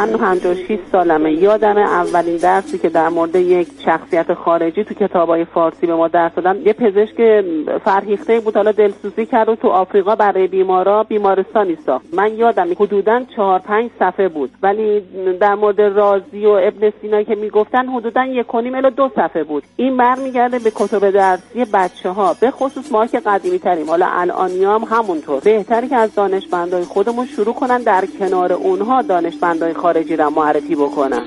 من 0.06 0.18
56 0.18 0.78
سالمه. 0.92 1.32
یادم 1.32 1.78
اولین 1.78 2.36
درسی 2.36 2.78
که 2.78 2.88
در 2.88 3.08
مورد 3.08 3.36
یک 3.36 3.68
شخصیت 3.84 4.34
خارجی 4.34 4.84
تو 4.84 4.94
کتابای 4.94 5.44
فارسی 5.44 5.86
به 5.86 5.94
ما 5.94 6.08
درس 6.08 6.32
دادن. 6.34 6.56
یه 6.66 6.72
پزشک 6.72 7.44
فرهیخته 7.84 8.40
بود 8.40 8.56
حالا 8.56 8.72
دلسوزی 8.72 9.26
کرد 9.26 9.48
و 9.48 9.56
تو 9.56 9.68
آفریقا 9.68 10.14
برای 10.14 10.46
بیمارا 10.46 11.02
بیمارستانی 11.02 11.76
ساخت 11.86 12.04
من 12.12 12.34
یادم 12.34 12.68
حدودا 12.80 13.22
4 13.36 13.58
5 13.58 13.90
صفحه 13.98 14.28
بود. 14.28 14.50
ولی 14.62 15.02
در 15.40 15.54
مورد 15.54 15.80
رازی 15.80 16.46
و 16.46 16.50
ابن 16.50 16.92
سینا 17.00 17.22
که 17.22 17.34
می‌گفتن 17.34 17.88
حدودا 17.88 18.24
یک 18.24 18.54
و 18.54 18.60
نیم 18.60 18.74
الی 18.74 18.90
دو 18.90 19.10
صفحه 19.16 19.44
بود. 19.44 19.62
این 19.76 19.96
برمیگرده 19.96 20.58
به 20.58 20.72
کتب 20.74 21.10
درسی 21.10 21.64
بچه 21.72 22.10
ها 22.10 22.36
به 22.40 22.50
خصوص 22.50 22.92
ما 22.92 23.06
که 23.06 23.20
قدیمی 23.20 23.58
تریم 23.58 23.90
حالا 23.90 24.06
الانیام 24.10 24.84
همونطور. 24.84 25.40
بهتری 25.40 25.88
که 25.88 25.96
از 25.96 26.14
دانشمندای 26.14 26.84
خودمون 26.84 27.26
شروع 27.26 27.54
کنن 27.54 27.82
در 27.82 28.04
کنار 28.18 28.52
اونها 28.52 29.02
دانشمندای 29.02 29.72
خارجی 29.72 29.93
را 29.98 30.30
معرفی 30.30 30.74
بکنم. 30.74 31.22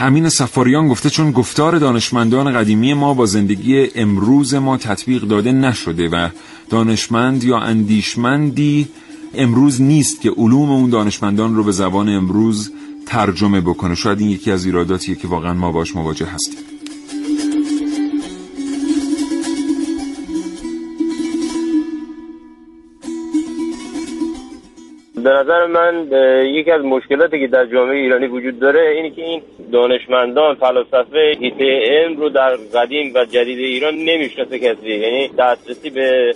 امین 0.00 0.28
سفاریان 0.28 0.88
گفته 0.88 1.10
چون 1.10 1.30
گفتار 1.30 1.78
دانشمندان 1.78 2.52
قدیمی 2.52 2.94
ما 2.94 3.14
با 3.14 3.26
زندگی 3.26 3.88
امروز 3.94 4.54
ما 4.54 4.76
تطبیق 4.76 5.22
داده 5.22 5.52
نشده 5.52 6.08
و 6.08 6.28
دانشمند 6.70 7.44
یا 7.44 7.58
اندیشمندی 7.58 8.88
امروز 9.40 9.82
نیست 9.82 10.20
که 10.20 10.30
علوم 10.30 10.70
اون 10.70 10.90
دانشمندان 10.90 11.54
رو 11.54 11.64
به 11.64 11.72
زبان 11.72 12.08
امروز 12.08 12.72
ترجمه 13.06 13.60
بکنه. 13.60 13.94
شاید 13.94 14.20
این 14.20 14.30
یکی 14.30 14.50
از 14.50 14.66
ایراداتیه 14.66 15.14
که 15.14 15.28
واقعا 15.28 15.52
ما 15.52 15.72
باش 15.72 15.96
مواجه 15.96 16.26
هستیم. 16.26 16.58
به 25.24 25.30
نظر 25.30 25.66
من 25.66 26.06
یکی 26.54 26.70
از 26.70 26.84
مشکلاتی 26.84 27.40
که 27.40 27.46
در 27.46 27.66
جامعه 27.66 27.96
ایرانی 27.96 28.26
وجود 28.26 28.58
داره 28.58 28.90
اینه 28.96 29.10
که 29.10 29.22
این 29.22 29.42
دانشمندان 29.72 30.54
فلاسفه 30.54 31.36
ایته 31.40 31.80
علم 31.84 32.20
رو 32.20 32.28
در 32.28 32.56
قدیم 32.74 33.12
و 33.14 33.24
جدید 33.24 33.58
ایران 33.58 33.94
نمی‌شناسه 33.94 34.58
کسی. 34.58 34.88
یعنی 34.88 35.28
دسترسی 35.38 35.90
به 35.90 36.34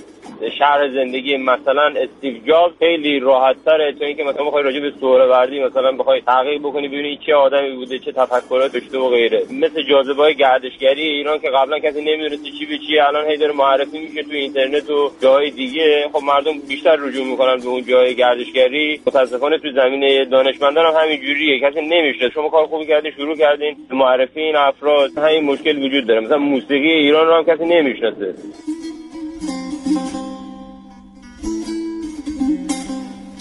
شهر 0.58 0.88
زندگی 0.88 1.36
مثلا 1.36 1.86
استیو 1.86 2.34
جابز 2.46 2.72
خیلی 2.78 3.20
راحت 3.20 3.56
تره 3.64 3.92
تا 3.92 4.04
اینکه 4.04 4.24
مثلا 4.24 4.44
بخوای 4.44 4.62
راجع 4.62 4.80
به 4.80 4.92
وردی 5.26 5.60
مثلا 5.60 5.92
بخوای 5.92 6.20
تحقیق 6.20 6.60
بکنی 6.60 6.88
ببینی 6.88 7.18
چه 7.26 7.34
آدمی 7.34 7.70
بوده 7.70 7.98
چه 7.98 8.12
تفکرات 8.12 8.72
داشته 8.72 8.98
و 8.98 9.08
غیره. 9.08 9.42
مثل 9.50 9.82
جاذبه 9.82 10.32
گردشگری 10.32 11.02
ایران 11.02 11.38
که 11.38 11.50
قبلا 11.50 11.78
کسی 11.78 12.00
نمی‌دونسته 12.00 12.50
چی 12.58 12.66
به 12.66 12.78
چی 12.78 12.98
الان 12.98 13.30
هی 13.30 13.36
داره 13.36 13.52
معرفی 13.52 13.98
میشه 13.98 14.22
تو 14.22 14.32
اینترنت 14.32 14.90
و 14.90 15.10
جای 15.22 15.50
دیگه. 15.50 16.08
خب 16.12 16.24
مردم 16.24 16.52
بیشتر 16.68 16.96
رجوع 16.96 17.26
می‌کنن 17.26 17.56
به 17.56 17.68
اون 17.68 17.84
جای 17.84 18.14
گردشگری. 18.14 19.00
متاسفانه 19.06 19.58
تو 19.58 19.72
زمینه 19.72 20.24
دانشمندان 20.24 20.86
هم 20.86 21.02
همین 21.02 21.20
جوریه. 21.20 21.60
کسی 21.60 21.80
نمیشه 21.80 22.30
شما 22.30 22.48
کار 22.48 22.66
خوبی 22.66 22.86
کردین 22.86 23.10
شروع 23.10 23.36
کردین 23.36 23.76
معرفی 23.90 24.40
این 24.40 24.56
افراد 24.56 25.10
همین 25.18 25.44
مشکل 25.44 25.82
وجود 25.82 26.06
داره. 26.06 26.20
مثلا 26.20 26.38
موسیقی 26.38 26.90
ایران 26.90 27.26
رو 27.26 27.34
هم 27.34 27.44
کسی 27.44 27.64
نمی‌شناسه. 27.64 28.34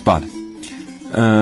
بله. 0.06 0.28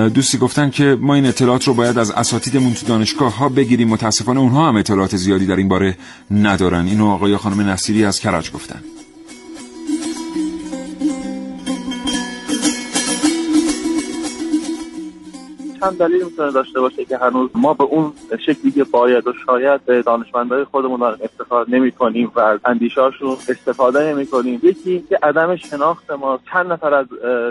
دوستی 0.08 0.38
گفتن 0.38 0.70
که 0.70 0.96
ما 1.00 1.14
این 1.14 1.26
اطلاعات 1.26 1.64
رو 1.64 1.74
باید 1.74 1.98
از 1.98 2.10
اساتیدمون 2.10 2.74
تو 2.74 2.86
دانشگاه 2.86 3.36
ها 3.36 3.48
بگیریم. 3.48 3.88
متاسفانه 3.88 4.40
اونها 4.40 4.68
هم 4.68 4.76
اطلاعات 4.76 5.16
زیادی 5.16 5.46
در 5.46 5.56
این 5.56 5.68
باره 5.68 5.96
ندارن. 6.30 6.86
اینو 6.86 7.06
آقای 7.06 7.36
خانم 7.36 7.60
نصیری 7.60 8.04
از 8.04 8.20
کرج 8.20 8.52
گفتن. 8.52 8.82
چند 15.80 15.98
دلیل 15.98 16.24
می‌تونه 16.24 16.52
داشته 16.52 16.80
باشه 16.80 17.04
که 17.04 17.16
هنوز 17.16 17.50
ما 17.54 17.74
به 17.74 17.84
اون 17.84 18.12
شکلی 18.46 18.70
که 18.70 18.84
باید 18.84 19.26
و 19.26 19.32
شاید 19.46 19.84
به 19.84 20.02
دانشمندای 20.02 20.64
خودمون 20.64 21.02
افتخار 21.02 21.70
نمی 21.70 21.92
کنیم 21.92 22.32
و 22.34 22.40
از 22.40 22.60
استفاده 23.48 24.12
نمی 24.12 24.26
کنیم 24.26 24.60
یکی 24.62 25.04
که 25.08 25.18
عدم 25.22 25.56
شناخت 25.56 26.10
ما 26.10 26.40
چند 26.52 26.72
نفر 26.72 26.94
از 26.94 27.06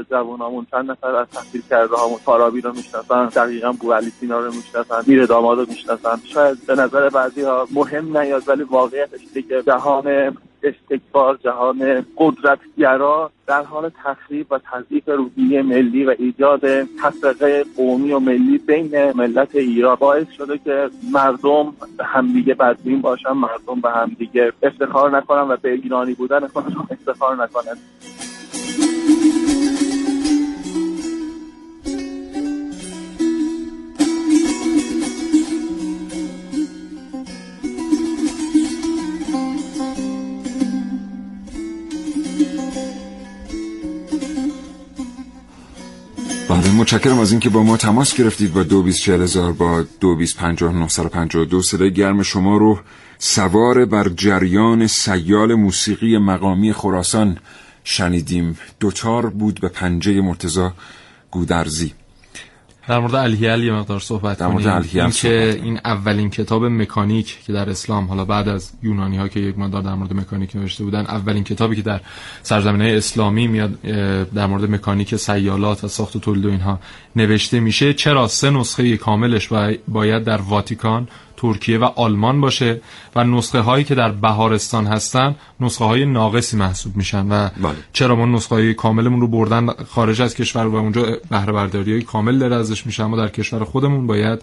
جوانامون 0.10 0.68
چند 0.72 0.92
نفر 0.92 1.16
از 1.16 1.28
تحصیل 1.34 1.62
کرده 1.70 1.96
هامون 1.96 2.18
فارابی 2.18 2.62
رو 2.62 2.74
می‌شناسن 2.74 3.26
دقیقا 3.26 3.72
بو 3.72 3.94
علی 3.94 4.10
سینا 4.10 4.40
رو 4.40 4.54
می‌شناسن 4.54 5.02
میر 5.08 5.26
داماد 5.26 5.60
رو 5.60 5.66
می‌شناسن. 5.70 6.22
شاید 6.26 6.66
به 6.66 6.76
نظر 6.76 7.10
بعضی 7.10 7.42
ها 7.42 7.68
مهم 7.74 8.18
نیاد 8.18 8.44
ولی 8.48 8.64
واقعیتش 8.64 9.20
که 9.34 9.64
جهان 9.68 10.38
استکبار 10.64 11.40
جهان 11.44 12.06
قدرتگرا 12.18 13.32
در 13.48 13.64
حال 13.64 13.92
تخریب 14.04 14.48
و 14.52 14.60
تضعیف 14.72 15.04
روحیه 15.08 15.62
ملی 15.62 16.06
و 16.06 16.16
ایجاد 16.20 16.84
تفرقه 16.84 17.66
قومی 17.78 18.12
و 18.12 18.20
ملی 18.20 18.58
بین 18.58 19.12
ملت 19.12 19.56
ایران. 19.56 19.96
باعث 19.96 20.30
شده 20.30 20.58
که 20.58 20.90
مردم 21.14 21.74
همدیگه 22.00 22.54
بدبین 22.54 23.02
باشن 23.02 23.32
مردم 23.32 23.82
به 23.82 23.92
همدیگه 23.92 24.54
افتخار 24.64 25.18
نکنن 25.18 25.42
و 25.42 25.58
به 25.58 25.72
ایرانی 25.74 26.14
بودن 26.14 26.48
خودشون 26.48 26.88
افتخار 26.92 27.44
نکنن. 27.44 27.78
متشکرم 46.94 47.20
از 47.20 47.32
اینکه 47.32 47.50
با 47.50 47.64
ما 47.64 47.78
تماس 47.78 48.16
گرفتید 48.16 48.54
با 48.54 48.64
دو 48.64 48.84
هزار 48.84 49.54
با 49.54 49.86
دو 50.00 50.16
دو 51.46 51.62
صدای 51.62 51.94
گرم 51.94 52.24
شما 52.24 52.58
رو 52.58 52.80
سوار 53.18 53.86
بر 53.86 54.10
جریان 54.10 54.88
سیال 54.88 55.54
موسیقی 55.54 56.18
مقامی 56.18 56.74
خراسان 56.74 57.38
شنیدیم. 57.84 58.58
دوتار 58.80 59.30
بود 59.30 59.60
به 59.62 59.68
پنجه 59.68 60.22
مرتزا 60.22 60.74
گودرزی. 61.32 61.94
در 62.90 63.00
مورد 63.00 63.16
الهیل 63.16 63.64
یه 63.64 63.74
مقدار 63.74 64.00
صحبت 64.00 64.42
الهیل 64.42 65.02
این 65.02 65.10
که 65.10 65.60
این 65.64 65.80
اولین 65.86 66.30
کتاب 66.30 66.66
مکانیک 66.66 67.38
که 67.46 67.54
در 67.54 67.70
اسلام 67.70 68.08
حالا 68.08 68.26
بعد 68.26 68.48
از 68.48 68.72
یونانی 68.84 69.18
ها 69.18 69.28
که 69.28 69.40
یک 69.40 69.60
مقدار 69.60 69.82
در 69.82 69.94
مورد 69.94 70.14
مکانیک 70.14 70.56
نوشته 70.56 70.84
بودن 70.84 71.00
اولین 71.06 71.44
کتابی 71.44 71.76
که 71.76 71.82
در 71.82 72.02
سرزمینه 72.44 72.94
اسلامی 72.98 73.48
میاد 73.48 73.82
در 74.32 74.46
مورد 74.46 74.72
مکانیک 74.72 75.16
سیالات 75.16 75.84
و 75.84 75.88
ساخت 75.88 76.16
و 76.16 76.20
تولید 76.20 76.46
و 76.46 76.50
اینها 76.50 76.80
نوشته 77.16 77.60
میشه. 77.60 77.94
چرا؟ 77.94 78.28
سه 78.28 78.50
نسخه 78.50 78.98
کاملش 78.98 79.50
باید 79.88 80.24
در 80.24 80.42
واتیکان 80.42 81.08
ترکیه 81.42 81.78
و 81.78 81.84
آلمان 81.84 82.42
باشه 82.42 82.82
و 83.16 83.24
نسخه 83.24 83.60
هایی 83.60 83.84
که 83.84 83.96
در 83.96 84.12
بهارستان 84.12 84.88
هستن 84.88 85.36
نسخه 85.60 85.86
های 85.86 86.06
ناقصی 86.06 86.58
محسوب 86.58 86.98
میشن 86.98 87.28
و 87.28 87.50
بله. 87.62 87.76
چرا 87.94 88.16
ما 88.16 88.26
نسخه 88.26 88.56
های 88.56 88.74
کاملمون 88.74 89.22
رو 89.22 89.28
بردن 89.28 89.68
خارج 89.90 90.22
از 90.22 90.36
کشور 90.36 90.68
و 90.68 90.76
اونجا 90.76 91.06
بهره 91.30 91.54
برداری 91.54 91.92
های 91.92 92.02
کامل 92.02 92.38
داره 92.38 92.56
ازش 92.56 92.86
میشن 92.86 93.04
ما 93.04 93.18
در 93.18 93.28
کشور 93.28 93.64
خودمون 93.64 94.08
باید 94.08 94.42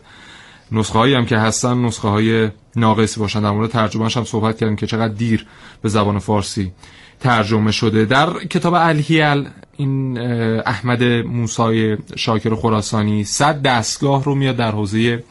نسخه 0.72 0.98
هایی 0.98 1.14
هم 1.14 1.26
که 1.26 1.38
هستن 1.38 1.84
نسخه 1.84 2.08
های 2.08 2.50
ناقصی 2.76 3.20
باشن 3.20 3.40
در 3.40 3.50
مورد 3.50 3.70
ترجمهش 3.70 4.16
هم 4.16 4.24
صحبت 4.24 4.58
کردیم 4.58 4.76
که 4.76 4.86
چقدر 4.86 5.14
دیر 5.14 5.46
به 5.82 5.88
زبان 5.88 6.18
فارسی 6.18 6.72
ترجمه 7.20 7.72
شده 7.72 8.04
در 8.04 8.44
کتاب 8.44 8.74
الهیل 8.74 9.48
این 9.76 10.18
احمد 10.66 11.02
موسای 11.04 11.96
شاکر 12.16 12.54
خراسانی 12.54 13.24
صد 13.24 13.62
دستگاه 13.62 14.24
رو 14.24 14.34
میاد 14.34 14.56
در 14.56 14.70
حوزه 14.70 15.24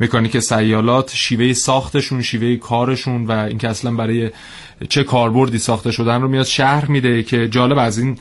مکانیک 0.00 0.38
سیالات 0.38 1.12
شیوه 1.14 1.52
ساختشون 1.52 2.22
شیوه 2.22 2.56
کارشون 2.56 3.26
و 3.26 3.30
اینکه 3.30 3.68
اصلا 3.68 3.90
برای 3.90 4.30
چه 4.88 5.04
کاربردی 5.04 5.58
ساخته 5.58 5.90
شدن 5.90 6.22
رو 6.22 6.28
میاد 6.28 6.46
شهر 6.46 6.86
میده 6.86 7.22
که 7.22 7.48
جالب 7.48 7.78
از 7.78 7.98
این 7.98 8.18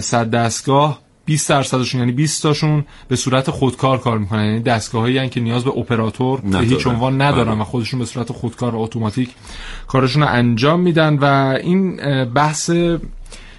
صد 0.00 0.30
دستگاه 0.30 1.04
20 1.24 1.48
درصدشون 1.48 2.00
یعنی 2.00 2.12
20 2.12 2.42
تاشون 2.42 2.84
به 3.08 3.16
صورت 3.16 3.50
خودکار 3.50 3.98
کار 3.98 4.18
می‌کنن 4.18 4.44
یعنی 4.44 4.60
دستگاهایی 4.60 5.28
که 5.28 5.40
نیاز 5.40 5.64
به 5.64 5.70
اپراتور 5.70 6.40
به 6.40 6.58
هیچ 6.58 6.86
عنوان 6.86 7.22
ندارن 7.22 7.50
بله. 7.50 7.60
و 7.60 7.64
خودشون 7.64 8.00
به 8.00 8.06
صورت 8.06 8.32
خودکار 8.32 8.74
و 8.74 8.80
اتوماتیک 8.80 9.30
کارشون 9.86 10.22
رو 10.22 10.28
انجام 10.28 10.80
میدن 10.80 11.18
و 11.18 11.24
این 11.62 11.96
بحث 12.24 12.70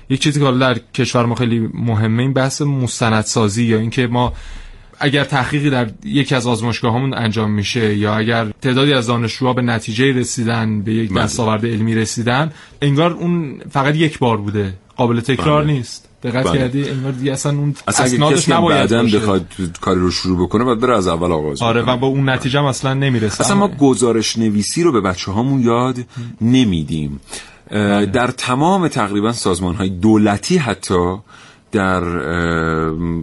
یک 0.09 0.21
چیزی 0.21 0.39
که 0.39 0.51
در 0.51 0.79
کشور 0.93 1.25
ما 1.25 1.35
خیلی 1.35 1.69
مهمه 1.73 2.23
این 2.23 2.33
بحث 2.33 2.61
مستندسازی 2.61 3.63
یا 3.63 3.77
اینکه 3.77 4.07
ما 4.07 4.33
اگر 4.99 5.23
تحقیقی 5.23 5.69
در 5.69 5.89
یکی 6.03 6.35
از 6.35 6.47
آزمایشگاه 6.47 6.95
همون 6.95 7.13
انجام 7.13 7.51
میشه 7.51 7.95
یا 7.95 8.15
اگر 8.15 8.47
تعدادی 8.61 8.93
از 8.93 9.07
دانشجوها 9.07 9.53
به 9.53 9.61
نتیجه 9.61 10.11
رسیدن 10.11 10.81
به 10.81 10.93
یک 10.93 11.09
بله. 11.13 11.23
دستاورد 11.23 11.65
علمی 11.65 11.95
رسیدن 11.95 12.51
انگار 12.81 13.11
اون 13.11 13.61
فقط 13.69 13.95
یک 13.95 14.19
بار 14.19 14.37
بوده. 14.37 14.73
قابل 14.97 15.19
تکرار 15.19 15.63
بله. 15.63 15.73
نیست. 15.73 16.09
دقت 16.23 16.47
بله. 16.47 16.57
کردی؟ 16.57 16.89
انگار 16.89 17.11
دیگه 17.11 17.31
اصلا 17.31 17.51
اون 17.57 17.75
اصلا 17.87 18.05
اسنادش 18.05 18.49
نباید 18.49 18.89
بخواد 18.89 19.45
کاری 19.81 19.99
رو 19.99 20.11
شروع 20.11 20.47
بکنه 20.47 20.63
بعد 20.63 20.79
بره 20.79 20.97
از 20.97 21.07
اول 21.07 21.31
آغاز 21.31 21.61
آره 21.61 21.81
و 21.81 21.97
با 21.97 22.07
اون 22.07 22.29
نتیجه 22.29 22.59
هم 22.59 22.65
اصلا 22.65 22.93
نمی‌رسه. 22.93 23.41
اصلا 23.41 23.55
ما 23.55 23.67
گزارش 23.67 24.37
نویسی 24.37 24.83
رو 24.83 24.91
به 24.91 25.01
بچه 25.01 25.31
هامون 25.31 25.61
یاد 25.61 25.97
نمیدیم. 26.41 27.19
در 28.13 28.27
تمام 28.27 28.87
تقریبا 28.87 29.31
سازمان 29.31 29.75
های 29.75 29.89
دولتی 29.89 30.57
حتی 30.57 31.17
در 31.75 32.03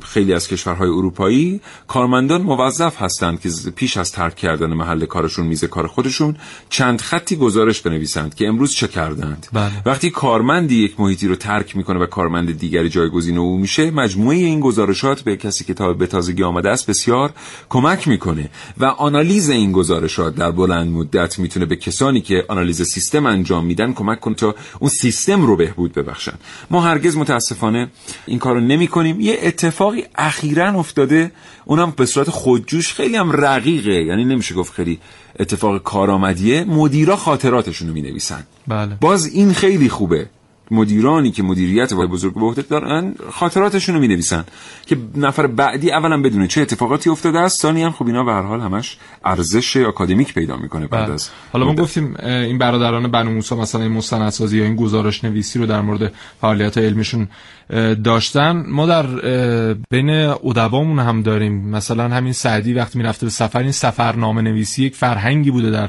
خیلی 0.00 0.32
از 0.32 0.48
کشورهای 0.48 0.88
اروپایی 0.88 1.60
کارمندان 1.88 2.42
موظف 2.42 3.02
هستند 3.02 3.40
که 3.40 3.48
پیش 3.76 3.96
از 3.96 4.12
ترک 4.12 4.36
کردن 4.36 4.72
محل 4.72 5.04
کارشون 5.06 5.46
میز 5.46 5.64
کار 5.64 5.86
خودشون 5.86 6.36
چند 6.68 7.00
خطی 7.00 7.36
گزارش 7.36 7.80
بنویسند 7.80 8.34
که 8.34 8.48
امروز 8.48 8.72
چه 8.72 8.88
کردند 8.88 9.46
بله. 9.52 9.82
وقتی 9.86 10.10
کارمندی 10.10 10.84
یک 10.84 11.00
محیطی 11.00 11.28
رو 11.28 11.36
ترک 11.36 11.76
می‌کنه 11.76 11.98
و 11.98 12.06
کارمند 12.06 12.58
دیگری 12.58 12.88
جایگزین 12.88 13.38
او 13.38 13.58
میشه 13.58 13.90
مجموعه 13.90 14.36
این 14.36 14.60
گزارشات 14.60 15.20
به 15.20 15.36
کسی 15.36 15.64
که 15.64 15.74
تا 15.74 15.92
به 15.92 16.06
تازگی 16.06 16.42
آمده 16.42 16.70
است 16.70 16.86
بسیار 16.86 17.32
کمک 17.68 18.08
می‌کنه 18.08 18.50
و 18.78 18.84
آنالیز 18.84 19.50
این 19.50 19.72
گزارشات 19.72 20.34
در 20.34 20.50
بلند 20.50 20.92
مدت 20.92 21.38
می‌تونه 21.38 21.66
به 21.66 21.76
کسانی 21.76 22.20
که 22.20 22.44
آنالیز 22.48 22.82
سیستم 22.82 23.26
انجام 23.26 23.64
میدن 23.64 23.92
کمک 23.92 24.20
کنه 24.20 24.34
تا 24.34 24.54
اون 24.78 24.90
سیستم 24.90 25.42
رو 25.42 25.56
بهبود 25.56 25.92
ببخشن 25.92 26.34
ما 26.70 26.80
هرگز 26.80 27.16
متاسفانه 27.16 27.90
این 28.26 28.38
کارو 28.42 28.60
نمی 28.60 28.88
کنیم 28.88 29.20
یه 29.20 29.38
اتفاقی 29.42 30.04
اخیرا 30.14 30.68
افتاده. 30.68 31.32
اونم 31.64 31.92
به 31.96 32.06
صورت 32.06 32.30
خودجوش 32.30 32.92
خیلی 32.92 33.16
هم 33.16 33.32
رقیقه. 33.32 33.92
یعنی 33.92 34.24
نمیشه 34.24 34.54
گفت 34.54 34.72
خیلی 34.72 34.98
اتفاق 35.40 35.82
کارآمدیه. 35.82 36.64
مدیرا 36.64 37.16
خاطراتشون 37.16 37.88
رو 37.88 37.94
می 37.94 38.02
نویسن 38.02 38.42
بله. 38.68 38.96
باز 39.00 39.26
این 39.26 39.52
خیلی 39.52 39.88
خوبه. 39.88 40.26
مدیرانی 40.72 41.30
که 41.30 41.42
مدیریت 41.42 41.92
وای 41.92 42.06
بزرگ 42.06 42.34
به 42.34 42.40
عهده 42.40 42.62
دارن 42.62 43.14
خاطراتشون 43.30 43.94
رو 43.94 44.00
می 44.00 44.08
نویسن 44.08 44.44
که 44.86 44.96
نفر 45.16 45.46
بعدی 45.46 45.92
اولا 45.92 46.22
بدونه 46.22 46.46
چه 46.46 46.60
اتفاقاتی 46.60 47.10
افتاده 47.10 47.38
است. 47.38 47.60
ثانیا 47.60 47.90
خب 47.90 48.06
اینا 48.06 48.24
به 48.24 48.32
هر 48.32 48.42
حال 48.42 48.60
همش 48.60 48.96
ارزش 49.24 49.76
آکادمیک 49.76 50.34
پیدا 50.34 50.56
می‌کنه 50.56 50.86
بعد 50.86 51.04
بله. 51.04 51.14
از 51.14 51.28
حالا 51.52 51.64
ما 51.66 51.74
گفتیم 51.74 52.16
این 52.24 52.58
برادران 52.58 53.10
بنو 53.10 53.30
موسی 53.30 53.54
مثلا 53.54 53.82
این 53.82 53.92
مستندسازی 53.92 54.58
یا 54.58 54.64
این 54.64 54.76
گزارش 54.76 55.24
نویسی 55.24 55.58
رو 55.58 55.66
در 55.66 55.80
مورد 55.80 56.12
فعالیت 56.40 56.78
علمیشون 56.78 57.28
داشتن. 58.04 58.64
ما 58.68 58.86
در 58.86 59.06
بین 59.90 60.10
ادبامون 60.10 60.98
هم 60.98 61.22
داریم. 61.22 61.68
مثلا 61.68 62.08
همین 62.08 62.32
سعدی 62.32 62.74
وقتی 62.74 62.98
می‌رفته 62.98 63.26
به 63.26 63.30
سفر 63.30 63.58
این 63.58 63.72
سفرنامه 63.72 64.42
نویسی 64.42 64.84
یک 64.84 64.96
فرهنگی 64.96 65.50
بوده 65.50 65.70
در 65.70 65.88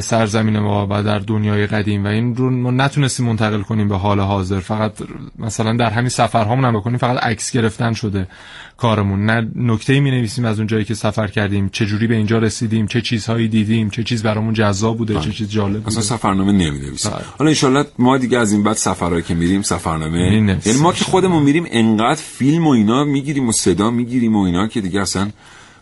سرزمین 0.00 0.58
ما 0.58 0.86
و 0.90 1.02
در 1.02 1.18
دنیای 1.18 1.66
قدیم 1.66 2.04
و 2.04 2.08
این 2.08 2.36
رو 2.36 2.50
ما 2.50 2.70
نتونستیم 2.70 3.26
منتقل 3.26 3.62
کنیم 3.62 3.88
به 3.88 3.96
حال 3.96 4.20
حاضر. 4.20 4.60
فقط 4.60 4.92
مثلا 5.38 5.76
در 5.76 5.90
همین 5.90 6.08
سفرهامون 6.08 6.64
هم 6.64 6.72
بکنیم 6.80 6.98
فقط 6.98 7.24
عکس 7.24 7.52
گرفتن 7.52 7.92
شده 7.92 8.28
کارمون. 8.76 9.26
نه 9.26 9.50
نکته 9.54 10.00
می 10.00 10.10
نویسیم 10.10 10.44
از 10.44 10.58
اون 10.58 10.66
جایی 10.66 10.84
که 10.84 10.94
سفر 10.94 11.26
کردیم 11.26 11.68
چه 11.72 11.86
جوری 11.86 12.06
به 12.06 12.16
اینجا 12.16 12.38
رسیدیم 12.38 12.86
چه 12.86 13.00
چیزهایی 13.00 13.48
دیدیم 13.48 13.90
چه 13.90 14.02
چیز 14.02 14.22
برامون 14.22 14.54
جذاب 14.54 14.98
بوده 14.98 15.14
چه 15.14 15.20
بله. 15.20 15.32
چیز 15.32 15.50
جالب 15.50 15.74
بوده. 15.74 15.86
اصلا 15.88 16.02
سفرنامه 16.02 16.52
نمی 16.52 16.78
نویسیم 16.78 17.12
بله. 17.12 17.54
حالا 17.62 17.78
ان 17.80 17.86
ما 17.98 18.18
دیگه 18.18 18.38
از 18.38 18.52
این 18.52 18.62
بعد 18.62 18.76
سفرهایی 18.76 19.22
که 19.22 19.34
میریم 19.34 19.62
سفرنامه 19.62 20.18
یعنی 20.18 20.80
ما 20.82 20.92
که 20.92 21.04
خودمون 21.04 21.42
میریم 21.42 21.66
انقدر 21.70 22.20
فیلم 22.22 22.66
و 22.66 22.70
اینا 22.70 23.04
می‌گیریم 23.04 23.48
و 23.48 23.52
صدا 23.52 23.90
می‌گیریم 23.90 24.36
و 24.36 24.42
اینا 24.42 24.66
که 24.66 24.80
دیگه 24.80 25.00
اصلا 25.00 25.30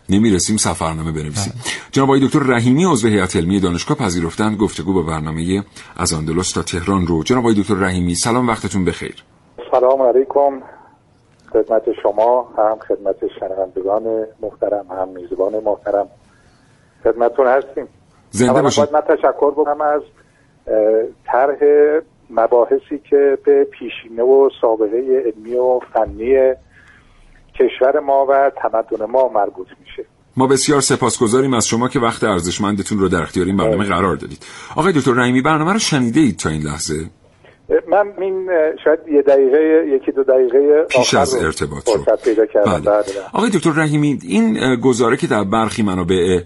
نمی‌رسیم 0.08 0.56
سفرنامه 0.56 1.12
بنویسیم. 1.12 1.52
جناب 1.92 2.08
آقای 2.08 2.26
دکتر 2.26 2.38
رحیمی 2.38 2.84
عضو 2.84 3.08
هیئت 3.08 3.36
علمی 3.36 3.60
دانشگاه 3.60 3.96
پذیرفتن 3.96 4.56
گفتگو 4.56 4.92
با 4.92 5.02
برنامه 5.02 5.64
از 5.96 6.12
آندلس 6.12 6.52
تا 6.52 6.62
تهران 6.62 7.06
رو. 7.06 7.22
جناب 7.22 7.40
آقای 7.40 7.54
دکتر 7.54 7.74
رحیمی 7.74 8.14
سلام 8.14 8.48
وقتتون 8.48 8.84
بخیر. 8.84 9.24
سلام 9.70 10.02
علیکم. 10.02 10.62
خدمت 11.52 11.82
شما 12.02 12.48
هم 12.58 12.78
خدمت 12.88 13.16
شنوندگان 13.40 14.26
محترم 14.42 14.86
هم 14.90 15.08
میزبان 15.08 15.52
محترم. 15.64 16.08
خدمتتون 17.04 17.46
هستیم. 17.46 17.88
زنده 18.30 18.62
باشید. 18.62 18.88
من 18.92 19.00
تشکر 19.00 19.50
بکنم 19.50 19.80
از 19.80 20.02
طرح 21.26 21.56
مباحثی 22.30 22.98
که 23.10 23.38
به 23.44 23.64
پیشینه 23.64 24.22
و 24.22 24.50
سابقه 24.60 24.96
علمی 25.26 25.56
و 25.56 25.80
فنی 25.94 26.54
کشور 27.58 28.00
ما 28.00 28.26
و 28.26 28.50
تمدن 28.62 29.06
ما 29.10 29.28
مربوط 29.28 29.66
میشه. 29.80 30.08
ما 30.36 30.46
بسیار 30.46 30.80
سپاسگزاریم 30.80 31.54
از 31.54 31.66
شما 31.66 31.88
که 31.88 32.00
وقت 32.00 32.24
ارزشمندتون 32.24 32.98
رو 32.98 33.08
در 33.08 33.22
اختیار 33.22 33.46
این 33.46 33.56
برنامه 33.56 33.84
قرار 33.84 34.16
دادید. 34.16 34.46
آقای 34.76 34.92
دکتر 34.92 35.12
رحیمی 35.12 35.42
برنامه 35.42 35.72
رو 35.72 35.78
شنیده 35.78 36.20
اید 36.20 36.36
تا 36.36 36.48
این 36.48 36.62
لحظه؟ 36.62 36.94
من 37.88 38.12
این 38.18 38.48
شاید 38.84 38.98
یه 39.12 39.22
دقیقه 39.22 39.86
یکی 39.96 40.12
دو 40.12 40.24
دقیقه 40.24 40.86
پیش 40.90 41.14
از 41.14 41.34
ارتباط 41.34 41.88
رو. 41.88 42.16
پیدا 42.24 42.46
کردم. 42.46 42.80
بله. 42.80 43.02
آقای 43.32 43.50
دکتر 43.50 43.70
رحیمی 43.70 44.18
این 44.22 44.76
گزاره 44.80 45.16
که 45.16 45.26
در 45.26 45.44
برخی 45.44 45.82
منابع 45.82 46.40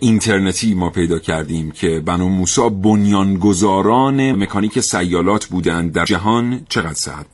اینترنتی 0.00 0.74
ما 0.74 0.90
پیدا 0.90 1.18
کردیم 1.18 1.70
که 1.70 2.02
بنو 2.06 2.28
موسا 2.28 2.68
بنیانگذاران 2.68 4.32
مکانیک 4.32 4.80
سیالات 4.80 5.46
بودند 5.46 5.92
در 5.92 6.04
جهان 6.04 6.60
چقدر 6.68 6.94
صحت 6.94 7.26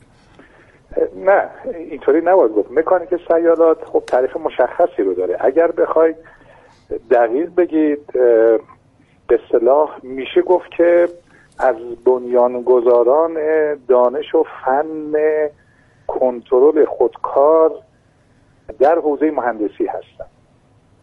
نه 1.15 1.49
اینطوری 1.75 2.21
نباید 2.21 2.51
گفت. 2.51 2.71
مکانیک 2.71 3.09
سیالات 3.27 3.85
خب 3.85 4.03
تاریخ 4.07 4.37
مشخصی 4.37 5.03
رو 5.03 5.13
داره. 5.13 5.37
اگر 5.39 5.71
بخواید 5.71 6.15
دقیق 7.11 7.55
بگید 7.55 8.11
به 9.27 9.39
صلاح 9.51 9.99
میشه 10.03 10.41
گفت 10.41 10.71
که 10.77 11.07
از 11.59 11.75
بنیانگذاران 12.05 13.33
دانش 13.87 14.35
و 14.35 14.43
فن 14.65 15.13
کنترل 16.07 16.85
خودکار 16.85 17.71
در 18.79 18.95
حوزه 18.95 19.31
مهندسی 19.31 19.85
هستن 19.85 20.25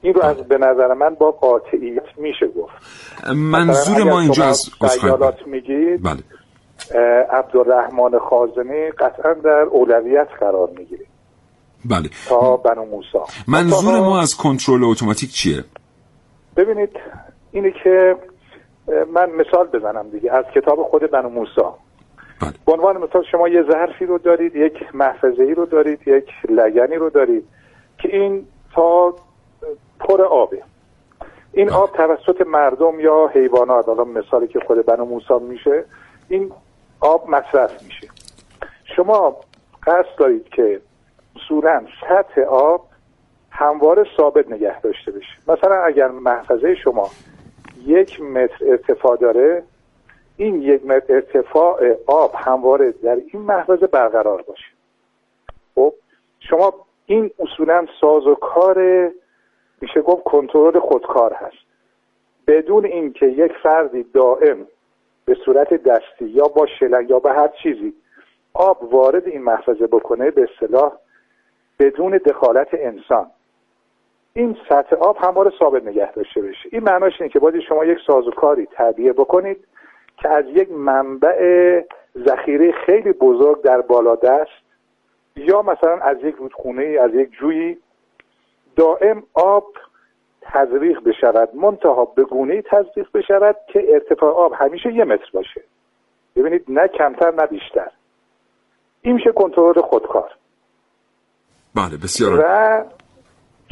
این 0.03 0.15
رو 0.15 0.23
از 0.23 0.37
به 0.37 0.59
نظر 0.59 0.95
من 0.95 1.15
با 1.15 1.31
قاطعیت 1.31 2.19
میشه 2.19 2.47
گفت. 2.47 2.73
منظور 3.37 4.05
ما 4.05 4.21
اینجا 4.21 4.45
از 4.45 4.71
سیالات 4.89 5.47
میگید 5.47 6.03
بله. 6.03 6.21
عبدالرحمن 7.31 8.19
خازمی 8.19 8.91
قطعا 8.91 9.33
در 9.33 9.51
اولویت 9.51 10.29
قرار 10.41 10.69
می‌گیره. 10.79 11.07
بله. 11.85 12.11
تا 12.29 12.57
بنو 12.57 12.85
موسا 12.85 13.25
منظور 13.49 14.01
ما 14.01 14.21
از 14.21 14.37
کنترل 14.37 14.85
اتوماتیک 14.85 15.31
چیه؟ 15.31 15.65
ببینید 16.57 16.91
اینه 17.53 17.73
که 17.85 18.17
من 19.15 19.31
مثال 19.31 19.67
بزنم 19.67 20.11
دیگه. 20.11 20.33
از 20.33 20.45
کتاب 20.55 20.83
خود 20.83 21.11
بنو 21.11 21.29
موسا 21.29 21.79
بله. 22.43 22.53
به 22.67 22.73
عنوان 22.73 22.97
مثال 22.97 23.25
شما 23.33 23.49
یه 23.49 23.63
ظرفی 23.63 24.07
رو 24.07 24.19
دارید 24.19 24.57
یک 24.57 24.95
محفظه 24.95 25.43
ای 25.43 25.55
رو 25.55 25.67
دارید 25.67 26.09
یک 26.09 26.29
لگنی 26.49 26.97
رو 26.97 27.11
دارید 27.11 27.45
که 27.99 28.17
این 28.17 28.47
تا 28.75 29.15
پر 30.01 30.23
آبه. 30.23 30.63
این 31.53 31.67
بله. 31.67 31.77
آب 31.77 31.91
توسط 31.93 32.47
مردم 32.47 33.01
یا 33.01 33.31
حیوانات 33.35 33.87
حالا 33.87 34.05
مثالی 34.05 34.47
که 34.47 34.61
خود 34.67 34.87
بنو 34.87 35.05
موسی 35.05 35.45
میشه 35.49 35.85
این 36.29 36.53
آب 37.03 37.31
مصرف 37.31 37.83
میشه. 37.83 38.09
شما 38.97 39.37
قصد 39.87 40.17
دارید 40.19 40.49
که 40.49 40.81
اصولا 41.37 41.85
سطح 42.01 42.41
آب 42.41 42.87
همواره 43.51 44.07
ثابت 44.17 44.49
نگه 44.49 44.81
داشته 44.81 45.11
بشه 45.11 45.39
مثلا 45.49 45.85
اگر 45.85 46.09
محفظه 46.09 46.75
شما 46.75 47.11
یک 47.87 48.21
متر 48.21 48.57
ارتفاع 48.67 49.17
داره 49.17 49.63
این 50.37 50.63
یک 50.63 50.87
متر 50.87 51.15
ارتفاع 51.15 51.97
آب 52.07 52.35
همواره 52.35 52.93
در 52.93 53.15
این 53.33 53.43
محفظه 53.43 53.87
برقرار 53.87 54.43
باشه. 54.43 54.67
خب 55.75 55.95
شما 56.41 56.75
این 57.07 57.31
اصولا 57.39 57.87
ساز 58.01 58.27
و 58.27 58.35
کار 58.35 59.11
میشه 59.81 60.01
گفت 60.01 60.25
کنترل 60.25 60.79
خودکار 60.79 61.33
هست. 61.35 61.67
بدون 62.47 62.85
اینکه 62.85 63.27
یک 63.27 63.53
فردی 63.63 64.03
دائم 64.03 64.67
به 65.25 65.37
صورت 65.45 65.75
دستی 65.75 66.25
یا 66.25 66.49
با 66.49 66.67
شلنگ 66.79 67.11
یا 67.11 67.19
به 67.19 67.33
هر 67.33 67.49
چیزی 67.63 67.95
آب 68.55 68.95
وارد 68.95 69.29
این 69.29 69.43
محفظه 69.43 69.87
بکنه 69.87 70.31
به 70.31 70.49
اصطلاح 70.53 70.93
بدون 71.79 72.21
دخالت 72.27 72.69
انسان. 72.73 73.27
این 74.35 74.57
سطح 74.69 74.97
آب 74.97 75.17
همواره 75.21 75.53
ثابت 75.59 75.85
نگه 75.85 76.13
داشته 76.13 76.41
بشه 76.43 76.69
این 76.73 76.83
معناش 76.83 77.13
اینه 77.21 77.33
که 77.33 77.39
باید 77.39 77.61
شما 77.61 77.85
یک 77.85 77.99
سازوکاری 78.07 78.67
تعبیه 78.67 79.13
بکنید 79.13 79.65
که 80.17 80.29
از 80.29 80.45
یک 80.49 80.73
منبع 80.73 81.83
ذخیره 82.27 82.73
خیلی 82.73 83.13
بزرگ 83.13 83.63
در 83.63 83.81
بالا 83.81 84.17
دست 84.17 84.63
یا 85.37 85.63
مثلا 85.63 85.99
از 85.99 86.17
یک 86.23 86.35
رودخونه 86.35 86.99
از 87.03 87.15
یک 87.15 87.31
جویی 87.31 87.79
دائم 88.77 89.23
آب 89.35 89.67
تزریق 90.43 91.03
بشود 91.05 91.49
منتها 91.55 92.05
به 92.05 92.25
گونه 92.25 92.63
تزریق 92.63 93.07
بشود 93.15 93.57
که 93.73 93.85
ارتفاع 93.93 94.35
آب 94.35 94.53
همیشه 94.59 94.93
یه 94.93 95.05
متر 95.05 95.31
باشه. 95.35 95.63
ببینید 96.37 96.65
نه 96.69 96.89
کمتر 96.89 97.31
نه 97.31 97.47
بیشتر. 97.47 97.91
این 99.03 99.15
میشه 99.15 99.33
کنترل 99.33 99.81
خودکار. 99.81 100.31
بله 101.75 101.97
بسیار 101.97 102.41
و 102.45 102.85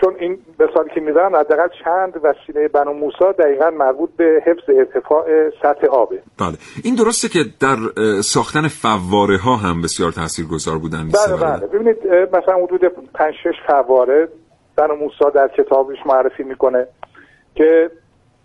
چون 0.01 0.17
این 0.21 0.39
مثالی 0.61 0.91
که 0.95 1.01
می‌زنم 1.01 1.37
حداقل 1.37 1.69
چند 1.85 2.21
وسیله 2.23 2.69
بنو 2.69 2.93
موسا 2.93 3.33
دقیقا 3.33 3.71
مربوط 3.71 4.11
به 4.17 4.43
حفظ 4.47 4.71
ارتفاع 4.79 5.51
سطح 5.63 5.87
آبه 5.87 6.23
بله. 6.41 6.57
این 6.85 6.95
درسته 6.95 7.29
که 7.29 7.39
در 7.61 7.77
ساختن 8.21 8.69
فواره 8.69 9.37
ها 9.37 9.57
هم 9.57 9.83
بسیار 9.83 10.13
تاثیرگذار 10.13 10.79
بودن 10.79 11.09
بله 11.09 11.37
بله. 11.37 11.67
ببینید 11.67 11.97
مثلا 12.07 12.55
حدود 12.65 12.85
5 13.15 13.35
6 13.35 13.49
فواره 13.67 14.29
بنو 14.81 14.95
موسا 14.97 15.31
در 15.31 15.49
کتابش 15.49 15.99
معرفی 16.07 16.43
می‌کنه 16.43 16.87
که 17.55 17.91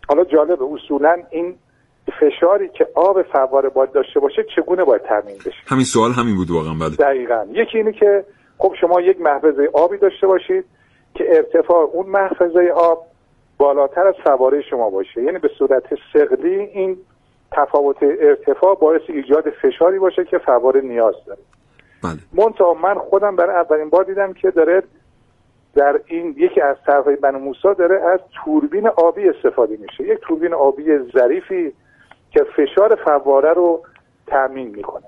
حالا 0.10 0.24
جالب 0.24 0.64
اصولا 0.64 1.18
این 1.30 1.56
فشاری 2.20 2.70
که 2.70 2.88
آب 2.96 3.22
فواره 3.22 3.70
باید 3.70 3.92
داشته 3.92 4.20
باشه 4.20 4.46
چگونه 4.56 4.84
باید 4.84 5.02
تامین 5.02 5.38
بشه؟ 5.38 5.58
همین 5.68 5.86
سوال 5.86 6.12
همین 6.12 6.36
بود 6.36 6.52
واقعا 6.52 6.74
بله. 6.74 6.96
دقیقا. 6.96 7.46
یکی 7.52 7.78
اینه 7.78 7.92
که 7.92 8.26
خب 8.58 8.74
شما 8.82 9.02
یک 9.02 9.22
محفظه 9.22 9.70
آبی 9.74 9.98
داشته 9.98 10.28
باشید 10.28 10.66
که 11.16 11.24
ارتفاع 11.30 11.90
اون 11.94 12.06
محفظه 12.06 12.74
آب 12.76 13.06
بالاتر 13.58 14.08
از 14.08 14.16
فواره 14.24 14.62
شما 14.70 14.90
باشه. 14.90 15.24
یعنی 15.24 15.40
به 15.40 15.50
صورت 15.58 15.84
سقلی 16.14 16.56
این 16.56 16.98
تفاوت 17.52 18.04
ارتفاع 18.04 18.76
باعث 18.76 19.02
ایجاد 19.08 19.44
فشاری 19.50 20.00
باشه 20.00 20.26
که 20.26 20.38
فواره 20.38 20.82
نیاز 20.82 21.16
داره. 21.28 21.40
بله. 22.04 22.46
منتها 22.46 22.74
من 22.74 22.96
خودم 22.96 23.36
برای 23.36 23.56
اولین 23.56 23.90
بار 23.90 24.04
دیدم 24.04 24.34
که 24.34 24.52
داره 24.52 24.84
در 25.76 26.00
این 26.06 26.36
یکی 26.38 26.62
از 26.62 26.76
طرفهای 26.86 27.16
بنو 27.16 27.40
موسا 27.40 27.74
داره 27.74 28.02
از 28.02 28.20
توربین 28.46 28.88
آبی 28.88 29.30
استفاده 29.30 29.78
میشه. 29.78 30.04
یک 30.04 30.20
توربین 30.22 30.54
آبی 30.54 30.84
ظریفی 31.18 31.74
که 32.32 32.44
فشار 32.44 32.96
فواره 33.06 33.54
رو 33.54 33.82
تامین 34.28 34.68
می‌کنه. 34.68 35.06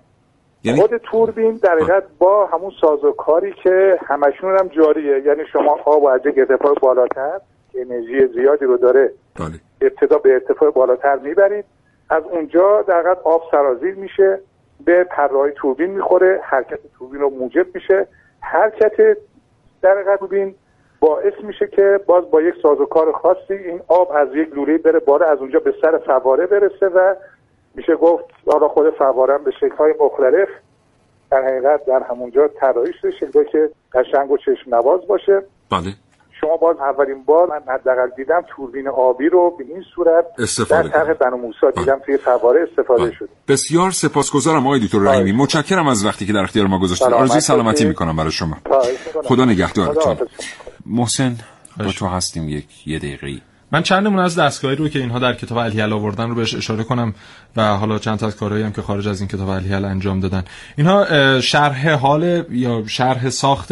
یعنی... 0.64 0.82
خود 0.82 0.98
توربین 0.98 1.60
در 1.64 1.76
حقیقت 1.76 2.04
با 2.20 2.46
همون 2.46 2.72
سازوکاری 2.82 3.54
که 3.64 4.00
همشون 4.06 4.58
هم 4.58 4.68
جاریه. 4.68 5.22
یعنی 5.26 5.44
شما 5.54 5.80
آب 5.86 6.04
و 6.04 6.08
از 6.08 6.22
یک 6.26 6.38
ارتفاع 6.38 6.74
بالاتر 6.82 7.40
که 7.72 7.82
انرژی 7.82 8.28
زیادی 8.28 8.66
رو 8.66 8.78
داره 8.78 9.12
بله. 9.40 9.60
ابتدا 9.82 10.18
به 10.18 10.34
ارتفاع 10.34 10.72
بالاتر 10.72 11.16
می‌برید. 11.16 11.66
از 12.10 12.24
اونجا 12.24 12.82
در 12.82 13.00
حقیقت 13.00 13.18
آب 13.24 13.42
سرازیر 13.52 13.96
میشه 13.96 14.40
به 14.86 15.04
پرهای 15.04 15.52
توربین 15.52 15.90
می‌خوره 15.90 16.40
حرکت 16.44 16.80
توربین 17.00 17.22
رو 17.22 17.30
موجب 17.30 17.66
میشه. 17.76 18.08
حرکت 18.40 19.18
در 19.82 20.18
توربین 20.20 20.56
باعث 21.00 21.34
میشه 21.44 21.68
که 21.68 22.00
باز 22.06 22.32
با 22.32 22.42
یک 22.42 22.54
سازوکار 22.64 23.12
خاصی 23.12 23.54
این 23.54 23.82
آب 23.88 24.12
از 24.12 24.28
یک 24.36 24.54
لوله 24.54 24.78
بره 24.78 25.00
بالا 25.00 25.26
از 25.26 25.40
اونجا 25.40 25.60
به 25.60 25.74
سر 25.82 25.98
فواره 25.98 26.46
برسه 26.46 26.86
و 26.86 27.16
میشه 27.76 27.96
گفت 27.96 28.26
حالا 28.48 28.68
خود 28.68 28.90
فوارم 28.90 29.44
به 29.44 29.52
شکل‌های 29.52 29.94
مختلف 30.00 30.48
در 31.32 31.42
حقیقت 31.42 31.86
در 31.86 32.04
همونجا 32.04 32.48
طراحی 32.48 32.94
شده 33.20 33.46
که 33.46 33.70
قشنگ 33.94 34.32
و 34.32 34.38
چشم 34.38 34.76
نواز 34.76 35.08
باشه. 35.08 35.42
بله. 35.72 35.94
شما 36.42 36.58
باز 36.58 36.78
اولین 36.80 37.24
بار 37.24 37.48
من 37.48 37.74
حداقل 37.74 38.10
دیدم 38.18 38.42
توربین 38.56 38.88
آبی 38.88 39.30
رو 39.30 39.58
به 39.58 39.64
این 39.64 39.84
صورت 39.96 40.26
استفاده 40.40 40.84
در 40.84 40.90
طرح 40.90 41.14
بنو 41.14 41.38
موسی 41.38 41.80
دیدم 41.80 42.00
توی 42.06 42.18
فواره 42.18 42.68
استفاده 42.70 43.04
بله. 43.04 43.14
شده. 43.20 43.30
بسیار 43.48 43.92
سپاسگزارم 43.92 44.68
آقای 44.68 44.80
دکتر 44.80 45.00
رحیمی. 45.00 45.32
متشکرم 45.32 45.88
از 45.88 46.06
وقتی 46.06 46.26
که 46.26 46.34
در 46.34 46.40
اختیار 46.40 46.68
ما 46.68 46.80
گذاشتید 46.80 47.14
آرزوی 47.14 47.40
سلامتی 47.40 47.86
می‌کنم 47.86 48.16
برای 48.16 48.32
شما. 48.32 48.58
خدا 49.24 49.46
نگهدارتون 49.46 50.18
محسن 50.86 51.36
با 51.80 51.92
تو 51.92 52.08
هستیم 52.08 52.50
یک 52.50 52.88
یه 52.88 53.00
دقیقه 53.00 53.28
من 53.72 53.84
چند 53.84 54.08
نمونه 54.08 54.22
از 54.22 54.40
دستگاهی 54.40 54.76
رو 54.76 54.90
که 54.90 55.00
اینها 55.00 55.20
در 55.20 55.34
کتاب 55.34 55.58
الهیل 55.58 55.94
آوردن 55.94 56.30
رو 56.30 56.36
بهش 56.36 56.56
اشاره 56.56 56.84
کنم 56.84 57.14
و 57.58 57.64
حالا 57.64 58.00
چند 58.00 58.20
تا 58.20 58.28
از 58.28 58.36
کارهایی 58.36 58.64
هم 58.64 58.72
که 58.72 58.82
خارج 58.82 59.08
از 59.08 59.20
این 59.22 59.28
کتاب 59.28 59.50
الهیل 59.50 59.86
انجام 59.86 60.20
دادن. 60.20 60.44
اینها 60.78 61.06
شرح 61.42 61.90
حال 61.90 62.46
یا 62.50 62.84
شرح 62.88 63.30
ساخت 63.30 63.70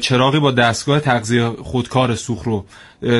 چراغی 0.00 0.38
با 0.38 0.50
دستگاه 0.50 1.00
تغذیه 1.00 1.48
خودکار 1.48 2.14
سوخت 2.14 2.46
رو 2.46 2.64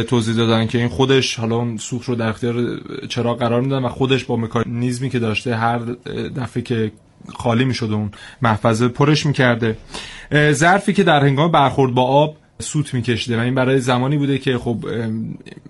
توضیح 0.03 0.37
دادن 0.37 0.67
که 0.67 0.79
این 0.79 0.89
خودش 0.89 1.39
حالا 1.39 1.77
سوخت 1.77 2.09
رو 2.09 2.15
در 2.15 2.29
اختیار 2.29 2.81
چراغ 3.09 3.39
قرار 3.39 3.61
میدن 3.61 3.85
و 3.85 3.89
خودش 3.89 4.25
با 4.25 4.37
مکانیزمی 4.37 5.11
که 5.11 5.19
داشته 5.19 5.57
هر 5.57 5.79
دفعه 6.37 6.63
که 6.63 6.93
خالی 7.35 7.65
می‌شد 7.65 7.93
اون 7.93 8.11
محفظه 8.43 8.89
پرش 8.89 9.27
می‌کرده. 9.27 9.77
ظرفی 10.53 10.93
که 10.93 11.03
در 11.03 11.21
هنگام 11.21 11.51
برخورد 11.51 11.95
با 11.95 12.03
آب 12.03 12.37
سوت 12.59 12.95
میکشیده 12.95 13.37
و 13.37 13.41
این 13.41 13.55
برای 13.55 13.81
زمانی 13.81 14.19
بوده 14.19 14.39
که 14.39 14.59
خب 14.59 14.77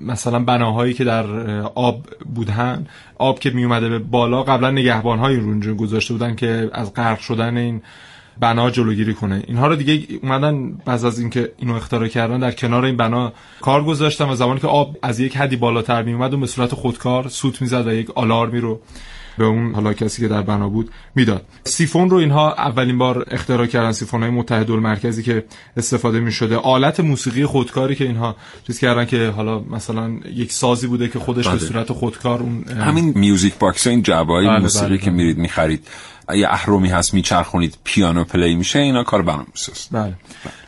مثلا 0.01 0.39
بناهایی 0.39 0.95
که 0.95 1.05
در 1.05 1.27
آب 1.61 2.07
بودن 2.35 2.87
آب 3.19 3.39
که 3.39 3.51
میومده 3.51 3.89
به 3.89 3.99
بالا 3.99 4.43
قبلا 4.43 4.71
نگهبانهایی 4.71 5.37
رو 5.37 5.47
اونجا 5.47 5.75
گذاشته 5.75 6.15
بودن 6.15 6.37
که 6.37 6.71
از 6.73 6.95
غرق 6.95 7.19
شدن 7.19 7.57
این 7.57 7.83
بنا 8.41 8.71
جلوگیری 8.71 9.15
کنه. 9.15 9.43
اینها 9.47 9.67
رو 9.67 9.77
دیگه 9.77 10.19
اومدن 10.23 10.73
بعد 10.73 11.05
از 11.05 11.19
اینکه 11.19 11.53
اینو 11.59 11.75
اختراع 11.75 12.09
کردن 12.09 12.41
در 12.41 12.53
کنار 12.53 12.85
این 12.85 12.97
بنا 12.97 13.33
کار 13.61 13.85
گذاشتن 13.85 14.29
و 14.29 14.35
زمانی 14.35 14.61
که 14.61 14.67
آب 14.67 14.97
از 15.03 15.21
یک 15.21 15.37
حدی 15.37 15.57
بالاتر 15.57 16.03
میومد 16.03 16.33
اون 16.33 16.41
به 16.41 16.47
صورت 16.47 16.75
خودکار 16.75 17.29
سوت 17.29 17.63
می‌زد 17.63 17.87
و 17.87 17.93
یک 17.93 18.11
آلارمی 18.11 18.61
رو 18.61 18.81
به 19.39 19.45
اون 19.45 19.75
حالا 19.75 19.93
کسی 19.93 20.23
که 20.23 20.29
در 20.29 20.43
بنا 20.43 20.69
بود 20.69 20.91
می‌داد. 21.15 21.45
سیفون 21.65 22.11
رو 22.11 22.17
اینها 22.17 22.55
اولین 22.55 22.99
بار 22.99 23.25
اختراع 23.31 23.67
کردن 23.67 23.93
سیفون 23.93 24.23
های 24.23 24.31
متحدالمرکزی 24.31 25.23
که 25.23 25.45
استفاده 25.77 26.21
می 26.21 26.33
شده 26.33 26.57
آلت 26.57 27.01
موسیقی 27.01 27.47
خودکاری 27.47 27.95
که 27.95 28.05
اینها 28.05 28.37
چیز 28.67 28.79
کردن 28.79 29.05
که 29.05 29.29
حالا 29.29 29.59
مثلا 29.59 30.11
یک 30.35 30.53
سازی 30.53 30.87
بوده 30.87 31.09
که 31.09 31.19
خودش 31.19 31.47
بله. 31.47 31.55
به 31.55 31.61
صورت 31.61 31.93
خودکار 31.93 32.41
اون 32.41 32.65
همین 32.65 33.13
music 33.19 33.59
box 33.59 33.87
این 33.87 34.03
جعبه 34.03 34.33
بله 34.33 34.59
موسیقی 34.59 34.87
بله 34.87 34.99
که 34.99 35.11
میرید 35.11 35.39
می‌خرید. 35.39 35.87
یه 36.35 36.49
اهرمی 36.51 36.89
هست 36.89 37.15
میچرخونید 37.15 37.79
پیانو 37.85 38.25
play 38.25 38.55
میشه 38.55 38.79
اینا 38.79 39.05
کار 39.05 39.23
برنامه‌نویس 39.23 39.89
بله. 39.93 40.15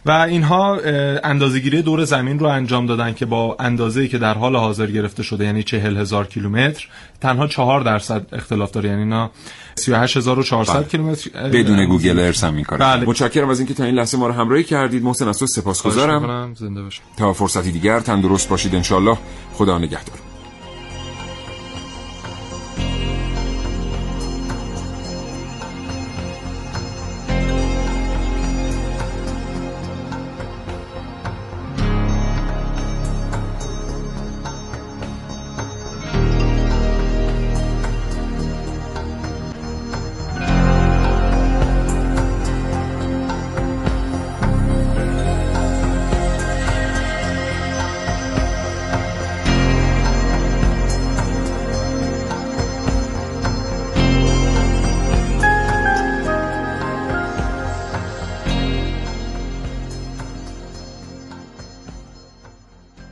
و 0.06 0.10
اینها 0.10 0.78
اندازه‌گیری 1.24 1.82
دور 1.82 2.04
زمین 2.04 2.38
رو 2.38 2.46
انجام 2.46 2.86
دادن 2.86 3.14
که 3.14 3.26
با 3.26 3.56
اندازه‌ای 3.60 4.08
که 4.08 4.18
در 4.18 4.34
حال 4.34 4.56
حاضر 4.56 4.86
گرفته 4.86 5.22
شده 5.22 5.44
یعنی 5.44 5.62
40 5.62 5.96
هزار 5.96 6.26
کیلومتر 6.26 6.88
تنها 7.20 7.46
4 7.46 7.80
درصد 7.80 8.26
اختلاف 8.32 8.70
داره. 8.70 8.88
یعنی 8.88 9.02
اینا 9.02 9.30
38400 9.74 10.74
بله. 10.74 10.84
کیلومتر 10.84 11.30
بدون 11.48 11.86
گوگل 11.86 12.18
ارث 12.18 12.44
هم 12.44 12.54
می‌کنه. 12.54 12.78
بله. 12.78 13.06
متشکرم 13.06 13.48
از 13.48 13.58
اینکه 13.58 13.74
تا 13.74 13.84
این 13.84 13.94
لحظه 13.94 14.18
ما 14.18 14.26
رو 14.26 14.32
همراهی 14.32 14.64
کردید. 14.64 15.02
محسن 15.02 15.28
از 15.28 15.38
تو 15.38 15.46
سپاسگزارم 15.46 16.54
زنده 16.54 16.82
باشید. 16.82 17.02
تا 17.16 17.32
فرصتی 17.32 17.72
دیگر 17.72 18.00
تندرست 18.00 18.48
باشید. 18.48 18.74
انشالله 18.74 19.18
خدا 19.54 19.78
نگهدار. 19.78 20.16